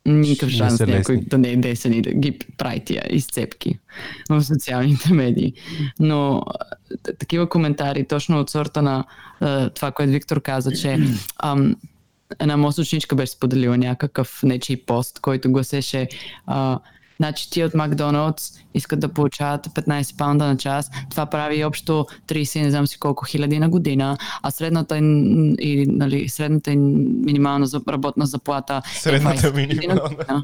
Никакъв 0.06 0.50
шанс 0.50 0.80
някой 0.80 1.18
да 1.18 1.38
не 1.38 1.50
е 1.50 1.58
десен 1.58 1.94
и 1.94 2.02
да 2.02 2.14
ги 2.14 2.40
прави 2.58 2.80
тия 2.80 3.04
изцепки 3.10 3.80
в 4.30 4.44
социалните 4.44 5.14
медии. 5.14 5.54
Но 6.00 6.44
такива 7.20 7.50
коментари, 7.50 8.08
точно 8.08 8.40
от 8.40 8.50
сорта 8.50 8.82
на 8.82 9.06
това, 9.76 9.92
което 9.92 10.12
Виктор 10.12 10.42
каза, 10.42 10.72
че 10.72 11.00
ам, 11.44 11.76
една 12.40 12.58
мозъчничка 12.58 13.16
беше 13.16 13.32
споделила 13.32 13.78
някакъв 13.78 14.44
нечий 14.44 14.86
пост, 14.86 15.20
който 15.20 15.52
гласеше 15.52 16.08
а, 16.46 16.80
Значи 17.18 17.50
ти 17.50 17.64
от 17.64 17.74
Макдоналдс 17.74 18.52
искат 18.76 19.00
да 19.00 19.10
получават 19.10 19.68
15 19.68 20.18
паунда 20.18 20.46
на 20.46 20.58
час. 20.58 20.92
Това 21.10 21.26
прави 21.26 21.64
общо 21.64 22.06
30, 22.28 22.62
не 22.62 22.72
знам 22.72 22.88
си 22.88 23.00
колко 23.00 23.26
хиляди 23.26 23.60
на 23.60 23.70
година, 23.70 24.18
а 24.44 24.52
средната, 24.52 24.98
и, 24.98 25.86
нали, 25.90 26.30
средната 26.30 26.72
и 26.72 26.78
минимална 26.78 27.68
работна 27.90 28.26
заплата 28.26 28.82
е 28.96 29.00
Средната 29.00 29.48
е 29.48 29.52
минимална. 29.52 30.44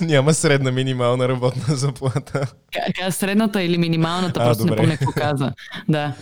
Няма 0.00 0.34
средна 0.34 0.70
минимална 0.70 1.28
работна 1.28 1.76
заплата. 1.76 2.52
Средната 3.10 3.62
или 3.62 3.78
минималната, 3.78 4.40
а, 4.40 4.44
просто 4.44 4.64
добре. 4.64 4.74
не 4.74 4.82
помня 4.82 4.96
какво 4.96 5.12
каза. 5.12 5.52
Да. 5.88 6.12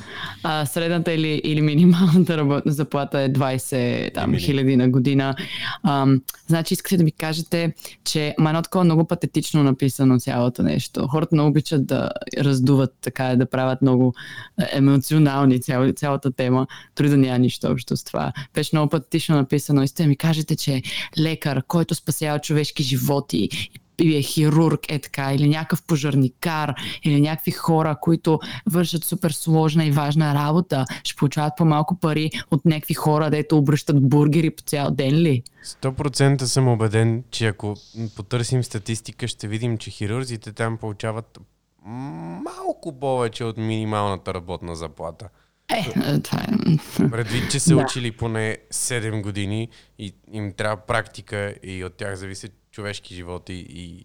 А, 0.43 0.66
средната 0.66 1.12
или, 1.12 1.41
или 1.45 1.61
минималната 1.61 2.37
работна 2.37 2.72
заплата 2.72 3.20
е 3.20 3.33
20 3.33 4.14
там, 4.14 4.35
хиляди 4.37 4.76
на 4.76 4.89
година. 4.89 5.35
А, 5.83 6.07
значи 6.47 6.74
искате 6.74 6.97
да 6.97 7.05
ми 7.05 7.12
кажете, 7.12 7.74
че 8.05 8.35
едно 8.39 8.62
такова 8.62 8.85
много 8.85 9.05
патетично 9.05 9.62
написано 9.62 10.18
цялото 10.19 10.62
нещо. 10.62 11.07
Хората 11.07 11.35
много 11.35 11.49
обичат 11.49 11.87
да 11.87 12.11
раздуват 12.39 12.95
така, 13.01 13.37
да 13.37 13.47
правят 13.47 13.83
много 13.83 14.14
е, 14.61 14.69
емоционални 14.73 15.61
цял, 15.61 15.93
цялата 15.93 16.33
тема, 16.33 16.66
дори 16.97 17.09
да 17.09 17.16
няма 17.16 17.39
нищо 17.39 17.69
общо 17.71 17.97
с 17.97 18.05
това. 18.05 18.33
Беше 18.55 18.71
много 18.73 18.91
патетично 18.91 19.37
написано. 19.37 19.83
И 19.83 19.89
сте 19.89 20.07
ми 20.07 20.16
кажете, 20.16 20.57
че 20.57 20.83
лекар, 21.19 21.62
който 21.69 21.95
спасява 21.95 22.39
човешки 22.39 22.83
животи 22.83 23.39
или 23.39 23.71
е 24.01 24.23
хирург, 24.23 24.81
е 24.89 24.99
така, 24.99 25.35
или 25.35 25.49
някакъв 25.49 25.83
пожарникар, 25.83 26.75
или 27.03 27.21
някакви 27.21 27.51
хора, 27.51 27.97
които 28.01 28.41
вършат 28.67 29.05
супер 29.05 29.31
сложна 29.31 29.85
и 29.85 29.91
важна 29.91 30.35
работа, 30.35 30.85
ще 31.05 31.17
получават 31.17 31.53
по-малко 31.57 32.01
пари 32.01 32.31
от 32.51 32.65
някакви 32.65 32.95
хора, 32.95 33.31
дето 33.31 33.59
обръщат 33.59 34.09
бургери 34.09 34.51
по 34.51 34.63
цял 34.63 34.91
ден 34.91 35.15
ли? 35.15 35.43
100% 35.65 36.43
съм 36.43 36.69
убеден, 36.69 37.25
че 37.31 37.47
ако 37.47 37.77
потърсим 38.17 38.65
статистика, 38.65 39.29
ще 39.29 39.49
видим, 39.49 39.79
че 39.79 39.91
хирурзите 39.91 40.53
там 40.53 40.77
получават 40.77 41.39
малко 41.85 43.01
повече 43.01 43.45
от 43.45 43.57
минималната 43.57 44.35
работна 44.35 44.77
заплата. 44.77 45.29
Е, 45.71 46.21
това 46.21 46.39
е. 46.39 47.11
Предвид, 47.11 47.51
че 47.51 47.61
са 47.61 47.75
да. 47.75 47.83
учили 47.83 48.13
поне 48.13 48.57
7 48.73 49.23
години 49.23 49.69
и 49.99 50.15
им 50.33 50.53
трябва 50.53 50.77
практика 50.77 51.55
и 51.63 51.85
от 51.85 51.95
тях 51.95 52.15
зависят 52.15 52.53
човешки 52.79 53.14
животи 53.14 53.66
и, 53.68 54.05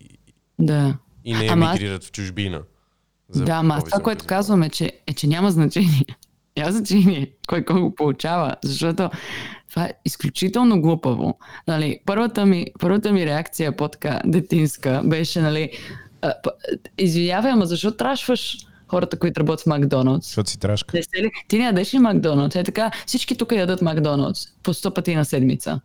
да. 0.59 0.97
и 1.26 1.34
не 1.34 1.45
емигрират 1.45 2.01
ама... 2.01 2.07
в 2.07 2.11
чужбина. 2.11 2.61
Да, 3.36 3.51
ама 3.51 3.82
това, 3.86 3.99
което 3.99 4.26
казваме, 4.26 4.69
че, 4.69 4.91
е, 5.07 5.13
че 5.13 5.28
няма 5.28 5.51
значение. 5.51 6.05
Няма 6.57 6.71
значение 6.71 7.32
кой 7.47 7.61
го 7.61 7.95
получава, 7.95 8.55
защото 8.63 9.09
това 9.69 9.86
е 9.86 9.93
изключително 10.05 10.82
глупаво. 10.82 11.38
Нали, 11.67 11.99
първата, 12.05 12.45
ми, 12.45 12.67
първата 12.80 13.11
ми 13.11 13.26
реакция 13.26 13.78
по-така 13.78 14.21
детинска 14.26 15.01
беше, 15.05 15.41
нали, 15.41 15.71
извинявай, 16.97 17.51
ама 17.51 17.65
защо 17.65 17.91
трашваш 17.91 18.57
хората, 18.88 19.19
които 19.19 19.39
работят 19.39 19.63
в 19.63 19.65
Макдоналдс? 19.65 20.28
Защото 20.28 20.49
си 20.49 20.59
трашка. 20.59 20.99
Ти 21.47 21.57
не 21.57 21.65
ядеш 21.65 21.93
ли 21.93 21.99
Макдоналдс? 21.99 22.55
Е 22.55 22.63
така, 22.63 22.91
всички 23.05 23.38
тук 23.38 23.51
ядат 23.51 23.82
Макдоналдс 23.82 24.47
по 24.63 24.74
сто 24.74 24.93
пъти 24.93 25.15
на 25.15 25.26
седмица 25.26 25.82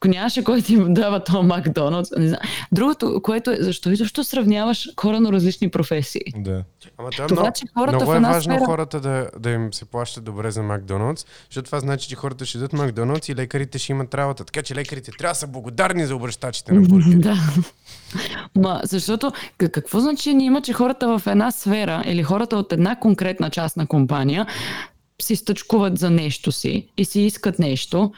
ако 0.00 0.08
нямаше 0.08 0.44
кой 0.44 0.62
ти 0.62 0.78
дава 0.88 1.24
то 1.24 1.42
Макдоналдс, 1.42 2.10
не 2.16 2.28
знам. 2.28 2.40
Другото, 2.72 3.20
което 3.22 3.50
е, 3.50 3.56
защо 3.60 3.90
и 3.90 3.96
защо 3.96 4.24
сравняваш 4.24 4.88
хора 5.00 5.20
на 5.20 5.32
различни 5.32 5.70
професии? 5.70 6.20
Да. 6.36 6.64
Ама 6.98 7.10
това, 7.10 7.26
това 7.26 7.42
много, 7.42 7.56
че 7.56 7.64
хората 7.74 7.96
много 7.96 8.12
в 8.12 8.16
една 8.16 8.30
е 8.30 8.32
важно 8.32 8.54
сфера... 8.54 8.64
хората 8.64 9.00
да, 9.00 9.28
да 9.38 9.50
им 9.50 9.72
се 9.72 9.84
плащат 9.84 10.24
добре 10.24 10.50
за 10.50 10.62
Макдоналдс, 10.62 11.26
защото 11.50 11.66
това 11.66 11.80
значи, 11.80 12.08
че 12.08 12.16
хората 12.16 12.46
ще 12.46 12.58
дадат 12.58 12.72
Макдоналдс 12.72 13.28
и 13.28 13.34
лекарите 13.34 13.78
ще 13.78 13.92
имат 13.92 14.14
работа. 14.14 14.44
Така 14.44 14.62
че 14.62 14.74
лекарите 14.74 15.10
трябва 15.18 15.32
да 15.32 15.38
са 15.38 15.46
благодарни 15.46 16.06
за 16.06 16.16
обращачите 16.16 16.72
на 16.72 16.80
бургери. 16.88 17.18
да. 17.18 17.36
Ма, 18.56 18.80
защото 18.84 19.32
какво 19.58 20.00
значение 20.00 20.46
има, 20.46 20.62
че 20.62 20.72
хората 20.72 21.18
в 21.18 21.26
една 21.26 21.50
сфера 21.50 22.02
или 22.06 22.22
хората 22.22 22.56
от 22.56 22.72
една 22.72 22.96
конкретна 22.96 23.50
част 23.50 23.76
на 23.76 23.86
компания 23.86 24.46
си 25.22 25.36
стъчкуват 25.36 25.98
за 25.98 26.10
нещо 26.10 26.52
си 26.52 26.88
и 26.96 27.04
си 27.04 27.20
искат 27.20 27.58
нещо, 27.58 28.12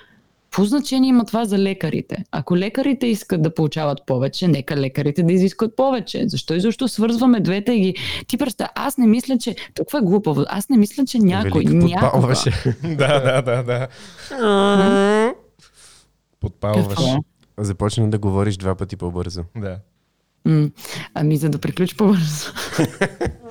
какво 0.52 0.64
значение 0.64 1.08
има 1.08 1.24
това 1.24 1.44
за 1.44 1.58
лекарите? 1.58 2.24
Ако 2.32 2.56
лекарите 2.56 3.06
искат 3.06 3.42
да 3.42 3.54
получават 3.54 3.98
повече, 4.06 4.48
нека 4.48 4.76
лекарите 4.76 5.22
да 5.22 5.32
изискват 5.32 5.76
повече. 5.76 6.28
Защо 6.28 6.54
и 6.54 6.60
защо 6.60 6.88
свързваме 6.88 7.40
двете 7.40 7.72
и 7.72 7.80
ги... 7.80 7.94
Ти 8.26 8.36
представя, 8.36 8.70
аз 8.74 8.98
не 8.98 9.06
мисля, 9.06 9.38
че... 9.38 9.56
Толкова 9.74 9.98
е 9.98 10.02
глупаво. 10.02 10.44
Аз 10.48 10.68
не 10.68 10.76
мисля, 10.76 11.04
че 11.04 11.18
някой... 11.18 11.64
Някога... 11.64 12.34
да, 12.84 13.20
да, 13.20 13.42
да, 13.42 13.62
да. 13.62 15.34
Подпалваш. 16.40 16.98
Започна 17.58 18.10
да 18.10 18.18
говориш 18.18 18.56
два 18.56 18.74
пъти 18.74 18.96
по-бързо. 18.96 19.42
Да. 19.56 19.78
Ами 21.14 21.36
за 21.36 21.48
да 21.48 21.58
приключи 21.58 21.96
по-бързо. 21.96 22.52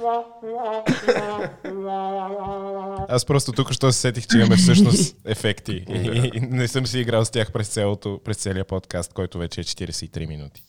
Аз 3.10 3.26
просто 3.26 3.52
тук 3.52 3.72
що 3.72 3.92
се 3.92 4.00
сетих, 4.00 4.28
че 4.28 4.38
имаме 4.38 4.56
всъщност 4.56 5.16
ефекти. 5.26 5.86
И, 5.90 6.32
и 6.34 6.40
не 6.40 6.68
съм 6.68 6.88
си 6.88 7.00
играл 7.00 7.26
с 7.26 7.30
тях 7.30 7.52
през, 7.52 7.68
цялото, 7.68 8.20
през 8.24 8.38
целия 8.38 8.66
подкаст, 8.66 9.14
който 9.14 9.38
вече 9.38 9.62
е 9.62 9.64
43 9.64 10.28
минути. 10.28 10.64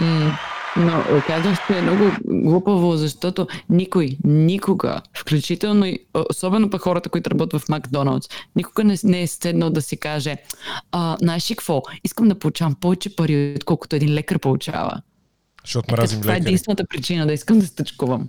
Mm, 0.00 0.32
но 0.76 1.04
казах, 1.26 1.66
че 1.66 1.78
е 1.78 1.82
много 1.82 2.04
глупаво, 2.24 2.96
защото 2.96 3.46
никой, 3.68 4.16
никога, 4.24 5.00
включително 5.18 5.86
и 5.86 5.98
особено 6.30 6.70
пък 6.70 6.82
хората, 6.82 7.08
които 7.08 7.30
работят 7.30 7.62
в 7.62 7.68
Макдоналдс, 7.68 8.28
никога 8.56 8.84
не, 8.84 8.96
не 9.04 9.22
е 9.22 9.26
седнал 9.26 9.70
да 9.70 9.82
си 9.82 9.96
каже, 9.96 10.36
а, 10.92 11.16
знаеш 11.20 11.50
ли 11.50 11.56
какво, 11.56 11.82
искам 12.04 12.28
да 12.28 12.38
получавам 12.38 12.74
повече 12.74 13.16
пари, 13.16 13.54
отколкото 13.56 13.96
един 13.96 14.14
лекар 14.14 14.38
получава. 14.38 15.02
Защото 15.64 15.92
мразим 15.92 16.20
Това 16.20 16.34
е 16.34 16.36
единствената 16.36 16.84
причина 16.86 17.26
да 17.26 17.32
искам 17.32 17.58
да 17.58 17.66
стъчкувам. 17.66 18.28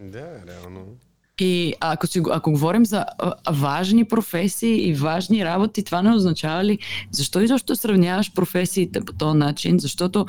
Да, 0.00 0.26
реално. 0.48 0.80
И 1.40 1.74
ако, 1.80 2.06
си, 2.06 2.22
ако 2.30 2.50
говорим 2.50 2.86
за 2.86 3.04
важни 3.50 4.04
професии 4.04 4.88
и 4.88 4.94
важни 4.94 5.44
работи, 5.44 5.84
това 5.84 6.02
не 6.02 6.14
означава 6.14 6.64
ли 6.64 6.78
защо 7.10 7.40
изобщо 7.40 7.76
сравняваш 7.76 8.32
професиите 8.32 9.00
по 9.00 9.12
този 9.12 9.38
начин? 9.38 9.78
Защото 9.78 10.26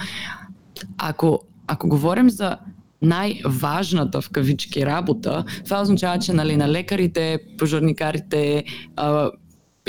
ако, 0.98 1.40
ако 1.68 1.90
говорим 1.90 2.30
за 2.30 2.58
най-важната 3.02 4.22
в 4.22 4.30
кавички 4.30 4.86
работа, 4.86 5.46
това 5.66 5.82
означава, 5.82 6.20
че 6.20 6.34
нали, 6.34 6.58
на 6.58 6.70
лекарите, 6.70 7.40
пожарникарите 7.58 8.64
а, 8.96 9.32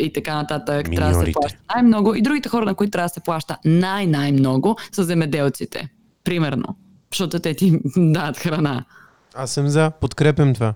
и 0.01 0.12
така 0.12 0.34
нататък 0.34 0.88
Миньорите. 0.88 0.96
трябва 0.96 1.20
да 1.20 1.26
се 1.26 1.32
плаща 1.32 1.59
най-много 1.74 2.14
и 2.14 2.22
другите 2.22 2.48
хора, 2.48 2.64
на 2.64 2.74
които 2.74 2.90
трябва 2.90 3.05
да 3.05 3.14
се 3.14 3.20
плаща 3.20 3.57
най-най-много 3.64 4.76
са 4.92 5.05
земеделците. 5.05 5.88
Примерно. 6.24 6.76
Защото 7.12 7.38
те 7.38 7.55
ти 7.55 7.78
дадат 7.96 8.38
храна. 8.38 8.84
Аз 9.34 9.53
съм 9.53 9.68
за, 9.68 9.90
подкрепям 9.90 10.55
това. 10.55 10.74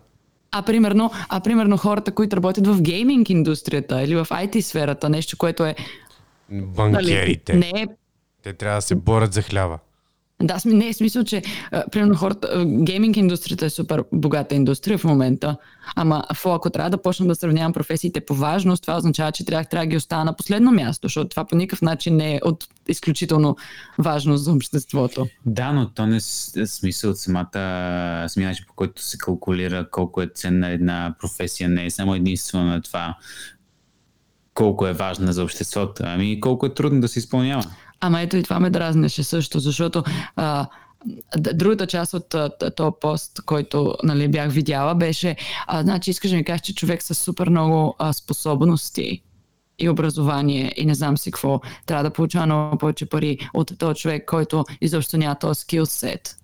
А 0.52 0.62
примерно, 0.62 1.10
а 1.28 1.40
примерно 1.40 1.76
хората, 1.76 2.12
които 2.12 2.36
работят 2.36 2.66
в 2.66 2.82
гейминг 2.82 3.30
индустрията 3.30 4.02
или 4.02 4.16
в 4.16 4.26
IT 4.30 4.60
сферата, 4.60 5.08
нещо, 5.08 5.36
което 5.36 5.64
е... 5.64 5.74
Банкерите. 6.50 7.52
Нали, 7.54 7.72
не 7.74 7.82
е 7.82 7.86
Те 8.42 8.52
трябва 8.52 8.78
да 8.78 8.82
се 8.82 8.94
борят 8.94 9.32
за 9.32 9.42
хляба. 9.42 9.78
Да, 10.42 10.58
не 10.64 10.88
е 10.88 10.92
смисъл, 10.92 11.24
че 11.24 11.42
а, 11.70 11.84
примерно 11.92 12.16
хората, 12.16 12.64
гейминг 12.66 13.16
индустрията 13.16 13.66
е 13.66 13.70
супер 13.70 14.04
богата 14.12 14.54
индустрия 14.54 14.98
в 14.98 15.04
момента, 15.04 15.56
ама 15.96 16.24
фо, 16.34 16.54
ако 16.54 16.70
трябва 16.70 16.90
да 16.90 17.02
почна 17.02 17.26
да 17.26 17.34
сравнявам 17.34 17.72
професиите 17.72 18.20
по 18.20 18.34
важност, 18.34 18.82
това 18.82 18.96
означава, 18.96 19.32
че 19.32 19.44
трябва, 19.44 19.64
трябва 19.64 19.86
да 19.86 19.90
ги 19.90 19.96
оставя 19.96 20.24
на 20.24 20.36
последно 20.36 20.72
място, 20.72 21.08
защото 21.08 21.28
това 21.28 21.44
по 21.44 21.56
никакъв 21.56 21.82
начин 21.82 22.16
не 22.16 22.34
е 22.34 22.40
от 22.44 22.68
изключително 22.88 23.56
важност 23.98 24.44
за 24.44 24.52
обществото. 24.52 25.26
Да, 25.46 25.72
но 25.72 25.90
то 25.90 26.06
не 26.06 26.16
е 26.16 26.66
смисъл 26.66 27.10
от 27.10 27.18
самата 27.18 28.28
самия 28.28 28.48
начин, 28.48 28.64
по 28.68 28.74
който 28.74 29.02
се 29.02 29.18
калкулира 29.18 29.90
колко 29.90 30.22
е 30.22 30.30
ценна 30.34 30.68
една 30.68 31.14
професия, 31.20 31.68
не 31.68 31.86
е 31.86 31.90
само 31.90 32.14
единствено 32.14 32.64
на 32.64 32.82
това 32.82 33.16
колко 34.54 34.86
е 34.86 34.92
важна 34.92 35.32
за 35.32 35.42
обществото, 35.44 36.02
ами 36.06 36.40
колко 36.40 36.66
е 36.66 36.74
трудно 36.74 37.00
да 37.00 37.08
се 37.08 37.18
изпълнява. 37.18 37.64
Ама 38.04 38.20
ето 38.20 38.36
и 38.36 38.42
това 38.42 38.60
ме 38.60 38.70
дразнеше 38.70 39.22
също, 39.22 39.58
защото 39.58 40.04
а, 40.36 40.66
другата 41.36 41.86
част 41.86 42.14
от 42.14 42.34
този 42.76 42.90
пост, 43.00 43.40
който 43.46 43.94
нали, 44.02 44.28
бях 44.28 44.52
видяла, 44.52 44.94
беше, 44.94 45.36
а, 45.66 45.82
значи 45.82 46.10
искаш 46.10 46.30
да 46.30 46.36
ми 46.36 46.44
кажеш, 46.44 46.60
че 46.60 46.74
човек 46.74 47.02
с 47.02 47.14
супер 47.14 47.48
много 47.48 47.94
а, 47.98 48.12
способности 48.12 49.22
и 49.78 49.88
образование 49.88 50.72
и 50.76 50.86
не 50.86 50.94
знам 50.94 51.18
си 51.18 51.30
какво, 51.30 51.60
трябва 51.86 52.04
да 52.04 52.10
получава 52.10 52.46
много 52.46 52.78
повече 52.78 53.06
пари 53.06 53.38
от 53.54 53.78
този 53.78 54.00
човек, 54.00 54.24
който 54.26 54.64
изобщо 54.80 55.16
няма 55.16 55.34
този 55.34 55.60
скилсет. 55.60 56.36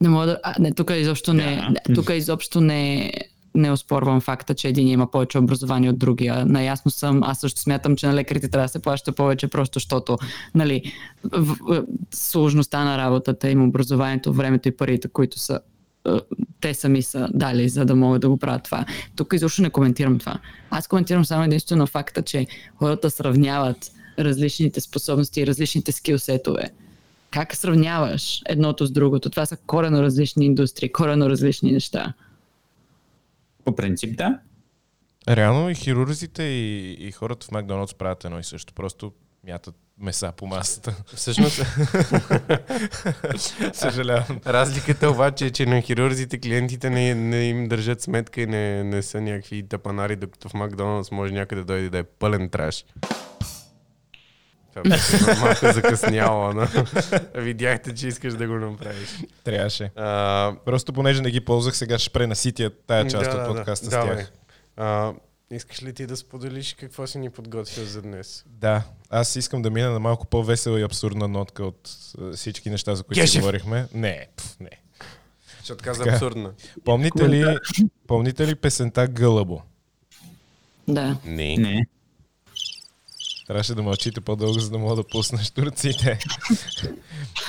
Не 0.00 0.08
мога 0.08 0.26
да... 0.26 0.38
А, 0.42 0.54
не, 0.58 0.72
тук 0.72 0.90
изобщо 0.96 1.32
не... 1.32 1.68
Не 1.88 1.94
тук 1.94 2.10
изобщо 2.10 2.60
не 2.60 3.12
не 3.58 3.72
оспорвам 3.72 4.20
факта, 4.20 4.54
че 4.54 4.68
един 4.68 4.88
има 4.88 5.10
повече 5.10 5.38
образование 5.38 5.90
от 5.90 5.98
другия. 5.98 6.46
Наясно 6.46 6.90
съм, 6.90 7.22
аз 7.22 7.40
също 7.40 7.60
смятам, 7.60 7.96
че 7.96 8.06
на 8.06 8.14
лекарите 8.14 8.48
трябва 8.48 8.64
да 8.64 8.68
се 8.68 8.78
плаща 8.78 9.12
повече, 9.12 9.48
просто 9.48 9.76
защото 9.76 10.18
нали, 10.54 10.92
в, 11.24 11.56
в, 11.60 11.84
сложността 12.14 12.84
на 12.84 12.98
работата 12.98 13.50
им, 13.50 13.68
образованието, 13.68 14.32
времето 14.32 14.68
и 14.68 14.76
парите, 14.76 15.08
които 15.08 15.38
са 15.38 15.60
е, 16.06 16.10
те 16.60 16.74
сами 16.74 17.02
са 17.02 17.28
дали, 17.34 17.68
за 17.68 17.84
да 17.84 17.96
могат 17.96 18.20
да 18.20 18.28
го 18.28 18.36
правят 18.36 18.62
това. 18.62 18.84
Тук 19.16 19.32
изобщо 19.32 19.62
не 19.62 19.70
коментирам 19.70 20.18
това. 20.18 20.38
Аз 20.70 20.88
коментирам 20.88 21.24
само 21.24 21.44
единствено 21.44 21.86
факта, 21.86 22.22
че 22.22 22.46
хората 22.76 23.10
сравняват 23.10 23.90
различните 24.18 24.80
способности 24.80 25.40
и 25.40 25.46
различните 25.46 25.92
скилсетове. 25.92 26.70
Как 27.30 27.56
сравняваш 27.56 28.42
едното 28.48 28.86
с 28.86 28.90
другото? 28.90 29.30
Това 29.30 29.46
са 29.46 29.56
корено 29.56 30.02
различни 30.02 30.46
индустрии, 30.46 30.92
корено 30.92 31.30
различни 31.30 31.72
неща. 31.72 32.12
По 33.68 33.76
принцип, 33.76 34.16
да. 34.16 34.38
Реално 35.28 35.70
и 35.70 35.74
хирурзите 35.74 36.42
и, 36.42 36.92
и 36.92 37.12
хората 37.12 37.46
в 37.46 37.50
Макдоналдс 37.50 37.94
правят 37.94 38.24
едно 38.24 38.38
и 38.38 38.44
също. 38.44 38.74
Просто 38.74 39.12
мятат 39.46 39.74
меса 40.00 40.32
по 40.36 40.46
масата. 40.46 40.96
Всъщност, 41.14 41.62
Съжалявам. 43.72 44.40
разликата 44.46 45.10
обаче 45.10 45.46
е, 45.46 45.50
че 45.50 45.66
на 45.66 45.80
хирурзите 45.80 46.40
клиентите 46.40 46.90
не, 46.90 47.14
не 47.14 47.44
им 47.44 47.68
държат 47.68 48.00
сметка 48.00 48.40
и 48.40 48.46
не, 48.46 48.84
не 48.84 49.02
са 49.02 49.20
някакви 49.20 49.68
тапанари, 49.68 50.16
докато 50.16 50.48
в 50.48 50.54
Макдоналдс 50.54 51.10
може 51.10 51.32
някъде 51.32 51.60
да 51.60 51.66
дойде 51.66 51.90
да 51.90 51.98
е 51.98 52.02
пълен 52.02 52.48
траш. 52.48 52.84
Това 54.74 54.82
беше 54.82 55.40
малко 55.40 55.72
закъсняло, 55.72 56.52
но 56.52 56.68
видяхте, 57.34 57.94
че 57.94 58.08
искаш 58.08 58.34
да 58.34 58.46
го 58.46 58.54
направиш. 58.54 59.08
Трябваше. 59.44 59.90
А, 59.96 60.54
Просто 60.64 60.92
понеже 60.92 61.22
не 61.22 61.30
ги 61.30 61.40
ползвах, 61.40 61.76
сега 61.76 61.98
ще 61.98 62.10
пренаситя 62.10 62.70
тая 62.86 63.08
част 63.08 63.30
да, 63.30 63.36
от 63.36 63.56
подкаста 63.56 63.90
да. 63.90 64.02
с 64.02 64.06
тях. 64.06 64.32
А, 64.76 65.12
искаш 65.50 65.82
ли 65.82 65.92
ти 65.92 66.06
да 66.06 66.16
споделиш 66.16 66.76
какво 66.80 67.06
си 67.06 67.18
ни 67.18 67.30
подготвил 67.30 67.84
за 67.84 68.02
днес? 68.02 68.44
Да, 68.46 68.82
аз 69.10 69.36
искам 69.36 69.62
да 69.62 69.70
мина 69.70 69.90
на 69.90 70.00
малко 70.00 70.26
по-весела 70.26 70.80
и 70.80 70.82
абсурдна 70.82 71.28
нотка 71.28 71.64
от 71.64 71.90
всички 72.34 72.70
неща, 72.70 72.94
за 72.94 73.04
които 73.04 73.26
си 73.26 73.38
говорихме. 73.38 73.86
Не, 73.94 74.26
пф, 74.36 74.60
не. 74.60 74.70
Защото 75.58 75.84
каза 75.84 76.02
Така. 76.02 76.14
абсурдно. 76.14 76.52
Помните 76.84 77.28
ли, 77.28 77.56
помните 78.06 78.46
ли 78.46 78.54
песента 78.54 79.06
Гълъбо? 79.06 79.62
Да. 80.88 81.16
Не. 81.24 81.56
Не. 81.56 81.86
Трябваше 83.48 83.74
да 83.74 83.82
мълчите 83.82 84.20
по-дълго, 84.20 84.58
за 84.58 84.70
да 84.70 84.78
мога 84.78 84.96
да 84.96 85.04
пуснеш 85.04 85.50
турците. 85.50 86.18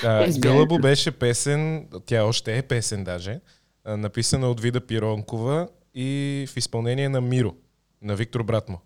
Гълъбо 0.40 0.80
беше 0.80 1.12
песен, 1.12 1.88
тя 2.06 2.24
още 2.24 2.58
е 2.58 2.62
песен 2.62 3.04
даже, 3.04 3.40
написана 3.86 4.50
от 4.50 4.62
Вида 4.62 4.82
Пиронкова 4.82 5.68
и 5.96 6.46
в 6.50 6.58
изпълнение 6.58 7.10
на 7.10 7.22
Миро, 7.22 7.56
на 8.02 8.16
Виктор 8.16 8.44
брат 8.44 8.70
му. 8.70 8.80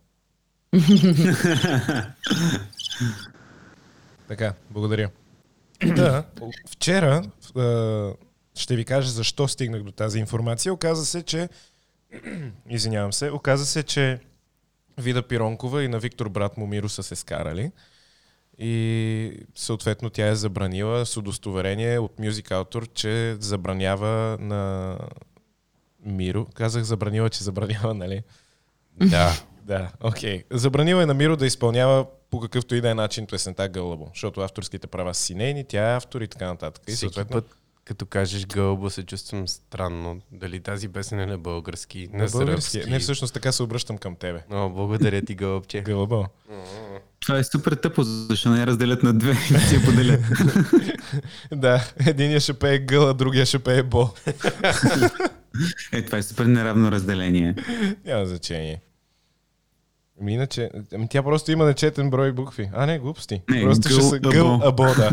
така, 4.27 4.53
благодаря. 4.69 5.09
да, 5.95 6.23
вчера 6.69 7.23
ще 8.55 8.75
ви 8.75 8.85
кажа 8.85 9.09
защо 9.09 9.47
стигнах 9.47 9.83
до 9.83 9.91
тази 9.91 10.19
информация. 10.19 10.73
Оказа 10.73 11.05
се, 11.05 11.23
че 11.23 11.49
извинявам 12.69 13.13
се, 13.13 13.31
оказа 13.31 13.65
се, 13.65 13.83
че 13.83 14.19
Вида 14.97 15.23
Пиронкова 15.23 15.83
и 15.83 15.87
на 15.87 15.99
Виктор 15.99 16.29
брат 16.29 16.57
му 16.57 16.67
Миро 16.67 16.89
са 16.89 17.03
се 17.03 17.15
скарали. 17.15 17.71
И 18.57 19.45
съответно 19.55 20.09
тя 20.09 20.27
е 20.27 20.35
забранила 20.35 21.05
с 21.05 21.17
удостоверение 21.17 21.99
от 21.99 22.17
Music 22.17 22.49
Autor, 22.49 22.93
че 22.93 23.35
забранява 23.39 24.37
на 24.39 24.97
Миро. 26.05 26.45
Казах 26.53 26.83
забранила, 26.83 27.29
че 27.29 27.43
забранява, 27.43 27.93
нали? 27.93 28.23
Да. 28.95 29.33
Да, 29.65 29.91
окей. 30.01 30.43
Okay. 30.43 30.45
Забранила 30.51 31.03
е 31.03 31.05
на 31.05 31.13
Миро 31.13 31.37
да 31.37 31.45
изпълнява 31.45 32.05
по 32.29 32.39
какъвто 32.39 32.75
и 32.75 32.81
да 32.81 32.89
е 32.89 32.93
начин 32.93 33.27
песента 33.27 33.69
Гълъбо, 33.69 34.09
защото 34.13 34.41
авторските 34.41 34.87
права 34.87 35.13
са 35.13 35.21
си 35.21 35.35
нейни, 35.35 35.63
тя 35.63 35.91
е 35.91 35.95
автор 35.95 36.21
и 36.21 36.27
така 36.27 36.47
нататък. 36.47 36.83
И 36.87 36.91
Всеки 36.91 36.99
съответно 36.99 37.41
път, 37.41 37.57
като 37.85 38.05
кажеш 38.05 38.45
гълбо, 38.45 38.89
се 38.89 39.03
чувствам 39.03 39.47
странно. 39.47 40.21
Дали 40.31 40.59
тази 40.59 40.89
песен 40.89 41.19
е 41.19 41.25
на 41.25 41.37
български, 41.37 42.09
на, 42.13 42.23
на 42.23 42.29
български. 42.29 42.71
сръбски. 42.71 42.91
Не, 42.91 42.99
всъщност 42.99 43.33
така 43.33 43.51
се 43.51 43.63
обръщам 43.63 43.97
към 43.97 44.15
тебе. 44.15 44.43
О, 44.51 44.69
благодаря 44.69 45.21
ти, 45.21 45.35
гълъбче. 45.35 45.81
Гълъбо. 45.81 46.25
Това 47.19 47.37
е 47.37 47.43
супер 47.43 47.71
тъпо, 47.71 48.03
защо 48.03 48.49
не 48.49 48.59
я 48.59 48.67
разделят 48.67 49.03
на 49.03 49.13
две 49.13 49.31
и 49.31 49.59
си 49.59 49.75
я 49.75 49.85
поделят. 49.85 50.21
да, 51.51 51.91
единия 52.05 52.39
ще 52.39 52.53
пее 52.53 52.79
гъла, 52.79 53.13
другия 53.13 53.45
ще 53.45 53.59
пее 53.59 53.83
бо. 53.83 54.09
Е, 55.91 56.05
това 56.05 56.17
е 56.17 56.23
супер 56.23 56.45
неравно 56.45 56.91
разделение. 56.91 57.55
Няма 58.05 58.25
значение. 58.25 58.81
Ами 60.21 60.33
иначе, 60.33 60.69
ами 60.93 61.07
тя 61.09 61.23
просто 61.23 61.51
има 61.51 61.65
нечетен 61.65 62.09
брой 62.09 62.31
букви. 62.31 62.69
А 62.73 62.85
не, 62.85 62.99
глупости. 62.99 63.41
Не, 63.49 63.61
просто 63.61 63.89
ще 63.89 63.99
гъл, 63.99 64.09
са 64.09 64.15
або. 64.15 64.29
гъл, 64.29 64.61
або, 64.63 64.83
да. 64.83 65.11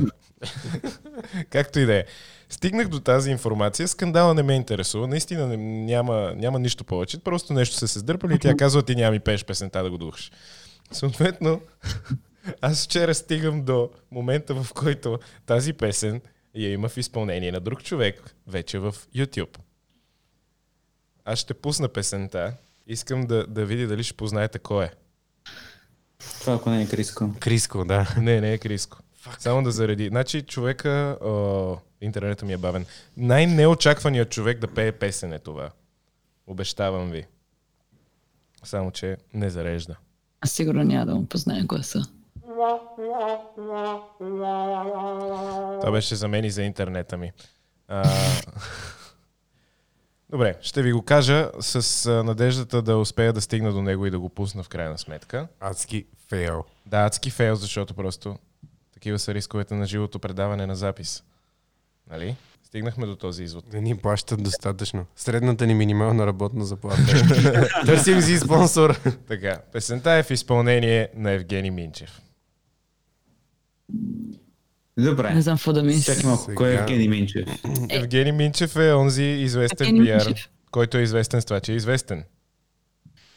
Както 1.51 1.79
и 1.79 1.87
да 1.87 1.95
е. 1.95 2.05
Стигнах 2.51 2.89
до 2.89 3.01
тази 3.01 3.31
информация, 3.31 3.89
скандала 3.89 4.35
не 4.35 4.43
ме 4.43 4.55
интересува, 4.55 5.07
наистина 5.07 5.47
не, 5.47 5.57
няма, 5.57 6.33
няма 6.37 6.59
нищо 6.59 6.85
повече, 6.85 7.19
просто 7.19 7.53
нещо 7.53 7.77
са 7.77 7.89
се 7.89 7.99
сдърпали 7.99 8.35
и 8.35 8.39
тя 8.39 8.57
казва, 8.57 8.83
ти 8.83 8.97
няма 8.97 9.11
ми 9.11 9.21
пееш 9.21 9.45
песента 9.45 9.83
да 9.83 9.91
го 9.91 9.99
духаш. 9.99 10.33
Съответно, 10.93 11.61
аз 12.61 12.85
вчера 12.85 13.15
стигам 13.15 13.65
до 13.65 13.91
момента, 14.11 14.55
в 14.55 14.73
който 14.75 15.19
тази 15.47 15.73
песен 15.73 16.21
я 16.55 16.73
има 16.73 16.89
в 16.89 16.97
изпълнение 16.97 17.53
на 17.53 17.61
друг 17.61 17.83
човек, 17.83 18.35
вече 18.47 18.79
в 18.79 18.95
YouTube. 19.17 19.59
Аз 21.25 21.39
ще 21.39 21.55
пусна 21.55 21.89
песента. 21.89 22.55
Искам 22.87 23.27
да, 23.27 23.47
да 23.47 23.65
видя 23.65 23.87
дали 23.87 24.05
ще 24.05 24.17
познаете 24.17 24.59
кой 24.59 24.85
е. 24.85 24.91
Това 26.41 26.55
ако 26.55 26.71
не 26.71 26.83
е 26.83 26.89
Криско. 26.89 27.35
Криско, 27.41 27.85
да. 27.85 28.15
Не, 28.21 28.41
не 28.41 28.53
е 28.53 28.59
Криско. 28.59 28.99
Само 29.39 29.63
да 29.63 29.71
зареди. 29.71 30.09
Значи 30.09 30.43
човека... 30.43 31.19
О, 31.23 31.77
интернетът 32.01 32.47
ми 32.47 32.53
е 32.53 32.59
бавен. 32.59 32.87
Най-неочакваният 33.17 34.31
човек 34.31 34.59
да 34.59 34.75
пее 34.75 34.93
песен 34.93 35.33
е 35.33 35.39
това. 35.39 35.71
Обещавам 36.47 37.11
ви. 37.11 37.27
Само, 38.65 38.91
че 38.91 39.17
не 39.35 39.51
зарежда. 39.51 39.97
Аз 40.41 40.51
сигурно 40.51 40.83
няма 40.83 41.07
да 41.07 41.15
му 41.15 41.27
позная 41.27 41.65
гласа. 41.65 42.03
Това 45.81 45.91
беше 45.93 46.15
за 46.15 46.29
мен 46.29 46.45
и 46.45 46.51
за 46.51 46.63
интернета 46.63 47.17
ми. 47.17 47.33
А... 47.89 48.09
Добре, 50.31 50.59
ще 50.63 50.83
ви 50.83 50.93
го 50.93 51.03
кажа 51.03 51.51
с 51.61 52.23
надеждата 52.25 52.83
да 52.83 52.97
успея 52.97 53.33
да 53.33 53.41
стигна 53.41 53.73
до 53.73 53.83
него 53.83 54.07
и 54.07 54.11
да 54.11 54.19
го 54.19 54.29
пусна 54.29 54.63
в 54.63 54.69
крайна 54.69 54.99
сметка. 54.99 55.49
Адски 55.61 56.07
фейл. 56.29 56.65
Да, 56.87 56.99
адски 56.99 57.31
фейл, 57.31 57.55
защото 57.55 57.95
просто 57.95 58.39
такива 58.93 59.19
са 59.19 59.35
рисковете 59.35 59.75
на 59.75 59.87
живото 59.87 60.19
предаване 60.19 60.67
на 60.67 60.77
запис. 60.77 61.25
Нали? 62.11 62.37
Стигнахме 62.63 63.07
до 63.07 63.17
този 63.17 63.45
извод. 63.45 63.73
Не 63.73 63.81
ни 63.81 63.97
плащат 63.97 64.43
достатъчно. 64.43 65.07
Средната 65.17 65.67
ни 65.67 65.75
минимална 65.75 66.27
работна 66.27 66.65
заплата. 66.65 67.03
Търсим 67.87 68.21
си 68.21 68.39
спонсор. 68.39 69.01
Така, 69.29 69.61
песента 69.73 70.11
е 70.11 70.23
в 70.23 70.31
изпълнение 70.31 71.09
на 71.17 71.31
Евгений 71.31 71.71
Минчев. 71.71 72.21
Добре. 74.99 75.35
Не 75.35 75.43
знам 75.43 75.57
какво 75.57 75.73
да 75.73 75.83
мисля. 75.83 76.15
Чакай 76.15 76.31
малко, 76.31 76.55
кой 76.55 76.71
е 76.71 76.75
Евгений 76.75 77.09
Минчев? 77.09 77.49
Евгений 77.91 78.33
Минчев 78.33 78.77
е 78.77 78.93
онзи 78.93 79.23
известен 79.23 79.87
Евгений 79.87 80.03
пиар, 80.05 80.27
Минчев. 80.27 80.49
който 80.71 80.99
е 80.99 81.03
известен 81.03 81.43
с 81.43 81.45
това, 81.45 81.61
че 81.61 81.73
е 81.73 81.77
известен. 81.77 82.25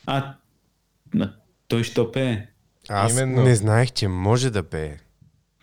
А, 0.05 0.35
той 1.67 1.83
ще 1.83 2.11
пее. 2.11 2.47
Аз 2.89 3.11
Именно. 3.11 3.43
не 3.43 3.55
знаех, 3.55 3.91
че 3.91 4.07
може 4.07 4.49
да 4.49 4.63
пее. 4.63 4.97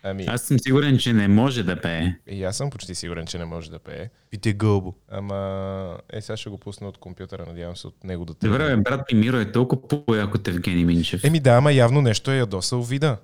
Ами, 0.03 0.25
Аз 0.27 0.41
съм 0.41 0.59
сигурен, 0.59 0.97
че 0.97 1.13
не 1.13 1.27
може 1.27 1.63
да 1.63 1.81
пее. 1.81 2.13
и 2.27 2.43
аз 2.43 2.57
съм 2.57 2.69
почти 2.69 2.95
сигурен, 2.95 3.25
че 3.25 3.37
не 3.37 3.45
може 3.45 3.71
да 3.71 3.79
пее. 3.79 4.09
Пите 4.29 4.53
гълбо. 4.53 4.93
Ама, 5.09 5.97
е, 6.13 6.21
сега 6.21 6.37
ще 6.37 6.49
го 6.49 6.57
пусна 6.57 6.87
от 6.87 6.97
компютъра, 6.97 7.45
надявам 7.45 7.75
се 7.75 7.87
от 7.87 8.03
него 8.03 8.25
да 8.25 8.33
Добре, 8.33 8.57
тръгне. 8.57 8.75
бе, 8.75 8.81
брат 8.81 9.11
ми 9.13 9.19
Миро 9.19 9.37
е 9.37 9.51
толкова 9.51 9.87
по-як 9.87 10.35
от 10.35 10.47
Евгений 10.47 10.85
Минчев. 10.85 11.23
Еми 11.23 11.39
да, 11.39 11.51
ама 11.51 11.73
явно 11.73 12.01
нещо 12.01 12.31
е 12.31 12.37
ядосал 12.37 12.81
вида. 12.81 13.17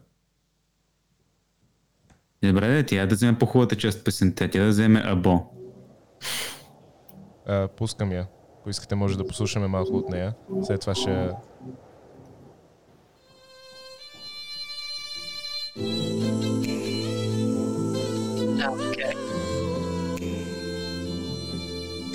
Добре, 2.44 2.68
да, 2.76 2.86
тя 2.86 3.06
да 3.06 3.16
вземе 3.16 3.38
по-хубавата 3.40 3.76
част 3.76 3.98
от 4.00 4.06
песента, 4.06 4.50
тя 4.50 4.64
да 4.64 4.70
вземе 4.70 5.02
Або. 5.06 5.40
А, 7.46 7.68
пускам 7.68 8.12
я. 8.12 8.28
Ако 8.60 8.70
искате, 8.70 8.96
може 8.96 9.18
да 9.18 9.28
послушаме 9.28 9.68
малко 9.68 9.98
от 9.98 10.10
нея. 10.10 10.34
След 10.64 10.82
това 10.82 10.96
ще... 10.96 11.30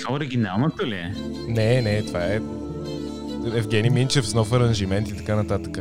Това 0.03 0.15
оригиналното 0.15 0.85
ли 0.87 0.95
е? 0.95 1.13
Не, 1.47 1.81
не, 1.81 2.03
това 2.03 2.25
е 2.25 2.39
Евгений 3.55 3.89
Минчев 3.91 4.27
с 4.27 4.33
нов 4.33 4.51
аранжимент 4.51 5.09
и 5.09 5.17
така 5.17 5.35
нататък. 5.35 5.77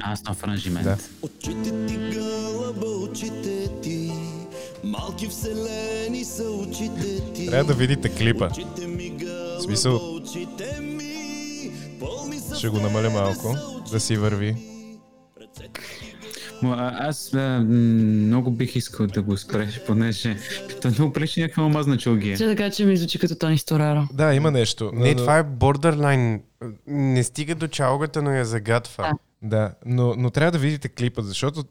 Аз 0.00 0.24
нов 0.24 0.44
аранжимент. 0.44 0.84
Да. 0.84 0.96
Очите 1.22 1.86
ти 1.86 1.96
гълъба, 1.96 2.86
очите 2.86 3.68
ти 3.82 4.12
Малки 4.84 5.28
вселени 5.28 6.24
са 6.24 6.42
очите 6.42 7.32
ти 7.34 7.46
Трябва 7.46 7.64
да 7.64 7.74
видите 7.74 8.08
клипа. 8.08 8.46
Очите 8.46 8.86
ми 8.86 9.10
гълъба, 9.10 9.60
Смисъл- 9.62 10.16
очите 10.16 10.80
ми 10.80 11.14
Пълни 12.00 12.38
са 12.38 12.56
Ще 12.56 12.68
го 12.68 12.80
намаля 12.80 13.10
малко, 13.10 13.56
да 13.92 14.00
си 14.00 14.16
върви. 14.16 14.56
А, 16.68 16.94
аз 16.98 17.34
а, 17.34 17.60
много 17.60 18.50
бих 18.50 18.76
искал 18.76 19.06
да 19.06 19.22
го 19.22 19.36
спреш, 19.36 19.80
понеже 19.86 20.36
той 20.82 20.90
много 20.90 21.12
пречи 21.12 21.40
някаква 21.40 21.64
омазна 21.64 21.98
чулгия. 21.98 22.36
Ще 22.36 22.46
така, 22.46 22.70
че 22.70 22.84
ми 22.84 22.96
звучи 22.96 23.18
като 23.18 23.34
Тони 23.36 23.58
Стораро. 23.58 24.08
Да, 24.12 24.34
има 24.34 24.50
нещо. 24.50 24.90
но- 24.94 25.00
Не, 25.00 25.10
но- 25.10 25.16
това 25.16 25.38
е 25.38 25.42
бордерлайн. 25.42 26.42
Не 26.86 27.24
стига 27.24 27.54
до 27.54 27.68
чалгата, 27.68 28.22
но 28.22 28.30
я 28.30 28.44
загатва. 28.44 29.12
Да, 29.42 29.74
но, 29.86 30.14
но 30.16 30.30
трябва 30.30 30.50
да 30.52 30.58
видите 30.58 30.88
клипа, 30.88 31.22
защото 31.22 31.64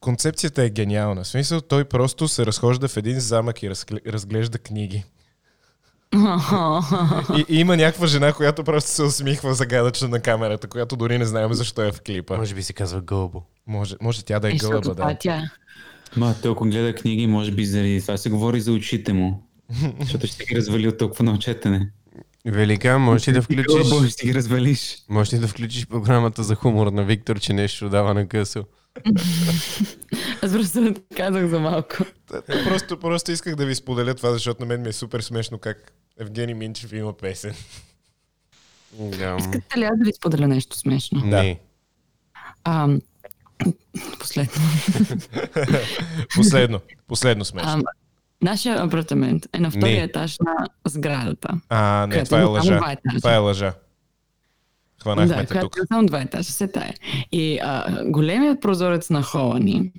концепцията 0.00 0.62
е 0.62 0.70
гениална. 0.70 1.22
В 1.22 1.28
смисъл, 1.28 1.60
той 1.60 1.84
просто 1.84 2.28
се 2.28 2.46
разхожда 2.46 2.88
в 2.88 2.96
един 2.96 3.20
замък 3.20 3.62
и 3.62 3.70
разгле- 3.70 4.12
разглежда 4.12 4.58
книги. 4.58 5.04
И, 7.36 7.44
и 7.48 7.60
има 7.60 7.76
някаква 7.76 8.06
жена, 8.06 8.32
която 8.32 8.64
просто 8.64 8.90
се 8.90 9.02
усмихва 9.02 9.54
загадъчно 9.54 10.08
на 10.08 10.20
камерата, 10.20 10.66
която 10.66 10.96
дори 10.96 11.18
не 11.18 11.24
знаем 11.24 11.54
защо 11.54 11.82
е 11.82 11.92
в 11.92 12.00
клипа. 12.00 12.36
Може 12.36 12.54
би 12.54 12.62
се 12.62 12.72
казва 12.72 13.00
гълбо. 13.00 13.42
Може, 13.66 13.96
може 14.00 14.24
тя 14.24 14.40
да 14.40 14.48
е 14.48 14.52
Е, 14.52 14.58
това 14.58 14.80
да. 14.94 15.10
е 15.10 15.16
тя. 15.20 15.50
Ма, 16.16 16.34
той 16.42 16.52
ако 16.52 16.64
гледа 16.64 16.94
книги, 16.94 17.26
може 17.26 17.50
би 17.50 17.64
заради 17.66 18.00
това 18.02 18.16
се 18.16 18.30
говори 18.30 18.60
за 18.60 18.72
очите 18.72 19.12
му. 19.12 19.42
Защото 20.00 20.26
ще 20.26 20.44
ги 20.44 20.56
развали 20.56 20.88
от 20.88 20.98
толкова 20.98 21.24
на 21.24 21.38
четене. 21.38 21.90
Велика, 22.46 22.98
можеш 22.98 23.28
ли 23.28 23.32
да 23.32 23.42
включиш, 23.42 23.90
Може 23.90 24.08
ще 24.10 24.26
ги 24.26 24.34
развалиш. 24.34 24.96
можеш 25.08 25.32
ли 25.32 25.38
да 25.38 25.48
включиш 25.48 25.86
програмата 25.86 26.42
за 26.42 26.54
хумор 26.54 26.86
на 26.86 27.04
Виктор, 27.04 27.40
че 27.40 27.52
нещо 27.52 27.88
дава 27.88 28.14
на 28.14 28.28
късо? 28.28 28.64
Аз 30.42 30.52
просто 30.52 30.94
казах 31.16 31.46
за 31.46 31.60
малко. 31.60 31.96
Просто, 32.64 33.00
просто 33.00 33.32
исках 33.32 33.54
да 33.56 33.66
ви 33.66 33.74
споделя 33.74 34.14
това, 34.14 34.32
защото 34.32 34.60
на 34.62 34.66
мен 34.66 34.82
ми 34.82 34.88
е 34.88 34.92
супер 34.92 35.20
смешно 35.20 35.58
как 35.58 35.92
Евгений 36.20 36.54
Минчев 36.54 36.92
има 36.92 37.12
песен. 37.12 37.54
Да. 38.92 39.36
Искате 39.38 39.78
ли 39.78 39.84
аз 39.84 39.98
да 39.98 40.04
ви 40.04 40.12
споделя 40.12 40.48
нещо 40.48 40.76
смешно? 40.76 41.20
Не. 41.24 41.60
А, 42.64 42.88
последно. 44.18 44.52
Последно, 46.34 46.80
последно 47.06 47.44
смешно. 47.44 47.70
А, 47.70 47.82
нашия 48.42 48.84
апартамент 48.84 49.46
е 49.52 49.58
на 49.60 49.70
втория 49.70 49.96
Не. 49.96 50.02
етаж 50.02 50.38
на 50.38 50.66
сградата. 50.86 51.60
А, 51.68 52.06
не, 52.06 52.12
Където 52.12 52.28
това 52.28 52.40
е 52.40 52.44
лъжа. 52.44 52.96
Това 53.16 53.34
е 53.34 53.38
лъжа. 53.38 53.74
Хванахме 55.02 55.34
да, 55.36 55.44
те 55.44 55.60
тук. 55.60 55.76
само 55.88 56.06
два 56.06 56.20
етажа, 56.20 56.52
се 56.52 56.68
тая. 56.68 56.94
И 57.32 57.58
а, 57.58 58.02
големият 58.04 58.60
прозорец 58.60 59.10
на 59.10 59.22
хола 59.22 59.58
ни 59.58 59.92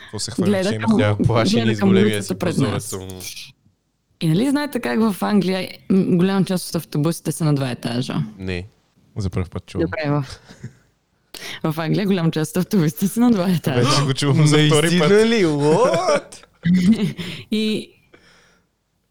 Какво 0.00 0.18
се 0.18 0.30
хвърли, 0.30 0.50
гледа 0.50 0.68
че 0.68 0.74
има 0.74 0.86
към- 0.98 1.18
плашени 1.18 1.74
с 1.74 1.80
големия 1.80 2.22
си 2.22 2.34
прозорец. 2.34 2.94
И 4.20 4.28
нали 4.28 4.50
знаете 4.50 4.80
как 4.80 5.00
в 5.02 5.22
Англия 5.22 5.68
голяма 5.90 6.44
част 6.44 6.68
от 6.68 6.74
автобусите 6.74 7.32
са 7.32 7.44
на 7.44 7.54
два 7.54 7.70
етажа? 7.70 8.14
Не. 8.38 8.66
За 9.16 9.30
първ 9.30 9.48
път 9.50 9.66
чувам. 9.66 9.84
Добре, 9.84 10.10
в, 10.10 10.26
в 11.64 11.78
Англия 11.78 12.06
голяма 12.06 12.30
част 12.30 12.50
от 12.50 12.56
автобусите 12.56 13.08
са 13.08 13.20
на 13.20 13.30
два 13.30 13.50
етажа. 13.50 13.88
Вече 13.88 14.02
го 14.02 14.14
чувам 14.14 14.46
за 14.46 14.56
втори 14.66 14.98
път. 14.98 15.10
ли? 15.10 15.44
What? 15.44 16.44
И 17.50 17.90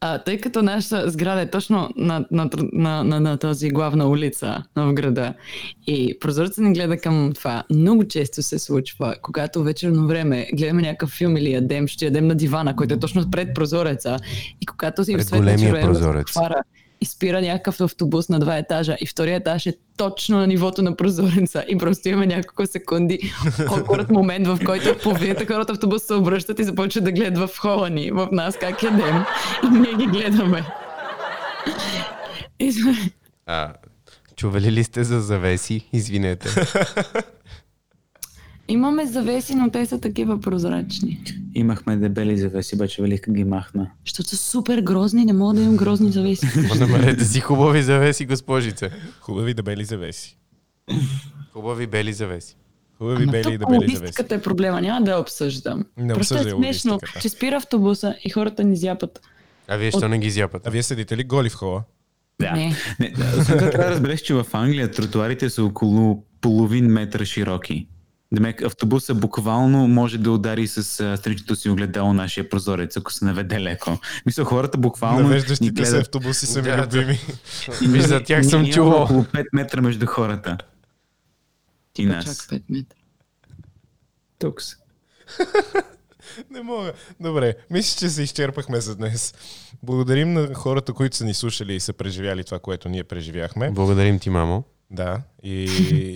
а, 0.00 0.18
тъй 0.18 0.40
като 0.40 0.62
нашата 0.62 1.10
сграда 1.10 1.40
е 1.40 1.50
точно 1.50 1.90
на, 1.96 2.26
на, 2.30 2.50
на, 2.72 3.04
на, 3.04 3.20
на 3.20 3.36
този 3.36 3.68
главна 3.68 4.08
улица 4.08 4.62
в 4.76 4.92
града 4.92 5.34
и 5.86 6.18
прозорецът 6.20 6.64
ни 6.64 6.72
гледа 6.72 6.98
към 6.98 7.32
това, 7.34 7.64
много 7.70 8.04
често 8.04 8.42
се 8.42 8.58
случва, 8.58 9.14
когато 9.22 9.62
вечерно 9.62 10.06
време 10.06 10.48
гледаме 10.54 10.82
някакъв 10.82 11.10
филм 11.10 11.36
или 11.36 11.52
ядем, 11.52 11.86
ще 11.86 12.04
ядем 12.04 12.26
на 12.26 12.34
дивана, 12.34 12.76
който 12.76 12.94
е 12.94 12.98
точно 12.98 13.30
пред 13.30 13.54
прозореца 13.54 14.16
и 14.60 14.66
когато 14.66 15.04
си 15.04 15.12
Пред 15.12 15.30
големия 15.30 15.80
прозорец. 15.80 16.30
хвара 16.30 16.62
и 17.00 17.06
спира 17.06 17.40
някакъв 17.40 17.80
автобус 17.80 18.28
на 18.28 18.38
два 18.38 18.56
етажа 18.56 18.96
и 19.00 19.06
втория 19.06 19.36
етаж 19.36 19.66
е 19.66 19.74
точно 19.96 20.38
на 20.38 20.46
нивото 20.46 20.82
на 20.82 20.96
прозореца 20.96 21.64
и 21.68 21.78
просто 21.78 22.08
имаме 22.08 22.26
няколко 22.26 22.66
секунди 22.66 23.18
awkward 23.44 24.10
момент, 24.10 24.46
в 24.46 24.58
който 24.66 24.98
половината 25.02 25.46
хора 25.46 25.60
от 25.60 25.70
автобус 25.70 26.02
се 26.02 26.14
обръщат 26.14 26.58
и 26.58 26.64
започват 26.64 27.04
да 27.04 27.12
гледат 27.12 27.50
в 27.50 27.58
хола 27.58 27.90
ни, 27.90 28.10
в 28.10 28.28
нас 28.32 28.56
как 28.56 28.82
ядем 28.82 29.24
и 29.64 29.78
ние 29.78 29.94
ги 29.94 30.06
гледаме. 30.06 30.64
А, 33.46 33.72
чували 34.36 34.72
ли 34.72 34.84
сте 34.84 35.04
за 35.04 35.20
завеси? 35.20 35.88
Извинете. 35.92 36.48
Имаме 38.68 39.06
завеси, 39.06 39.54
но 39.54 39.70
те 39.70 39.86
са 39.86 40.00
такива 40.00 40.40
прозрачни. 40.40 41.20
Имахме 41.54 41.96
дебели 41.96 42.38
завеси, 42.38 42.74
обаче 42.74 43.02
Велика 43.02 43.32
ги 43.32 43.44
махна. 43.44 43.90
Защото 44.06 44.28
са 44.28 44.36
супер 44.36 44.80
грозни, 44.80 45.24
не 45.24 45.32
мога 45.32 45.54
да 45.54 45.62
имам 45.62 45.76
грозни 45.76 46.12
завеси. 46.12 46.46
Намерете 46.80 47.24
си 47.24 47.40
хубави 47.40 47.82
завеси, 47.82 48.26
госпожице. 48.26 48.90
Хубави 49.20 49.54
дебели 49.54 49.84
завеси. 49.84 50.38
Хубави 51.52 51.86
бели 51.86 52.12
завеси. 52.12 52.56
Хубави 52.98 53.22
Ама 53.22 53.32
бели 53.32 53.54
и 53.54 53.58
дебели 53.58 53.74
завеси. 53.74 53.96
логистиката 53.96 54.34
е 54.34 54.42
проблема, 54.42 54.80
няма 54.80 55.04
да 55.04 55.10
я 55.10 55.20
обсъждам. 55.20 55.84
Не 55.96 56.14
Просто 56.14 56.34
е 56.34 56.50
смешно, 56.50 57.00
че 57.20 57.28
спира 57.28 57.56
автобуса 57.56 58.14
и 58.24 58.30
хората 58.30 58.64
ни 58.64 58.76
зяпат. 58.76 59.20
А 59.68 59.76
вие 59.76 59.90
що 59.90 60.08
не 60.08 60.18
ги 60.18 60.26
А 60.26 60.30
зяпате? 60.30 60.70
вие 60.70 60.82
седите 60.82 61.16
ли 61.16 61.24
голи 61.24 61.48
в 61.50 61.54
хола? 61.54 61.82
Да. 62.40 62.52
Не. 62.52 62.74
Не, 63.00 63.10
да, 63.10 63.44
трябва 63.44 63.70
да 63.70 63.90
разбереш, 63.90 64.20
че 64.20 64.34
в 64.34 64.46
Англия 64.52 64.90
тротуарите 64.90 65.50
са 65.50 65.64
около 65.64 66.24
половин 66.40 66.86
метър 66.86 67.24
широки. 67.24 67.86
Демек 68.32 68.62
автобуса 68.62 69.14
буквално 69.14 69.88
може 69.88 70.18
да 70.18 70.30
удари 70.30 70.66
с 70.66 71.00
а, 71.00 71.16
страничното 71.16 71.56
си 71.56 71.70
огледало 71.70 72.12
нашия 72.12 72.48
прозорец, 72.48 72.96
ако 72.96 73.12
се 73.12 73.24
наведе 73.24 73.60
леко. 73.60 73.98
Мисля, 74.26 74.44
хората 74.44 74.78
буквално 74.78 75.20
Навеждащите 75.22 75.84
се 75.84 75.90
гледат. 75.90 76.06
автобуси 76.06 76.46
са 76.46 76.62
ми 76.62 76.82
любими. 76.82 77.18
Виж, 77.82 78.04
за 78.04 78.22
тях 78.24 78.46
съм 78.46 78.66
чувал. 78.66 79.02
Около 79.02 79.22
5 79.22 79.44
метра 79.52 79.80
между 79.80 80.06
хората. 80.06 80.58
И 81.98 82.02
Чак 82.06 82.12
нас. 82.12 82.46
5 82.46 82.62
метра. 82.68 82.96
Тук 84.38 84.62
са. 84.62 84.76
Не 86.50 86.62
мога. 86.62 86.92
Добре, 87.20 87.54
мисля, 87.70 87.98
че 87.98 88.10
се 88.10 88.22
изчерпахме 88.22 88.80
за 88.80 88.96
днес. 88.96 89.34
Благодарим 89.82 90.32
на 90.32 90.54
хората, 90.54 90.92
които 90.92 91.16
са 91.16 91.24
ни 91.24 91.34
слушали 91.34 91.74
и 91.74 91.80
са 91.80 91.92
преживяли 91.92 92.44
това, 92.44 92.58
което 92.58 92.88
ние 92.88 93.04
преживяхме. 93.04 93.70
Благодарим 93.70 94.18
ти, 94.18 94.30
мамо. 94.30 94.64
Да, 94.90 95.22
и, 95.42 95.64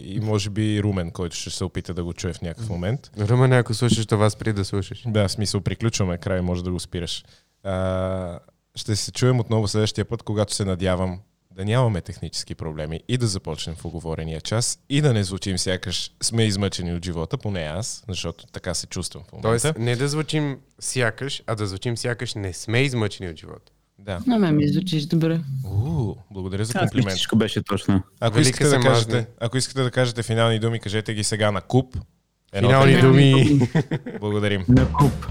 и 0.07 0.21
може 0.23 0.51
би 0.51 0.83
Румен, 0.83 1.11
който 1.11 1.37
ще 1.37 1.51
се 1.51 1.65
опита 1.65 1.95
да 1.95 2.05
го 2.05 2.13
чуе 2.13 2.33
в 2.33 2.43
някакъв 2.43 2.69
момент. 2.69 3.11
Румен, 3.19 3.53
ако 3.53 3.75
слушаш 3.75 4.07
това, 4.07 4.31
спри 4.31 4.53
да 4.53 4.65
слушаш. 4.65 5.03
Да, 5.07 5.29
в 5.29 5.33
смисъл, 5.33 5.61
приключваме 5.61 6.19
край, 6.19 6.41
може 6.41 6.65
да 6.65 6.73
го 6.73 6.81
спираш. 6.81 7.25
А, 7.63 8.39
ще 8.75 8.97
се 8.97 9.13
чуем 9.13 9.41
отново 9.41 9.69
следващия 9.69 10.05
път, 10.05 10.23
когато 10.23 10.55
се 10.55 10.65
надявам 10.65 11.21
да 11.55 11.65
нямаме 11.65 12.01
технически 12.01 12.55
проблеми 12.55 13.01
и 13.09 13.17
да 13.19 13.27
започнем 13.27 13.77
в 13.77 13.85
оговорения 13.85 14.41
час 14.41 14.79
и 14.89 15.01
да 15.01 15.13
не 15.13 15.25
звучим 15.25 15.59
сякаш 15.59 16.11
сме 16.23 16.45
измъчени 16.45 16.95
от 16.95 17.05
живота, 17.05 17.39
поне 17.39 17.61
аз, 17.61 18.05
защото 18.09 18.47
така 18.47 18.75
се 18.75 18.87
чувствам 18.87 19.25
в 19.29 19.33
момента. 19.33 19.49
Тоест, 19.49 19.79
не 19.79 19.97
да 19.97 20.09
звучим 20.09 20.59
сякаш, 20.81 21.43
а 21.47 21.55
да 21.55 21.67
звучим 21.67 21.97
сякаш 21.97 22.35
не 22.35 22.53
сме 22.53 22.83
измъчени 22.83 23.31
от 23.31 23.37
живота. 23.37 23.72
Да. 24.05 24.21
На 24.27 24.39
мен 24.39 24.57
ми 24.57 24.69
звучиш 24.69 25.07
добре. 25.07 25.41
У, 25.65 26.15
благодаря 26.31 26.65
за 26.65 26.79
комплимент. 26.79 27.11
всичко 27.17 27.37
беше 27.37 27.63
точно. 27.63 28.03
Ако 28.21 28.35
Велика 28.35 28.51
искате, 28.51 28.69
да 28.69 28.81
кажете, 28.81 29.27
ако 29.41 29.57
искате 29.57 29.83
да 29.83 29.91
кажете 29.91 30.23
финални 30.23 30.59
думи, 30.59 30.81
кажете 30.81 31.15
ги 31.15 31.25
сега 31.25 31.51
на 31.53 31.61
куп. 31.61 31.97
Едно, 32.53 32.69
Финални 32.69 33.01
думи. 33.01 33.61
Благодарим. 34.21 34.65
На 34.69 34.93
куп. 34.93 35.27